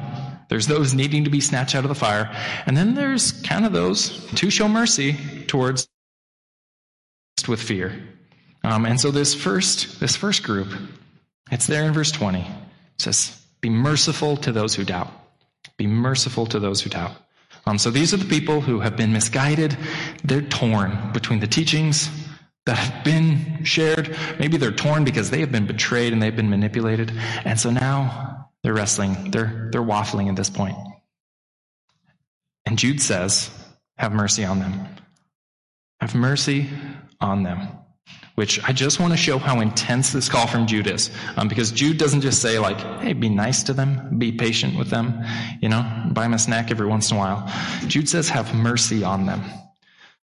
There's 0.49 0.67
those 0.67 0.93
needing 0.93 1.25
to 1.25 1.29
be 1.29 1.41
snatched 1.41 1.75
out 1.75 1.83
of 1.83 1.89
the 1.89 1.95
fire. 1.95 2.33
And 2.65 2.75
then 2.75 2.95
there's 2.95 3.31
kind 3.31 3.65
of 3.65 3.73
those 3.73 4.25
to 4.35 4.49
show 4.49 4.67
mercy 4.67 5.15
towards 5.47 5.87
with 7.47 7.61
fear. 7.61 7.93
Um, 8.63 8.85
and 8.85 8.99
so 8.99 9.11
this 9.11 9.35
first, 9.35 9.99
this 9.99 10.15
first 10.15 10.43
group, 10.43 10.69
it's 11.51 11.67
there 11.67 11.83
in 11.83 11.93
verse 11.93 12.11
20. 12.11 12.39
It 12.39 12.47
says, 12.97 13.39
be 13.61 13.69
merciful 13.69 14.37
to 14.37 14.51
those 14.51 14.73
who 14.75 14.83
doubt. 14.83 15.11
Be 15.77 15.87
merciful 15.87 16.45
to 16.47 16.59
those 16.59 16.81
who 16.81 16.89
doubt. 16.89 17.11
Um, 17.65 17.77
so 17.77 17.91
these 17.91 18.13
are 18.13 18.17
the 18.17 18.25
people 18.25 18.61
who 18.61 18.79
have 18.79 18.95
been 18.95 19.11
misguided. 19.11 19.77
They're 20.23 20.41
torn 20.41 21.11
between 21.13 21.39
the 21.39 21.47
teachings 21.47 22.09
that 22.67 22.77
have 22.77 23.03
been 23.03 23.63
shared. 23.63 24.15
Maybe 24.39 24.57
they're 24.57 24.71
torn 24.71 25.03
because 25.03 25.29
they 25.31 25.39
have 25.39 25.51
been 25.51 25.65
betrayed 25.65 26.13
and 26.13 26.21
they've 26.21 26.35
been 26.35 26.49
manipulated. 26.49 27.11
And 27.43 27.59
so 27.59 27.71
now 27.71 28.49
they're 28.63 28.73
wrestling. 28.73 29.31
They're, 29.31 29.69
they're 29.71 29.81
waffling 29.81 30.29
at 30.29 30.35
this 30.35 30.49
point. 30.49 30.77
And 32.65 32.77
Jude 32.77 33.01
says, 33.01 33.49
have 33.97 34.11
mercy 34.11 34.45
on 34.45 34.59
them. 34.59 34.87
Have 36.01 36.13
mercy 36.13 36.69
on 37.19 37.43
them. 37.43 37.69
Which 38.35 38.63
I 38.63 38.71
just 38.71 38.99
want 38.99 39.13
to 39.13 39.17
show 39.17 39.39
how 39.39 39.61
intense 39.61 40.11
this 40.11 40.29
call 40.29 40.45
from 40.45 40.67
Jude 40.67 40.85
is. 40.85 41.09
Um, 41.35 41.47
because 41.47 41.71
Jude 41.71 41.97
doesn't 41.97 42.21
just 42.21 42.41
say 42.41 42.59
like, 42.59 42.79
hey, 42.99 43.13
be 43.13 43.29
nice 43.29 43.63
to 43.63 43.73
them, 43.73 44.19
be 44.19 44.31
patient 44.31 44.77
with 44.77 44.89
them, 44.89 45.23
you 45.59 45.69
know, 45.69 45.83
buy 46.11 46.23
them 46.23 46.35
a 46.35 46.39
snack 46.39 46.69
every 46.69 46.85
once 46.85 47.09
in 47.09 47.17
a 47.17 47.19
while. 47.19 47.51
Jude 47.87 48.07
says, 48.07 48.29
have 48.29 48.53
mercy 48.53 49.03
on 49.03 49.25
them. 49.25 49.43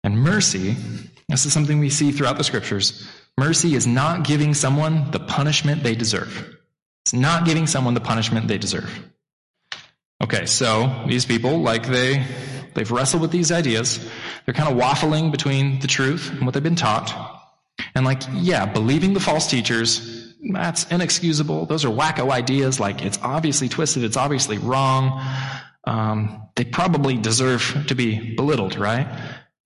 And 0.02 0.18
mercy 0.18 0.76
this 1.28 1.44
is 1.46 1.52
something 1.52 1.78
we 1.78 1.90
see 1.90 2.10
throughout 2.12 2.38
the 2.38 2.44
scriptures. 2.44 3.06
Mercy 3.36 3.74
is 3.74 3.86
not 3.86 4.24
giving 4.24 4.54
someone 4.54 5.10
the 5.10 5.20
punishment 5.20 5.82
they 5.82 5.94
deserve. 5.94 6.56
It's 7.04 7.12
not 7.12 7.44
giving 7.44 7.66
someone 7.66 7.94
the 7.94 8.00
punishment 8.00 8.48
they 8.48 8.58
deserve. 8.58 8.90
Okay, 10.22 10.46
so 10.46 11.04
these 11.06 11.24
people, 11.24 11.58
like 11.60 11.86
they, 11.86 12.26
they've 12.74 12.90
wrestled 12.90 13.22
with 13.22 13.30
these 13.30 13.52
ideas. 13.52 14.04
They're 14.44 14.54
kind 14.54 14.72
of 14.72 14.78
waffling 14.78 15.30
between 15.30 15.78
the 15.80 15.86
truth 15.86 16.30
and 16.30 16.44
what 16.44 16.54
they've 16.54 16.62
been 16.62 16.74
taught. 16.74 17.14
And 17.94 18.04
like, 18.04 18.22
yeah, 18.32 18.66
believing 18.66 19.12
the 19.12 19.20
false 19.20 19.48
teachers, 19.48 20.34
that's 20.52 20.90
inexcusable. 20.90 21.66
Those 21.66 21.84
are 21.84 21.90
wacko 21.90 22.30
ideas. 22.30 22.80
Like, 22.80 23.04
it's 23.04 23.18
obviously 23.22 23.68
twisted. 23.68 24.02
It's 24.02 24.16
obviously 24.16 24.58
wrong. 24.58 25.24
Um, 25.84 26.48
they 26.56 26.64
probably 26.64 27.16
deserve 27.16 27.84
to 27.86 27.94
be 27.94 28.34
belittled, 28.34 28.76
right? 28.76 29.06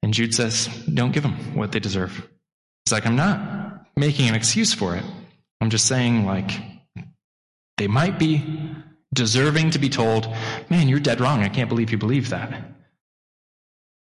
And 0.03 0.13
Jude 0.13 0.35
says, 0.35 0.67
don't 0.93 1.13
give 1.13 1.23
them 1.23 1.57
what 1.57 1.73
they 1.73 1.81
deserve. 1.81 2.29
He's 2.85 2.93
like, 2.93 3.07
I'm 3.07 3.17
not 3.17 3.87
making 3.97 4.29
an 4.29 4.35
excuse 4.35 4.75
for 4.75 4.97
it. 4.97 5.05
I'm 5.61 5.71
just 5.71 5.87
saying, 5.87 6.27
like, 6.27 6.51
they 7.77 7.87
might 7.87 8.19
be 8.19 8.45
deserving 9.15 9.71
to 9.71 9.79
be 9.79 9.89
told, 9.89 10.29
man, 10.71 10.89
you're 10.89 11.01
dead 11.01 11.21
wrong. 11.21 11.43
I 11.43 11.49
can't 11.49 11.69
believe 11.69 11.93
you 11.93 11.99
believe 11.99 12.31
that. 12.31 12.65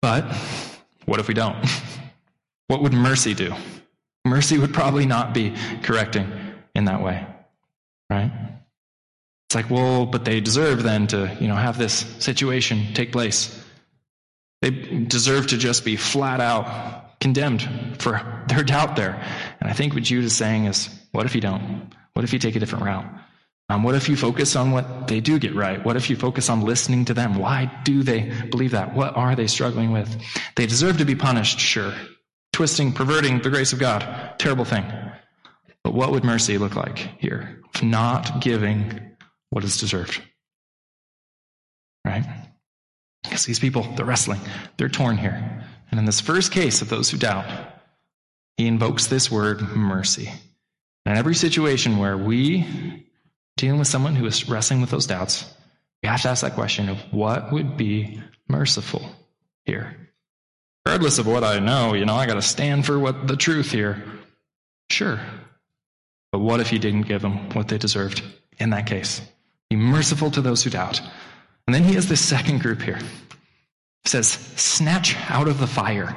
But 0.03 0.25
what 1.07 1.21
if 1.21 1.29
we 1.29 1.35
don't? 1.35 1.57
what 2.69 2.83
would 2.83 2.93
mercy 2.93 3.35
do? 3.35 3.55
Mercy 4.25 4.59
would 4.59 4.75
probably 4.75 5.07
not 5.07 5.33
be 5.33 5.55
correcting 5.83 6.31
in 6.75 6.85
that 6.87 7.03
way, 7.03 7.27
right? 8.11 8.31
It's 9.49 9.55
like, 9.55 9.71
well, 9.71 10.05
but 10.05 10.25
they 10.25 10.41
deserve 10.41 10.83
then 10.83 11.07
to, 11.09 11.37
you 11.41 11.47
know, 11.47 11.55
have 11.55 11.79
this 11.79 11.93
situation 12.19 12.93
take 12.95 13.13
place. 13.13 13.63
They 14.63 14.71
deserve 14.71 15.49
to 15.49 15.59
just 15.59 15.85
be 15.85 15.97
flat 15.97 16.41
out 16.41 17.21
condemned 17.21 17.97
for 18.01 18.45
their 18.49 18.63
doubt 18.63 18.97
there. 18.97 19.23
And 19.61 19.71
I 19.71 19.73
think 19.73 19.95
what 19.95 20.03
Jude 20.03 20.25
is 20.25 20.37
saying 20.37 20.67
is, 20.67 20.89
what 21.13 21.27
if 21.27 21.35
you 21.35 21.41
don't? 21.41 21.93
What 22.15 22.25
if 22.25 22.33
you 22.33 22.39
take 22.39 22.57
a 22.57 22.61
different 22.61 22.85
route? 22.85 23.07
Um, 23.69 23.83
what 23.83 23.97
if 23.97 24.09
you 24.09 24.17
focus 24.17 24.55
on 24.55 24.71
what 24.71 25.09
they 25.09 25.21
do 25.21 25.39
get 25.39 25.55
right? 25.55 25.85
What 25.85 25.97
if 25.97 26.09
you 26.09 26.17
focus 26.17 26.49
on 26.49 26.61
listening 26.61 27.07
to 27.07 27.15
them? 27.15 27.35
Why 27.35 27.71
do 27.85 28.03
they 28.03 28.33
believe 28.51 28.71
that? 28.71 28.95
What 28.95 29.17
are 29.17 29.35
they 29.35 29.49
struggling 29.49 29.91
with? 29.91 30.17
They 30.55 30.67
deserve 30.67 30.99
to 30.99 31.05
be 31.05 31.17
punished, 31.17 31.59
sure. 31.59 31.93
Twisting, 32.53 32.93
perverting 32.93 33.43
the 33.43 33.51
grace 33.51 33.73
of 33.73 33.81
God, 33.81 34.35
terrible 34.39 34.65
thing. 34.65 34.85
But 35.83 35.95
what 35.95 36.13
would 36.13 36.25
mercy 36.25 36.59
look 36.59 36.77
like 36.77 36.99
here? 37.19 37.61
Not 37.83 38.41
giving 38.41 39.17
what 39.51 39.65
is 39.65 39.79
deserved. 39.79 40.23
Right? 42.05 42.25
Because 43.29 43.45
these 43.45 43.59
people, 43.59 43.83
they're 43.95 44.07
wrestling, 44.07 44.41
they're 44.77 44.89
torn 44.89 45.17
here. 45.19 45.65
And 45.91 46.01
in 46.01 46.07
this 46.07 46.21
first 46.21 46.53
case 46.53 46.83
of 46.83 46.89
those 46.89 47.11
who 47.11 47.19
doubt, 47.19 47.47
he 48.57 48.67
invokes 48.67 49.07
this 49.07 49.31
word 49.31 49.61
mercy. 49.77 50.29
And 51.05 51.13
in 51.13 51.19
every 51.19 51.35
situation 51.35 51.99
where 51.99 52.17
we 52.17 53.05
dealing 53.57 53.79
with 53.79 53.89
someone 53.89 54.15
who 54.15 54.27
is 54.27 54.49
wrestling 54.49 54.81
with 54.81 54.91
those 54.91 55.07
doubts, 55.07 55.45
we 56.03 56.09
have 56.09 56.23
to 56.23 56.29
ask 56.29 56.43
that 56.43 56.55
question 56.55 56.89
of 56.89 56.99
what 57.13 57.53
would 57.53 57.77
be 57.77 58.21
merciful 58.49 59.03
here? 59.65 59.97
Regardless 60.85 61.19
of 61.19 61.27
what 61.27 61.43
I 61.43 61.59
know, 61.59 61.95
you 61.95 62.05
know, 62.05 62.15
I 62.15 62.27
got 62.27 62.35
to 62.35 62.43
stand 62.43 62.87
for 62.87 62.99
what 62.99 63.27
the 63.27 63.37
truth 63.37 63.71
here. 63.71 64.03
Sure. 64.91 65.21
But 66.33 66.39
what 66.41 66.61
if 66.61 66.69
he 66.69 66.79
didn't 66.79 67.03
give 67.03 67.23
them 67.23 67.51
what 67.51 67.69
they 67.69 67.79
deserved 67.79 68.23
in 68.59 68.71
that 68.71 68.87
case? 68.87 69.21
Be 69.71 69.77
merciful 69.77 70.31
to 70.31 70.41
those 70.41 70.63
who 70.63 70.71
doubt. 70.71 71.01
And 71.67 71.75
then 71.75 71.83
he 71.83 71.95
has 71.95 72.09
this 72.09 72.25
second 72.25 72.61
group 72.61 72.81
here. 72.81 72.99
He 72.99 74.09
says, 74.09 74.29
snatch 74.29 75.17
out 75.29 75.49
of 75.49 75.59
the 75.59 75.67
fire. 75.67 76.15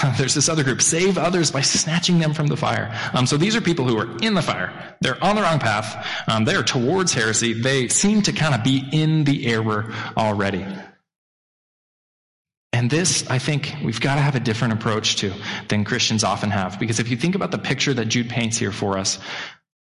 There's 0.18 0.34
this 0.34 0.48
other 0.48 0.64
group, 0.64 0.82
save 0.82 1.18
others 1.18 1.50
by 1.50 1.60
snatching 1.60 2.18
them 2.18 2.34
from 2.34 2.46
the 2.46 2.56
fire. 2.56 2.94
Um, 3.14 3.26
so 3.26 3.36
these 3.36 3.56
are 3.56 3.60
people 3.60 3.86
who 3.86 3.98
are 3.98 4.18
in 4.18 4.34
the 4.34 4.42
fire. 4.42 4.96
They're 5.00 5.22
on 5.22 5.36
the 5.36 5.42
wrong 5.42 5.58
path. 5.58 6.06
Um, 6.28 6.44
they're 6.44 6.62
towards 6.62 7.12
heresy. 7.12 7.54
They 7.54 7.88
seem 7.88 8.22
to 8.22 8.32
kind 8.32 8.54
of 8.54 8.62
be 8.62 8.84
in 8.92 9.24
the 9.24 9.46
error 9.46 9.92
already. 10.16 10.66
And 12.74 12.90
this, 12.90 13.28
I 13.28 13.38
think, 13.38 13.74
we've 13.84 14.00
got 14.00 14.14
to 14.14 14.22
have 14.22 14.34
a 14.34 14.40
different 14.40 14.74
approach 14.74 15.16
to 15.16 15.32
than 15.68 15.84
Christians 15.84 16.24
often 16.24 16.50
have. 16.50 16.80
Because 16.80 17.00
if 17.00 17.10
you 17.10 17.16
think 17.16 17.34
about 17.34 17.50
the 17.50 17.58
picture 17.58 17.92
that 17.92 18.06
Jude 18.06 18.30
paints 18.30 18.56
here 18.56 18.72
for 18.72 18.96
us, 18.96 19.18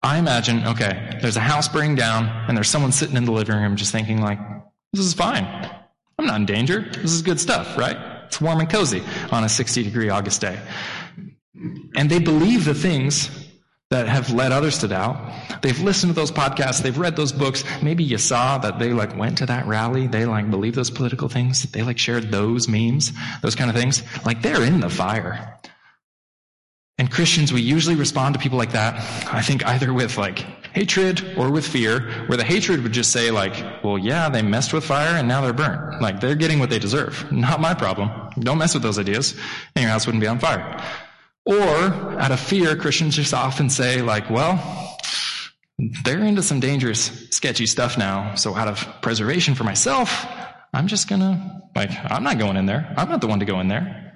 I 0.01 0.17
imagine, 0.17 0.67
okay, 0.67 1.17
there's 1.21 1.37
a 1.37 1.41
house 1.41 1.69
burning 1.69 1.95
down, 1.95 2.27
and 2.47 2.57
there's 2.57 2.69
someone 2.69 2.91
sitting 2.91 3.15
in 3.15 3.23
the 3.23 3.31
living 3.31 3.55
room 3.55 3.77
just 3.77 3.93
thinking, 3.93 4.21
like, 4.21 4.37
this 4.93 5.05
is 5.05 5.13
fine. 5.13 5.45
I'm 6.17 6.25
not 6.25 6.39
in 6.39 6.45
danger. 6.45 6.81
This 6.81 7.11
is 7.11 7.21
good 7.21 7.39
stuff, 7.39 7.77
right? 7.77 7.97
It's 8.27 8.39
warm 8.39 8.59
and 8.59 8.69
cozy 8.69 9.03
on 9.31 9.43
a 9.43 9.49
60 9.49 9.83
degree 9.83 10.09
August 10.09 10.41
day. 10.41 10.59
And 11.95 12.09
they 12.09 12.19
believe 12.19 12.65
the 12.65 12.73
things 12.73 13.29
that 13.89 14.07
have 14.07 14.31
led 14.31 14.51
others 14.51 14.79
to 14.79 14.87
doubt. 14.87 15.61
They've 15.61 15.79
listened 15.79 16.13
to 16.13 16.19
those 16.19 16.31
podcasts, 16.31 16.81
they've 16.81 16.97
read 16.97 17.15
those 17.15 17.31
books. 17.31 17.63
Maybe 17.83 18.03
you 18.03 18.17
saw 18.17 18.57
that 18.57 18.79
they 18.79 18.91
like 18.91 19.15
went 19.15 19.37
to 19.39 19.45
that 19.45 19.67
rally, 19.67 20.07
they 20.07 20.25
like 20.25 20.49
believe 20.49 20.73
those 20.73 20.89
political 20.89 21.29
things, 21.29 21.63
they 21.71 21.83
like 21.83 21.99
shared 21.99 22.31
those 22.31 22.67
memes, 22.67 23.11
those 23.41 23.53
kind 23.53 23.69
of 23.69 23.75
things. 23.75 24.01
Like 24.25 24.41
they're 24.41 24.63
in 24.63 24.79
the 24.79 24.89
fire. 24.89 25.59
And 26.99 27.09
Christians, 27.11 27.51
we 27.51 27.61
usually 27.61 27.95
respond 27.95 28.35
to 28.35 28.39
people 28.39 28.57
like 28.57 28.71
that, 28.73 28.93
I 29.33 29.41
think 29.41 29.65
either 29.65 29.91
with 29.93 30.17
like 30.17 30.39
hatred 30.73 31.35
or 31.37 31.49
with 31.49 31.67
fear, 31.67 32.01
where 32.27 32.37
the 32.37 32.43
hatred 32.43 32.83
would 32.83 32.91
just 32.91 33.11
say 33.11 33.31
like, 33.31 33.83
well, 33.83 33.97
yeah, 33.97 34.29
they 34.29 34.41
messed 34.43 34.73
with 34.73 34.83
fire 34.83 35.15
and 35.17 35.27
now 35.27 35.41
they're 35.41 35.53
burnt. 35.53 36.01
Like 36.01 36.19
they're 36.19 36.35
getting 36.35 36.59
what 36.59 36.69
they 36.69 36.79
deserve. 36.79 37.31
Not 37.31 37.59
my 37.59 37.73
problem. 37.73 38.11
Don't 38.39 38.59
mess 38.59 38.75
with 38.75 38.83
those 38.83 38.99
ideas 38.99 39.35
and 39.75 39.83
your 39.83 39.91
house 39.91 40.05
wouldn't 40.05 40.21
be 40.21 40.27
on 40.27 40.39
fire. 40.39 40.81
Or, 41.45 41.57
out 42.19 42.31
of 42.31 42.39
fear, 42.39 42.75
Christians 42.75 43.15
just 43.15 43.33
often 43.33 43.69
say, 43.69 44.01
like, 44.01 44.29
well, 44.29 44.97
they're 46.05 46.23
into 46.23 46.41
some 46.41 46.61
dangerous, 46.61 47.27
sketchy 47.31 47.65
stuff 47.65 47.97
now, 47.97 48.35
so 48.35 48.55
out 48.55 48.69
of 48.69 48.87
preservation 49.01 49.53
for 49.53 49.65
myself, 49.65 50.25
I'm 50.73 50.87
just 50.87 51.09
gonna, 51.09 51.61
like, 51.75 51.91
I'm 52.05 52.23
not 52.23 52.37
going 52.37 52.55
in 52.55 52.65
there. 52.65 52.93
I'm 52.95 53.09
not 53.09 53.19
the 53.19 53.27
one 53.27 53.39
to 53.39 53.45
go 53.45 53.59
in 53.59 53.67
there. 53.67 54.12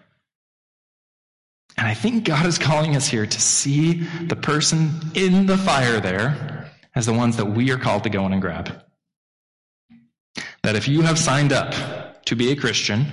And 1.77 1.87
I 1.87 1.93
think 1.93 2.23
God 2.23 2.45
is 2.45 2.57
calling 2.57 2.95
us 2.95 3.07
here 3.07 3.25
to 3.25 3.41
see 3.41 3.93
the 4.25 4.35
person 4.35 4.89
in 5.13 5.45
the 5.45 5.57
fire 5.57 5.99
there 5.99 6.71
as 6.95 7.05
the 7.05 7.13
ones 7.13 7.37
that 7.37 7.45
we 7.45 7.71
are 7.71 7.77
called 7.77 8.03
to 8.03 8.09
go 8.09 8.25
in 8.25 8.33
and 8.33 8.41
grab. 8.41 8.83
That 10.63 10.75
if 10.75 10.87
you 10.87 11.01
have 11.01 11.19
signed 11.19 11.53
up 11.53 12.25
to 12.25 12.35
be 12.35 12.51
a 12.51 12.55
Christian, 12.55 13.05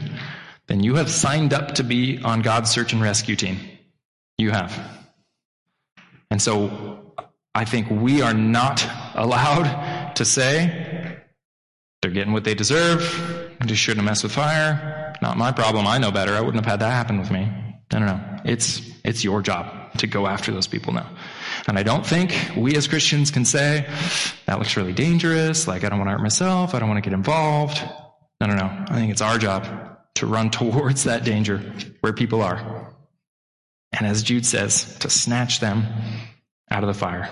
then 0.67 0.83
you 0.83 0.95
have 0.95 1.11
signed 1.11 1.53
up 1.53 1.75
to 1.75 1.85
be 1.85 2.21
on 2.23 2.41
God's 2.41 2.71
search 2.71 2.95
and 2.95 3.03
rescue 3.03 3.37
team. 3.37 3.59
You 4.39 4.51
have. 4.51 4.77
And 6.31 6.41
so 6.41 7.12
I 7.55 7.67
think 7.67 7.91
we 7.91 8.23
are 8.23 8.35
not 8.35 8.85
allowed 9.15 10.15
to 10.17 10.25
say 10.25 11.21
they're 12.01 12.11
getting 12.11 12.33
what 12.33 12.45
they 12.45 12.55
deserve. 12.55 13.03
Just 13.67 13.83
shouldn't 13.83 14.05
messed 14.05 14.25
with 14.25 14.33
fire. 14.33 15.15
Not 15.23 15.39
my 15.39 15.53
problem. 15.53 15.87
I 15.87 15.99
know 15.99 16.11
better. 16.11 16.35
I 16.35 16.41
wouldn't 16.41 16.62
have 16.65 16.71
had 16.71 16.81
that 16.81 16.91
happen 16.91 17.19
with 17.19 17.31
me. 17.31 17.51
No, 17.93 17.99
no, 18.01 18.07
no. 18.07 18.41
It's, 18.45 18.80
it's 19.05 19.22
your 19.22 19.43
job 19.43 19.93
to 19.99 20.07
go 20.07 20.26
after 20.26 20.53
those 20.53 20.66
people 20.66 20.93
now. 20.93 21.09
And 21.68 21.78
I 21.78 21.82
don't 21.82 22.05
think 22.05 22.35
we 22.57 22.76
as 22.76 22.89
Christians 22.89 23.30
can 23.30 23.45
say, 23.45 23.87
that 24.47 24.59
looks 24.59 24.76
really 24.76 24.93
dangerous. 24.93 25.68
Like, 25.68 25.85
I 25.85 25.89
don't 25.89 25.99
want 25.99 26.09
to 26.09 26.12
hurt 26.12 26.22
myself. 26.22 26.74
I 26.74 26.78
don't 26.78 26.89
want 26.89 27.03
to 27.03 27.09
get 27.09 27.14
involved. 27.14 27.80
No, 28.41 28.47
no, 28.47 28.55
no. 28.55 28.85
I 28.89 28.97
think 28.97 29.12
it's 29.12 29.22
our 29.22 29.39
job 29.39 29.66
to 30.16 30.26
run 30.26 30.51
towards 30.51 31.05
that 31.05 31.24
danger 31.24 31.59
where 32.01 32.12
people 32.12 32.43
are 32.43 32.95
and 33.97 34.07
as 34.07 34.22
Jude 34.22 34.45
says, 34.45 34.99
to 34.99 35.11
snatch 35.11 35.61
them 35.61 35.87
out 36.70 36.82
of 36.82 36.89
the 36.89 36.99
fire. 36.99 37.30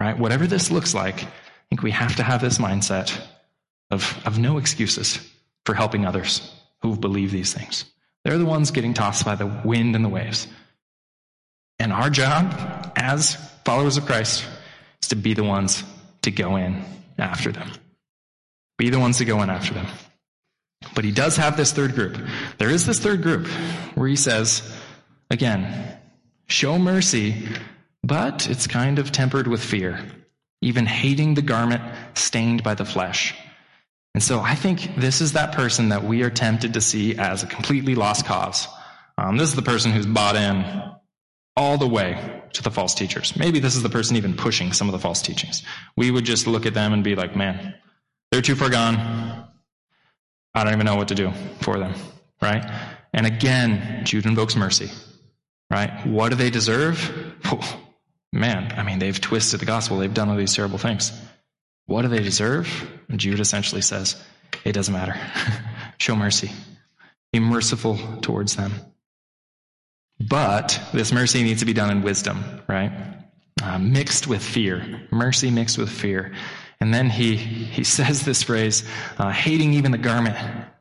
Right? 0.00 0.18
Whatever 0.18 0.46
this 0.46 0.70
looks 0.70 0.94
like, 0.94 1.22
I 1.22 1.28
think 1.68 1.82
we 1.82 1.90
have 1.90 2.16
to 2.16 2.22
have 2.22 2.40
this 2.40 2.58
mindset 2.58 3.16
of, 3.90 4.18
of 4.24 4.38
no 4.38 4.58
excuses 4.58 5.18
for 5.64 5.74
helping 5.74 6.06
others 6.06 6.50
who 6.80 6.96
believe 6.96 7.30
these 7.30 7.52
things. 7.52 7.84
They're 8.24 8.38
the 8.38 8.44
ones 8.44 8.70
getting 8.70 8.94
tossed 8.94 9.24
by 9.24 9.34
the 9.34 9.46
wind 9.46 9.96
and 9.96 10.04
the 10.04 10.08
waves. 10.08 10.46
And 11.78 11.92
our 11.92 12.10
job 12.10 12.92
as 12.96 13.34
followers 13.64 13.96
of 13.96 14.06
Christ 14.06 14.44
is 15.02 15.08
to 15.08 15.16
be 15.16 15.34
the 15.34 15.44
ones 15.44 15.82
to 16.22 16.30
go 16.30 16.56
in 16.56 16.84
after 17.18 17.50
them. 17.50 17.70
Be 18.78 18.90
the 18.90 19.00
ones 19.00 19.18
to 19.18 19.24
go 19.24 19.42
in 19.42 19.50
after 19.50 19.74
them. 19.74 19.86
But 20.94 21.04
he 21.04 21.10
does 21.10 21.36
have 21.36 21.56
this 21.56 21.72
third 21.72 21.94
group. 21.94 22.18
There 22.58 22.70
is 22.70 22.86
this 22.86 22.98
third 22.98 23.22
group 23.22 23.46
where 23.94 24.08
he 24.08 24.16
says, 24.16 24.62
Again, 25.30 25.96
show 26.48 26.78
mercy, 26.78 27.48
but 28.02 28.48
it's 28.48 28.66
kind 28.66 28.98
of 28.98 29.12
tempered 29.12 29.46
with 29.46 29.62
fear, 29.62 30.04
even 30.60 30.86
hating 30.86 31.34
the 31.34 31.42
garment 31.42 31.82
stained 32.14 32.62
by 32.62 32.74
the 32.74 32.84
flesh. 32.84 33.34
And 34.14 34.22
so 34.22 34.40
I 34.40 34.54
think 34.54 34.96
this 34.96 35.20
is 35.20 35.32
that 35.32 35.52
person 35.52 35.88
that 35.88 36.04
we 36.04 36.22
are 36.22 36.30
tempted 36.30 36.74
to 36.74 36.80
see 36.80 37.16
as 37.16 37.42
a 37.42 37.46
completely 37.46 37.94
lost 37.94 38.26
cause. 38.26 38.68
Um, 39.16 39.36
this 39.36 39.48
is 39.48 39.54
the 39.54 39.62
person 39.62 39.90
who's 39.90 40.06
bought 40.06 40.36
in 40.36 40.82
all 41.56 41.78
the 41.78 41.88
way 41.88 42.42
to 42.52 42.62
the 42.62 42.70
false 42.70 42.94
teachers. 42.94 43.36
Maybe 43.36 43.58
this 43.58 43.76
is 43.76 43.82
the 43.82 43.88
person 43.88 44.16
even 44.16 44.34
pushing 44.34 44.72
some 44.72 44.88
of 44.88 44.92
the 44.92 44.98
false 44.98 45.22
teachings. 45.22 45.62
We 45.96 46.10
would 46.10 46.24
just 46.24 46.46
look 46.46 46.66
at 46.66 46.74
them 46.74 46.92
and 46.92 47.02
be 47.02 47.14
like, 47.14 47.36
man, 47.36 47.74
they're 48.30 48.42
too 48.42 48.54
far 48.54 48.70
gone. 48.70 48.98
I 50.54 50.64
don't 50.64 50.74
even 50.74 50.86
know 50.86 50.96
what 50.96 51.08
to 51.08 51.14
do 51.14 51.32
for 51.60 51.78
them, 51.78 51.94
right? 52.42 52.64
And 53.14 53.26
again, 53.26 54.04
Jude 54.04 54.26
invokes 54.26 54.56
mercy 54.56 54.90
right? 55.72 56.06
What 56.06 56.28
do 56.28 56.36
they 56.36 56.50
deserve? 56.50 57.34
Oh, 57.46 57.80
man, 58.32 58.72
I 58.76 58.84
mean, 58.84 58.98
they've 58.98 59.20
twisted 59.20 59.58
the 59.58 59.66
gospel. 59.66 59.98
They've 59.98 60.12
done 60.12 60.28
all 60.28 60.36
these 60.36 60.54
terrible 60.54 60.78
things. 60.78 61.10
What 61.92 62.02
do 62.02 62.08
they 62.08 62.22
deserve? 62.22 62.68
And 63.10 63.20
Jude 63.20 63.38
essentially 63.38 63.82
says, 63.82 64.16
it 64.64 64.72
doesn't 64.72 64.94
matter. 64.94 65.14
Show 65.98 66.16
mercy. 66.16 66.50
Be 67.32 67.40
merciful 67.40 67.98
towards 68.22 68.56
them. 68.56 68.72
But 70.18 70.80
this 70.94 71.12
mercy 71.12 71.42
needs 71.42 71.60
to 71.60 71.66
be 71.66 71.74
done 71.74 71.90
in 71.90 72.00
wisdom, 72.00 72.62
right? 72.66 72.92
Uh, 73.62 73.78
mixed 73.78 74.26
with 74.26 74.42
fear. 74.42 75.02
Mercy 75.10 75.50
mixed 75.50 75.76
with 75.76 75.90
fear. 75.90 76.32
And 76.80 76.94
then 76.94 77.10
he, 77.10 77.36
he 77.36 77.84
says 77.98 78.24
this 78.24 78.42
phrase, 78.42 78.84
uh, 79.18 79.30
hating 79.30 79.74
even 79.74 79.92
the 79.92 79.98
garment 79.98 80.36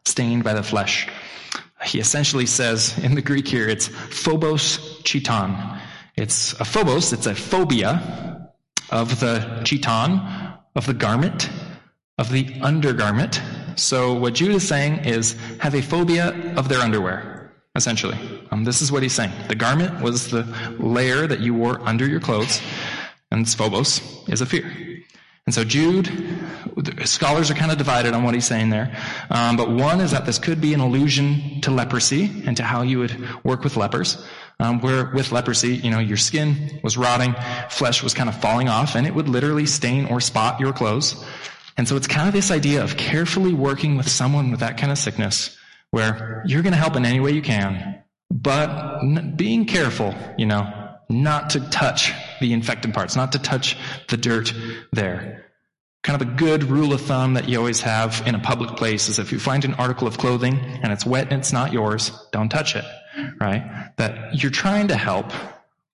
stained 0.05 0.45
by 0.45 0.53
the 0.53 0.63
flesh 0.63 1.09
he 1.83 1.99
essentially 1.99 2.45
says 2.45 2.97
in 2.99 3.15
the 3.15 3.21
Greek 3.21 3.47
here, 3.47 3.67
it's 3.67 3.87
phobos 3.87 5.01
chiton. 5.03 5.79
It's 6.15 6.53
a 6.53 6.65
phobos, 6.65 7.11
it's 7.13 7.25
a 7.25 7.33
phobia 7.33 8.51
of 8.89 9.19
the 9.19 9.61
chiton, 9.63 10.51
of 10.75 10.85
the 10.85 10.93
garment, 10.93 11.49
of 12.17 12.31
the 12.31 12.59
undergarment. 12.61 13.41
So 13.75 14.13
what 14.13 14.33
Jude 14.33 14.55
is 14.55 14.67
saying 14.67 15.05
is 15.05 15.35
have 15.59 15.75
a 15.75 15.81
phobia 15.81 16.29
of 16.55 16.69
their 16.69 16.79
underwear, 16.79 17.51
essentially. 17.75 18.17
Um, 18.51 18.63
this 18.63 18.81
is 18.81 18.91
what 18.91 19.03
he's 19.03 19.13
saying. 19.13 19.31
The 19.47 19.55
garment 19.55 20.01
was 20.01 20.29
the 20.29 20.43
layer 20.79 21.27
that 21.27 21.39
you 21.39 21.53
wore 21.53 21.79
under 21.81 22.07
your 22.07 22.19
clothes, 22.19 22.61
and 23.31 23.47
phobos 23.47 24.01
is 24.27 24.41
a 24.41 24.45
fear. 24.45 24.71
And 25.47 25.55
so 25.55 25.63
Jude, 25.63 26.07
scholars 27.05 27.49
are 27.49 27.55
kind 27.55 27.71
of 27.71 27.77
divided 27.77 28.13
on 28.13 28.23
what 28.23 28.35
he's 28.35 28.45
saying 28.45 28.69
there. 28.69 28.95
Um, 29.31 29.57
but 29.57 29.71
one 29.71 29.99
is 29.99 30.11
that 30.11 30.25
this 30.25 30.37
could 30.37 30.61
be 30.61 30.73
an 30.73 30.79
allusion 30.79 31.61
to 31.61 31.71
leprosy 31.71 32.43
and 32.45 32.55
to 32.57 32.63
how 32.63 32.83
you 32.83 32.99
would 32.99 33.43
work 33.43 33.63
with 33.63 33.75
lepers. 33.75 34.23
Um, 34.61 34.79
where 34.79 35.05
with 35.05 35.31
leprosy, 35.31 35.75
you 35.75 35.89
know, 35.89 35.99
your 35.99 36.17
skin 36.17 36.79
was 36.83 36.95
rotting, 36.95 37.35
flesh 37.69 38.03
was 38.03 38.13
kind 38.13 38.29
of 38.29 38.39
falling 38.39 38.69
off, 38.69 38.95
and 38.95 39.07
it 39.07 39.15
would 39.15 39.27
literally 39.27 39.65
stain 39.65 40.05
or 40.05 40.21
spot 40.21 40.59
your 40.59 40.71
clothes. 40.71 41.25
And 41.77 41.87
so 41.87 41.95
it's 41.95 42.07
kind 42.07 42.27
of 42.27 42.33
this 42.33 42.51
idea 42.51 42.83
of 42.83 42.95
carefully 42.95 43.53
working 43.53 43.97
with 43.97 44.07
someone 44.07 44.51
with 44.51 44.59
that 44.59 44.77
kind 44.77 44.91
of 44.91 44.99
sickness 44.99 45.57
where 45.89 46.43
you're 46.45 46.61
going 46.61 46.73
to 46.73 46.79
help 46.79 46.95
in 46.95 47.05
any 47.05 47.19
way 47.19 47.31
you 47.31 47.41
can, 47.41 48.03
but 48.29 49.01
being 49.35 49.65
careful, 49.65 50.13
you 50.37 50.45
know, 50.45 50.71
not 51.09 51.49
to 51.51 51.59
touch 51.69 52.13
the 52.39 52.53
infected 52.53 52.93
parts, 52.93 53.15
not 53.15 53.31
to 53.31 53.39
touch 53.39 53.75
the 54.09 54.17
dirt 54.17 54.53
there. 54.93 55.47
Kind 56.03 56.21
of 56.21 56.27
a 56.27 56.31
good 56.31 56.63
rule 56.63 56.93
of 56.93 57.01
thumb 57.01 57.33
that 57.33 57.49
you 57.49 57.57
always 57.57 57.81
have 57.81 58.23
in 58.25 58.35
a 58.35 58.39
public 58.39 58.77
place 58.77 59.09
is 59.09 59.19
if 59.19 59.31
you 59.31 59.39
find 59.39 59.65
an 59.65 59.73
article 59.75 60.07
of 60.07 60.17
clothing 60.17 60.57
and 60.83 60.93
it's 60.93 61.05
wet 61.05 61.31
and 61.31 61.41
it's 61.41 61.51
not 61.51 61.73
yours, 61.73 62.11
don't 62.31 62.49
touch 62.49 62.75
it, 62.75 62.85
right? 63.39 63.91
That 63.97 64.41
you're 64.41 64.51
trying 64.51 64.87
to 64.89 64.95
help, 64.95 65.31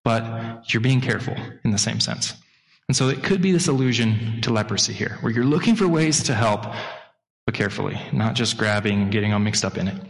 but 0.04 0.74
you're 0.74 0.82
being 0.82 1.02
careful 1.02 1.36
in 1.64 1.72
the 1.72 1.78
same 1.78 2.00
sense. 2.00 2.34
And 2.88 2.96
so 2.96 3.10
it 3.10 3.24
could 3.24 3.42
be 3.42 3.52
this 3.52 3.68
allusion 3.68 4.42
to 4.42 4.54
leprosy 4.54 4.94
here, 4.94 5.18
where 5.22 5.32
you're 5.32 5.44
looking 5.44 5.76
for 5.76 5.88
ways 5.88 6.24
to 6.24 6.34
help, 6.34 6.66
but 7.46 7.54
carefully, 7.54 8.00
not 8.14 8.36
just 8.36 8.58
grabbing 8.58 9.02
and 9.04 9.12
getting 9.12 9.34
all 9.34 9.40
mixed 9.40 9.66
up 9.66 9.78
in 9.78 9.88
it. 9.88 10.02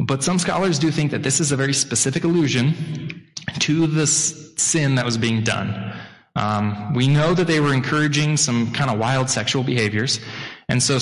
But 0.00 0.24
some 0.24 0.38
scholars 0.38 0.78
do 0.78 0.90
think 0.90 1.10
that 1.10 1.22
this 1.22 1.40
is 1.40 1.52
a 1.52 1.56
very 1.56 1.74
specific 1.74 2.24
allusion 2.24 3.22
to 3.60 3.86
the 3.86 4.06
sin 4.06 4.94
that 4.94 5.04
was 5.04 5.18
being 5.18 5.44
done. 5.44 5.94
Um, 6.36 6.94
we 6.94 7.06
know 7.06 7.34
that 7.34 7.46
they 7.46 7.60
were 7.60 7.74
encouraging 7.74 8.36
some 8.36 8.72
kind 8.72 8.90
of 8.90 8.98
wild 8.98 9.28
sexual 9.28 9.62
behaviors, 9.62 10.20
and 10.68 10.82
so 10.82 10.98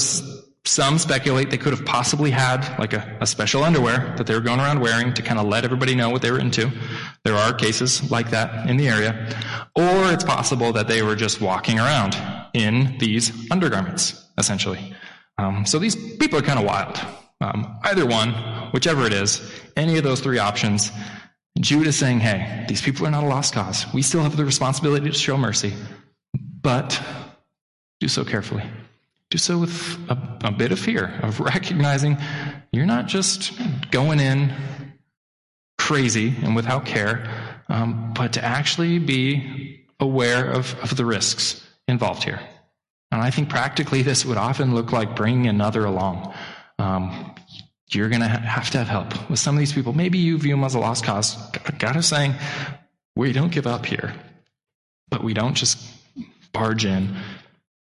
some 0.68 0.98
speculate 0.98 1.50
they 1.50 1.56
could 1.56 1.72
have 1.72 1.84
possibly 1.86 2.30
had 2.30 2.78
like 2.78 2.92
a, 2.92 3.18
a 3.20 3.26
special 3.26 3.64
underwear 3.64 4.14
that 4.16 4.26
they 4.26 4.34
were 4.34 4.40
going 4.40 4.60
around 4.60 4.80
wearing 4.80 5.14
to 5.14 5.22
kind 5.22 5.40
of 5.40 5.46
let 5.46 5.64
everybody 5.64 5.94
know 5.94 6.10
what 6.10 6.20
they 6.20 6.30
were 6.30 6.38
into. 6.38 6.70
There 7.24 7.34
are 7.34 7.54
cases 7.54 8.10
like 8.10 8.30
that 8.30 8.68
in 8.68 8.76
the 8.76 8.88
area. 8.88 9.34
Or 9.74 10.12
it's 10.12 10.24
possible 10.24 10.72
that 10.72 10.86
they 10.86 11.02
were 11.02 11.16
just 11.16 11.40
walking 11.40 11.78
around 11.78 12.16
in 12.52 12.98
these 12.98 13.50
undergarments, 13.50 14.28
essentially. 14.36 14.94
Um, 15.38 15.64
so 15.64 15.78
these 15.78 15.96
people 16.16 16.38
are 16.38 16.42
kind 16.42 16.58
of 16.58 16.64
wild. 16.64 16.98
Um, 17.40 17.78
either 17.84 18.04
one, 18.04 18.34
whichever 18.72 19.06
it 19.06 19.12
is, 19.12 19.40
any 19.76 19.96
of 19.96 20.04
those 20.04 20.20
three 20.20 20.38
options, 20.38 20.90
Jude 21.60 21.86
is 21.86 21.96
saying, 21.96 22.20
hey, 22.20 22.66
these 22.68 22.82
people 22.82 23.06
are 23.06 23.10
not 23.10 23.24
a 23.24 23.26
lost 23.26 23.54
cause. 23.54 23.86
We 23.94 24.02
still 24.02 24.22
have 24.22 24.36
the 24.36 24.44
responsibility 24.44 25.08
to 25.08 25.16
show 25.16 25.38
mercy, 25.38 25.72
but 26.62 27.00
do 28.00 28.08
so 28.08 28.24
carefully. 28.24 28.64
Do 29.30 29.38
so 29.38 29.58
with 29.58 29.98
a, 30.08 30.18
a 30.44 30.50
bit 30.50 30.72
of 30.72 30.78
fear, 30.78 31.18
of 31.22 31.40
recognizing 31.40 32.16
you're 32.72 32.86
not 32.86 33.06
just 33.06 33.52
going 33.90 34.20
in 34.20 34.54
crazy 35.76 36.34
and 36.42 36.56
without 36.56 36.86
care, 36.86 37.28
um, 37.68 38.12
but 38.14 38.32
to 38.34 38.44
actually 38.44 38.98
be 38.98 39.86
aware 40.00 40.50
of, 40.50 40.74
of 40.82 40.96
the 40.96 41.04
risks 41.04 41.66
involved 41.86 42.22
here. 42.24 42.40
And 43.10 43.22
I 43.22 43.30
think 43.30 43.48
practically 43.48 44.02
this 44.02 44.24
would 44.24 44.36
often 44.36 44.74
look 44.74 44.92
like 44.92 45.16
bringing 45.16 45.46
another 45.46 45.84
along. 45.84 46.34
Um, 46.78 47.34
you're 47.90 48.08
going 48.08 48.20
to 48.20 48.28
have 48.28 48.70
to 48.70 48.78
have 48.78 48.88
help 48.88 49.30
with 49.30 49.38
some 49.38 49.54
of 49.54 49.58
these 49.58 49.72
people. 49.72 49.94
Maybe 49.94 50.18
you 50.18 50.38
view 50.38 50.54
them 50.54 50.64
as 50.64 50.74
a 50.74 50.78
lost 50.78 51.04
cause. 51.04 51.36
God 51.78 51.96
is 51.96 52.06
saying, 52.06 52.34
we 53.16 53.32
don't 53.32 53.50
give 53.50 53.66
up 53.66 53.86
here, 53.86 54.12
but 55.08 55.24
we 55.24 55.32
don't 55.32 55.54
just 55.54 55.78
barge 56.52 56.84
in 56.84 57.16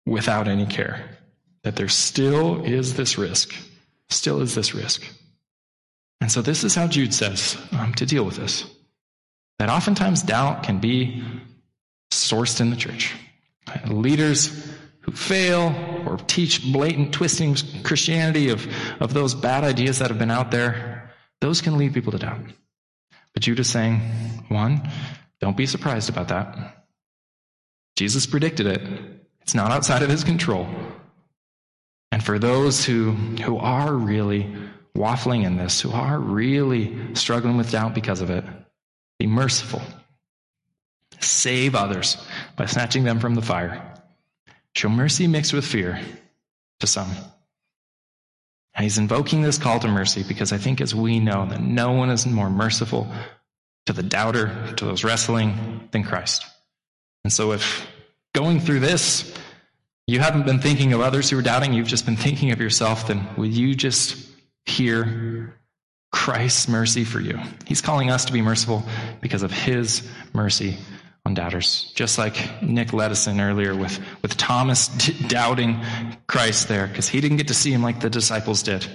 without 0.05 0.47
any 0.47 0.65
care. 0.65 1.18
That 1.63 1.75
there 1.75 1.89
still 1.89 2.63
is 2.63 2.95
this 2.95 3.17
risk, 3.17 3.53
still 4.09 4.41
is 4.41 4.55
this 4.55 4.73
risk. 4.73 5.03
And 6.21 6.31
so 6.31 6.41
this 6.41 6.63
is 6.63 6.75
how 6.75 6.87
Jude 6.87 7.13
says 7.13 7.57
um, 7.71 7.93
to 7.95 8.05
deal 8.05 8.23
with 8.23 8.35
this. 8.35 8.65
That 9.57 9.69
oftentimes 9.69 10.23
doubt 10.23 10.63
can 10.63 10.79
be 10.79 11.23
sourced 12.11 12.61
in 12.61 12.69
the 12.69 12.75
church. 12.75 13.15
Leaders 13.87 14.67
who 15.01 15.11
fail 15.11 15.73
or 16.05 16.17
teach 16.17 16.71
blatant 16.71 17.13
twisting 17.13 17.55
Christianity 17.83 18.49
of, 18.49 18.67
of 18.99 19.13
those 19.13 19.35
bad 19.35 19.63
ideas 19.63 19.99
that 19.99 20.09
have 20.09 20.19
been 20.19 20.31
out 20.31 20.51
there, 20.51 21.11
those 21.41 21.61
can 21.61 21.77
lead 21.77 21.93
people 21.93 22.11
to 22.11 22.19
doubt. 22.19 22.41
But 23.33 23.43
Jude 23.43 23.59
is 23.59 23.69
saying, 23.69 23.99
one, 24.47 24.89
don't 25.39 25.57
be 25.57 25.65
surprised 25.65 26.09
about 26.09 26.29
that. 26.29 26.85
Jesus 27.95 28.25
predicted 28.25 28.65
it. 28.65 28.81
It's 29.41 29.55
not 29.55 29.71
outside 29.71 30.03
of 30.03 30.09
his 30.09 30.23
control. 30.23 30.67
For 32.29 32.37
those 32.37 32.85
who, 32.85 33.13
who 33.41 33.57
are 33.57 33.91
really 33.91 34.55
waffling 34.95 35.45
in 35.45 35.57
this, 35.57 35.81
who 35.81 35.89
are 35.89 36.19
really 36.19 37.15
struggling 37.15 37.57
with 37.57 37.71
doubt 37.71 37.95
because 37.95 38.21
of 38.21 38.29
it, 38.29 38.43
be 39.17 39.25
merciful. 39.25 39.81
Save 41.19 41.73
others 41.73 42.23
by 42.55 42.67
snatching 42.67 43.03
them 43.03 43.19
from 43.19 43.33
the 43.33 43.41
fire. 43.41 43.95
Show 44.75 44.89
mercy 44.89 45.25
mixed 45.25 45.53
with 45.53 45.65
fear 45.65 45.99
to 46.81 46.85
some. 46.85 47.09
And 48.75 48.83
he's 48.83 48.99
invoking 48.99 49.41
this 49.41 49.57
call 49.57 49.79
to 49.79 49.87
mercy 49.87 50.21
because 50.21 50.53
I 50.53 50.59
think, 50.59 50.81
as 50.81 50.93
we 50.93 51.19
know, 51.19 51.47
that 51.47 51.63
no 51.63 51.93
one 51.93 52.11
is 52.11 52.27
more 52.27 52.51
merciful 52.51 53.11
to 53.87 53.93
the 53.93 54.03
doubter, 54.03 54.71
to 54.77 54.85
those 54.85 55.03
wrestling, 55.03 55.89
than 55.89 56.03
Christ. 56.03 56.45
And 57.23 57.33
so, 57.33 57.53
if 57.53 57.87
going 58.35 58.59
through 58.59 58.81
this, 58.81 59.35
you 60.09 60.19
haven't 60.19 60.45
been 60.45 60.59
thinking 60.59 60.93
of 60.93 61.01
others 61.01 61.29
who 61.29 61.37
are 61.37 61.43
doubting, 61.43 61.73
you've 61.73 61.87
just 61.87 62.05
been 62.05 62.15
thinking 62.15 62.51
of 62.51 62.59
yourself, 62.59 63.07
then 63.07 63.27
would 63.37 63.53
you 63.53 63.75
just 63.75 64.27
hear 64.65 65.55
Christ's 66.11 66.67
mercy 66.67 67.03
for 67.03 67.19
you? 67.19 67.39
He's 67.67 67.81
calling 67.81 68.09
us 68.09 68.25
to 68.25 68.33
be 68.33 68.41
merciful 68.41 68.83
because 69.21 69.43
of 69.43 69.51
his 69.51 70.07
mercy 70.33 70.77
on 71.25 71.35
doubters. 71.35 71.91
Just 71.93 72.17
like 72.17 72.61
Nick 72.63 72.91
in 72.91 73.39
earlier 73.39 73.75
with, 73.75 73.99
with 74.23 74.35
Thomas 74.35 74.87
d- 75.05 75.27
doubting 75.27 75.79
Christ 76.27 76.67
there, 76.67 76.87
because 76.87 77.07
he 77.07 77.21
didn't 77.21 77.37
get 77.37 77.49
to 77.49 77.53
see 77.53 77.71
him 77.71 77.83
like 77.83 77.99
the 77.99 78.09
disciples 78.09 78.63
did. 78.63 78.87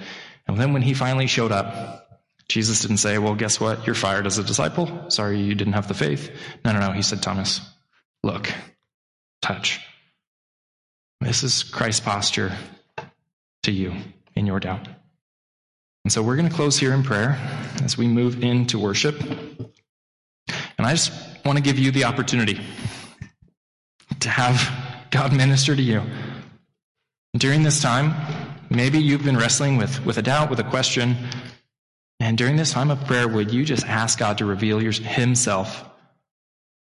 And 0.47 0.59
then 0.59 0.73
when 0.73 0.81
he 0.81 0.93
finally 0.93 1.27
showed 1.27 1.53
up, 1.53 2.19
Jesus 2.49 2.81
didn't 2.81 2.97
say, 2.97 3.17
Well, 3.17 3.35
guess 3.35 3.59
what? 3.59 3.85
You're 3.85 3.95
fired 3.95 4.27
as 4.27 4.37
a 4.37 4.43
disciple. 4.43 5.09
Sorry 5.09 5.39
you 5.39 5.55
didn't 5.55 5.73
have 5.73 5.87
the 5.87 5.93
faith. 5.93 6.29
No, 6.63 6.73
no, 6.73 6.79
no. 6.79 6.91
He 6.91 7.01
said, 7.01 7.23
Thomas, 7.23 7.61
look, 8.21 8.51
touch. 9.41 9.79
This 11.21 11.43
is 11.43 11.63
Christ's 11.63 12.01
posture 12.01 12.51
to 13.63 13.71
you 13.71 13.93
in 14.35 14.45
your 14.45 14.59
doubt. 14.59 14.87
And 16.03 16.11
so 16.11 16.21
we're 16.21 16.35
going 16.35 16.47
to 16.47 16.53
close 16.53 16.77
here 16.77 16.93
in 16.93 17.03
prayer 17.03 17.37
as 17.83 17.97
we 17.97 18.07
move 18.07 18.43
into 18.43 18.77
worship. 18.77 19.19
And 20.77 20.85
I 20.85 20.91
just 20.91 21.11
want 21.43 21.57
to 21.57 21.63
give 21.63 21.79
you 21.79 21.91
the 21.91 22.03
opportunity 22.03 22.59
to 24.19 24.29
have 24.29 24.69
God 25.09 25.33
minister 25.33 25.75
to 25.75 25.81
you. 25.81 26.03
During 27.35 27.63
this 27.63 27.81
time, 27.81 28.13
maybe 28.69 29.01
you've 29.01 29.23
been 29.23 29.37
wrestling 29.37 29.77
with, 29.77 30.05
with 30.05 30.17
a 30.17 30.21
doubt, 30.21 30.49
with 30.49 30.59
a 30.59 30.63
question. 30.63 31.15
And 32.19 32.37
during 32.37 32.55
this 32.55 32.71
time 32.71 32.91
of 32.91 33.03
prayer, 33.05 33.27
would 33.27 33.51
you 33.51 33.65
just 33.65 33.85
ask 33.85 34.19
God 34.19 34.37
to 34.37 34.45
reveal 34.45 34.81
your, 34.81 34.91
Himself 34.91 35.83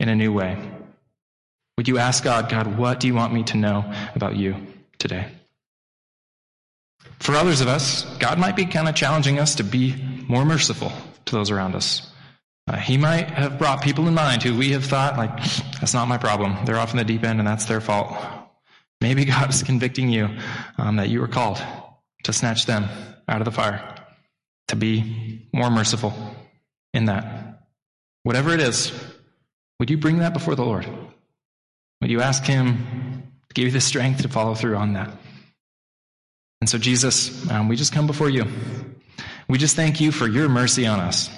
in 0.00 0.08
a 0.08 0.14
new 0.14 0.32
way? 0.32 0.73
Would 1.76 1.88
you 1.88 1.98
ask 1.98 2.22
God, 2.22 2.48
God, 2.48 2.78
what 2.78 3.00
do 3.00 3.06
you 3.06 3.14
want 3.14 3.32
me 3.32 3.42
to 3.44 3.56
know 3.56 3.92
about 4.14 4.36
you 4.36 4.56
today? 4.98 5.26
For 7.18 7.34
others 7.34 7.60
of 7.60 7.68
us, 7.68 8.04
God 8.18 8.38
might 8.38 8.56
be 8.56 8.66
kind 8.66 8.88
of 8.88 8.94
challenging 8.94 9.38
us 9.38 9.56
to 9.56 9.64
be 9.64 9.94
more 10.28 10.44
merciful 10.44 10.92
to 11.24 11.34
those 11.34 11.50
around 11.50 11.74
us. 11.74 12.10
Uh, 12.66 12.76
he 12.76 12.96
might 12.96 13.28
have 13.30 13.58
brought 13.58 13.82
people 13.82 14.08
in 14.08 14.14
mind 14.14 14.42
who 14.42 14.56
we 14.56 14.70
have 14.70 14.84
thought, 14.84 15.16
like, 15.16 15.36
that's 15.80 15.94
not 15.94 16.08
my 16.08 16.16
problem. 16.16 16.64
They're 16.64 16.78
off 16.78 16.92
in 16.92 16.96
the 16.96 17.04
deep 17.04 17.24
end 17.24 17.38
and 17.38 17.46
that's 17.46 17.66
their 17.66 17.80
fault. 17.80 18.16
Maybe 19.00 19.24
God 19.26 19.50
is 19.50 19.62
convicting 19.62 20.08
you 20.08 20.30
um, 20.78 20.96
that 20.96 21.08
you 21.08 21.20
were 21.20 21.28
called 21.28 21.60
to 22.24 22.32
snatch 22.32 22.66
them 22.66 22.88
out 23.28 23.40
of 23.40 23.44
the 23.44 23.50
fire, 23.50 23.94
to 24.68 24.76
be 24.76 25.48
more 25.52 25.70
merciful 25.70 26.14
in 26.94 27.06
that. 27.06 27.66
Whatever 28.22 28.52
it 28.52 28.60
is, 28.60 28.92
would 29.78 29.90
you 29.90 29.98
bring 29.98 30.18
that 30.18 30.32
before 30.32 30.54
the 30.54 30.64
Lord? 30.64 30.86
Would 32.00 32.10
you 32.10 32.20
ask 32.20 32.44
Him 32.44 33.22
to 33.48 33.54
give 33.54 33.66
you 33.66 33.70
the 33.70 33.80
strength 33.80 34.22
to 34.22 34.28
follow 34.28 34.54
through 34.54 34.76
on 34.76 34.92
that? 34.94 35.10
And 36.60 36.68
so, 36.68 36.78
Jesus, 36.78 37.50
um, 37.50 37.68
we 37.68 37.76
just 37.76 37.92
come 37.92 38.06
before 38.06 38.30
you. 38.30 38.46
We 39.48 39.58
just 39.58 39.76
thank 39.76 40.00
you 40.00 40.12
for 40.12 40.26
your 40.26 40.48
mercy 40.48 40.86
on 40.86 41.00
us. 41.00 41.28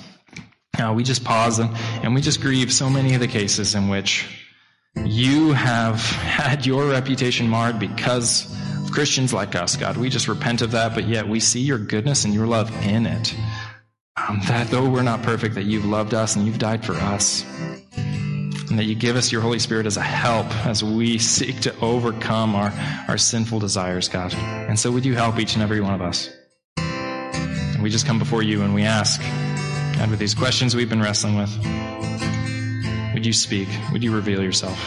Uh, 0.78 0.92
we 0.94 1.02
just 1.02 1.24
pause 1.24 1.58
and, 1.58 1.70
and 2.04 2.14
we 2.14 2.20
just 2.20 2.40
grieve 2.40 2.72
so 2.72 2.90
many 2.90 3.14
of 3.14 3.20
the 3.20 3.26
cases 3.26 3.74
in 3.74 3.88
which 3.88 4.26
you 5.04 5.52
have 5.52 6.00
had 6.00 6.66
your 6.66 6.88
reputation 6.90 7.48
marred 7.48 7.78
because 7.78 8.54
of 8.84 8.92
Christians 8.92 9.32
like 9.32 9.54
us, 9.54 9.76
God. 9.76 9.96
We 9.96 10.08
just 10.08 10.28
repent 10.28 10.62
of 10.62 10.72
that, 10.72 10.94
but 10.94 11.08
yet 11.08 11.28
we 11.28 11.40
see 11.40 11.60
your 11.60 11.78
goodness 11.78 12.24
and 12.24 12.34
your 12.34 12.46
love 12.46 12.70
in 12.84 13.06
it. 13.06 13.34
Um, 14.16 14.40
that 14.48 14.68
though 14.68 14.88
we're 14.88 15.02
not 15.02 15.22
perfect, 15.22 15.54
that 15.56 15.64
you've 15.64 15.84
loved 15.84 16.14
us 16.14 16.36
and 16.36 16.46
you've 16.46 16.58
died 16.58 16.84
for 16.84 16.94
us. 16.94 17.44
And 18.68 18.78
that 18.78 18.84
you 18.84 18.94
give 18.94 19.16
us 19.16 19.30
your 19.30 19.40
Holy 19.40 19.58
Spirit 19.58 19.86
as 19.86 19.96
a 19.96 20.02
help 20.02 20.46
as 20.66 20.82
we 20.82 21.18
seek 21.18 21.60
to 21.60 21.78
overcome 21.80 22.54
our, 22.54 22.72
our 23.08 23.16
sinful 23.16 23.60
desires, 23.60 24.08
God. 24.08 24.34
And 24.34 24.78
so 24.78 24.90
would 24.90 25.04
you 25.04 25.14
help 25.14 25.38
each 25.38 25.54
and 25.54 25.62
every 25.62 25.80
one 25.80 25.94
of 25.94 26.02
us? 26.02 26.30
And 26.76 27.82
we 27.82 27.90
just 27.90 28.06
come 28.06 28.18
before 28.18 28.42
you 28.42 28.62
and 28.62 28.74
we 28.74 28.82
ask 28.82 29.20
God, 29.96 30.10
with 30.10 30.18
these 30.18 30.34
questions 30.34 30.76
we've 30.76 30.90
been 30.90 31.00
wrestling 31.00 31.36
with, 31.36 31.50
would 33.14 33.24
you 33.24 33.32
speak? 33.32 33.66
Would 33.92 34.04
you 34.04 34.14
reveal 34.14 34.42
yourself? 34.42 34.78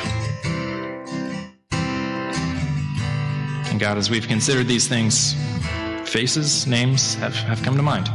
And 3.72 3.80
God, 3.80 3.98
as 3.98 4.12
we've 4.12 4.28
considered 4.28 4.68
these 4.68 4.88
things, 4.88 5.34
faces, 6.08 6.68
names 6.68 7.16
have, 7.16 7.34
have 7.34 7.64
come 7.64 7.76
to 7.76 7.82
mind. 7.82 8.08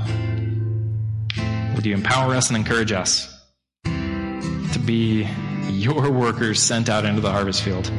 Would 1.75 1.85
you 1.85 1.95
empower 1.95 2.33
us 2.35 2.49
and 2.49 2.57
encourage 2.57 2.93
us 2.93 3.29
to 3.85 4.81
be 4.85 5.29
your 5.75 6.11
workers 6.11 6.63
sent 6.63 6.89
out 6.89 7.05
into 7.05 7.21
the 7.21 7.31
harvest 7.31 7.63
field? 7.63 7.91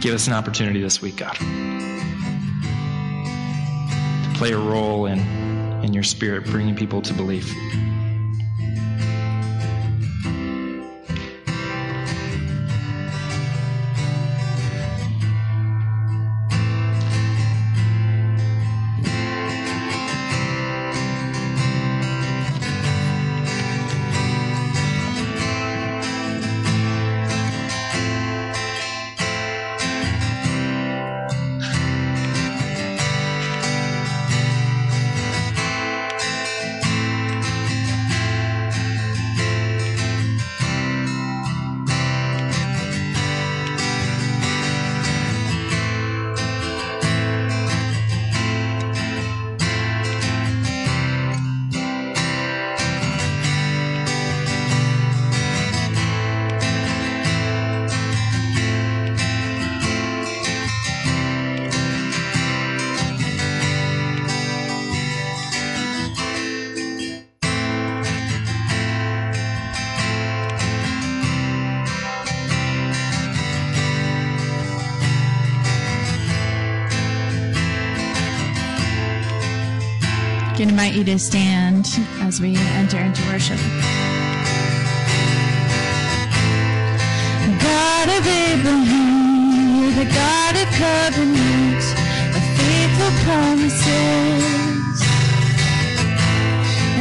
Give 0.00 0.14
us 0.14 0.28
an 0.28 0.32
opportunity 0.32 0.80
this 0.80 1.02
week, 1.02 1.16
God, 1.16 1.34
to 4.22 4.30
play 4.38 4.52
a 4.52 4.58
role 4.58 5.06
in, 5.06 5.18
in 5.84 5.92
your 5.92 6.04
spirit, 6.04 6.44
bringing 6.44 6.76
people 6.76 7.02
to 7.02 7.12
belief. 7.12 7.52
Invite 80.78 80.94
you 80.94 81.02
to 81.02 81.18
stand 81.18 81.86
as 82.20 82.40
we 82.40 82.54
enter 82.78 82.98
into 82.98 83.20
worship. 83.26 83.58
God 87.58 88.06
of 88.06 88.24
Abraham, 88.24 89.74
you're 89.74 90.04
the 90.04 90.08
God 90.14 90.54
of 90.54 90.68
covenant, 90.78 91.82
of 92.30 92.44
faithful 92.58 93.12
promises. 93.26 95.02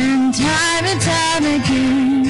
And 0.01 0.33
time 0.33 0.85
and 0.91 1.01
time 1.13 1.45
again, 1.45 2.25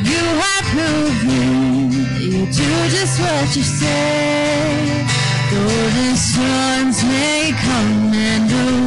you 0.00 0.24
have 0.44 0.64
proven 0.72 1.92
you 2.22 2.46
do 2.46 2.70
just 2.88 3.20
what 3.20 3.54
you 3.54 3.62
say. 3.62 5.04
Though 5.50 5.90
the 5.98 6.16
storms 6.16 7.04
may 7.04 7.52
come 7.52 8.14
and 8.14 8.48
the 8.48 8.85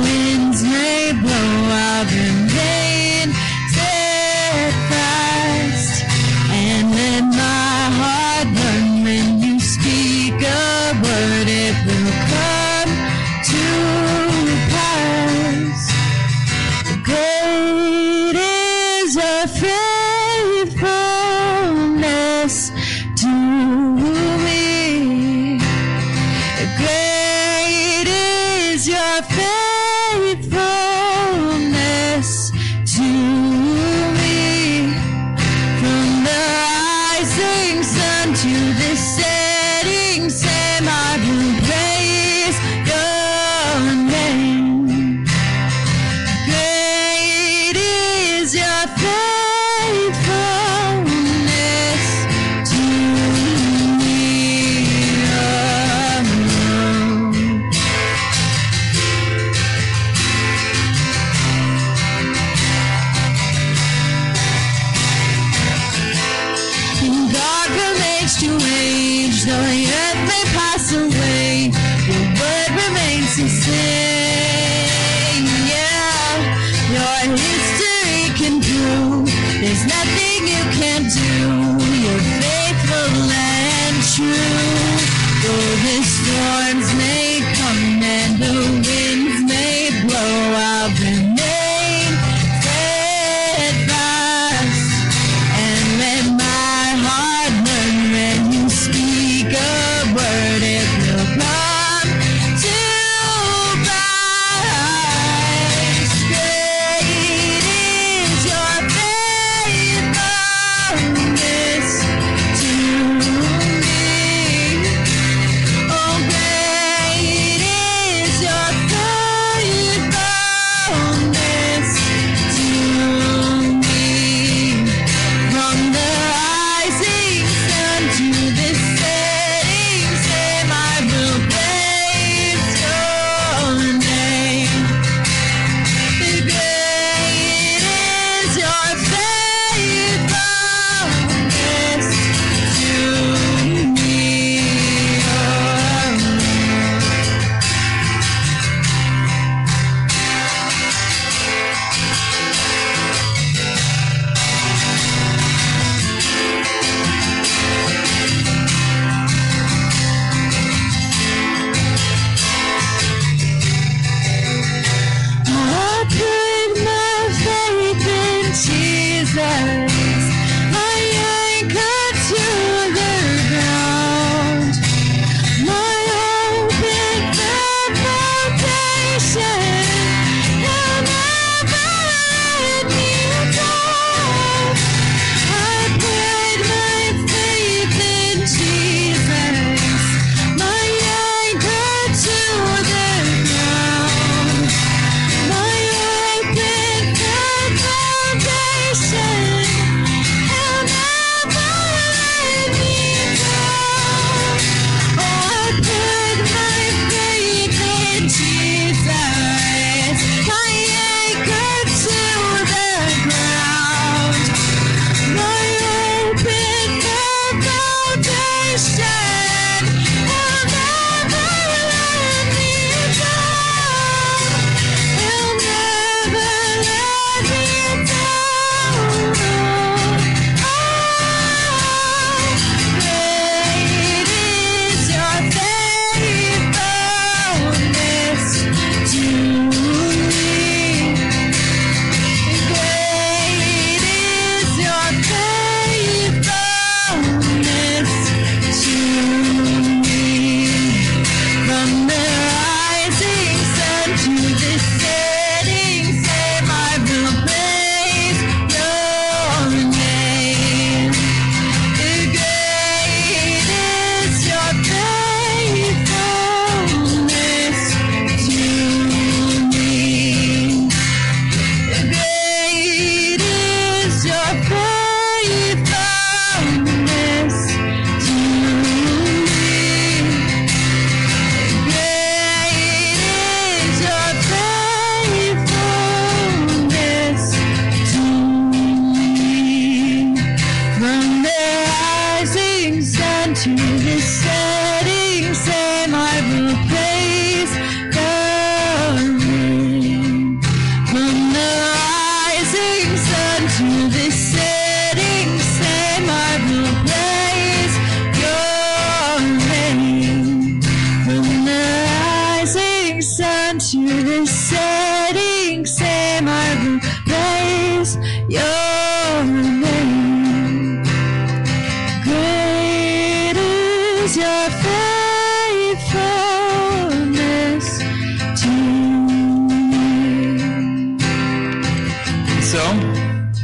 may 0.63 1.13
blow, 1.21 1.31
I'll 1.31 2.05
remain 2.05 2.48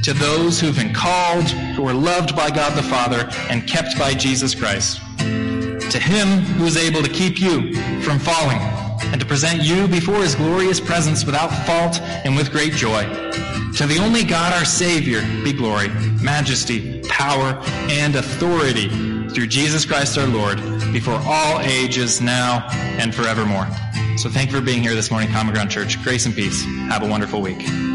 to 0.05 0.13
those 0.13 0.59
who've 0.59 0.75
been 0.75 0.93
called, 0.93 1.45
who 1.75 1.87
are 1.87 1.93
loved 1.93 2.35
by 2.35 2.51
God 2.51 2.77
the 2.77 2.83
Father, 2.83 3.27
and 3.49 3.67
kept 3.67 3.97
by 3.97 4.13
Jesus 4.13 4.53
Christ, 4.53 4.99
to 5.17 5.99
him 5.99 6.27
who 6.57 6.65
is 6.65 6.77
able 6.77 7.01
to 7.01 7.09
keep 7.09 7.41
you 7.41 7.73
from 8.01 8.19
falling, 8.19 8.59
and 9.05 9.19
to 9.19 9.25
present 9.25 9.63
you 9.63 9.87
before 9.87 10.17
his 10.17 10.35
glorious 10.35 10.79
presence 10.79 11.25
without 11.25 11.47
fault 11.65 11.99
and 12.23 12.35
with 12.35 12.51
great 12.51 12.73
joy, 12.73 13.03
to 13.75 13.87
the 13.87 13.97
only 13.99 14.23
God 14.23 14.53
our 14.53 14.63
Savior 14.63 15.21
be 15.43 15.51
glory, 15.51 15.89
majesty, 16.21 17.01
power, 17.09 17.59
and 17.89 18.15
authority 18.15 18.89
through 19.29 19.47
Jesus 19.47 19.85
Christ 19.85 20.19
our 20.19 20.27
Lord, 20.27 20.57
before 20.93 21.19
all 21.25 21.61
ages, 21.61 22.21
now 22.21 22.67
and 22.99 23.13
forevermore. 23.13 23.65
So 24.17 24.29
thank 24.29 24.51
you 24.51 24.59
for 24.59 24.63
being 24.63 24.83
here 24.83 24.93
this 24.93 25.09
morning, 25.09 25.31
Common 25.31 25.55
Ground 25.55 25.71
Church. 25.71 25.99
Grace 26.03 26.27
and 26.27 26.35
peace. 26.35 26.63
Have 26.89 27.01
a 27.01 27.07
wonderful 27.07 27.41
week. 27.41 27.94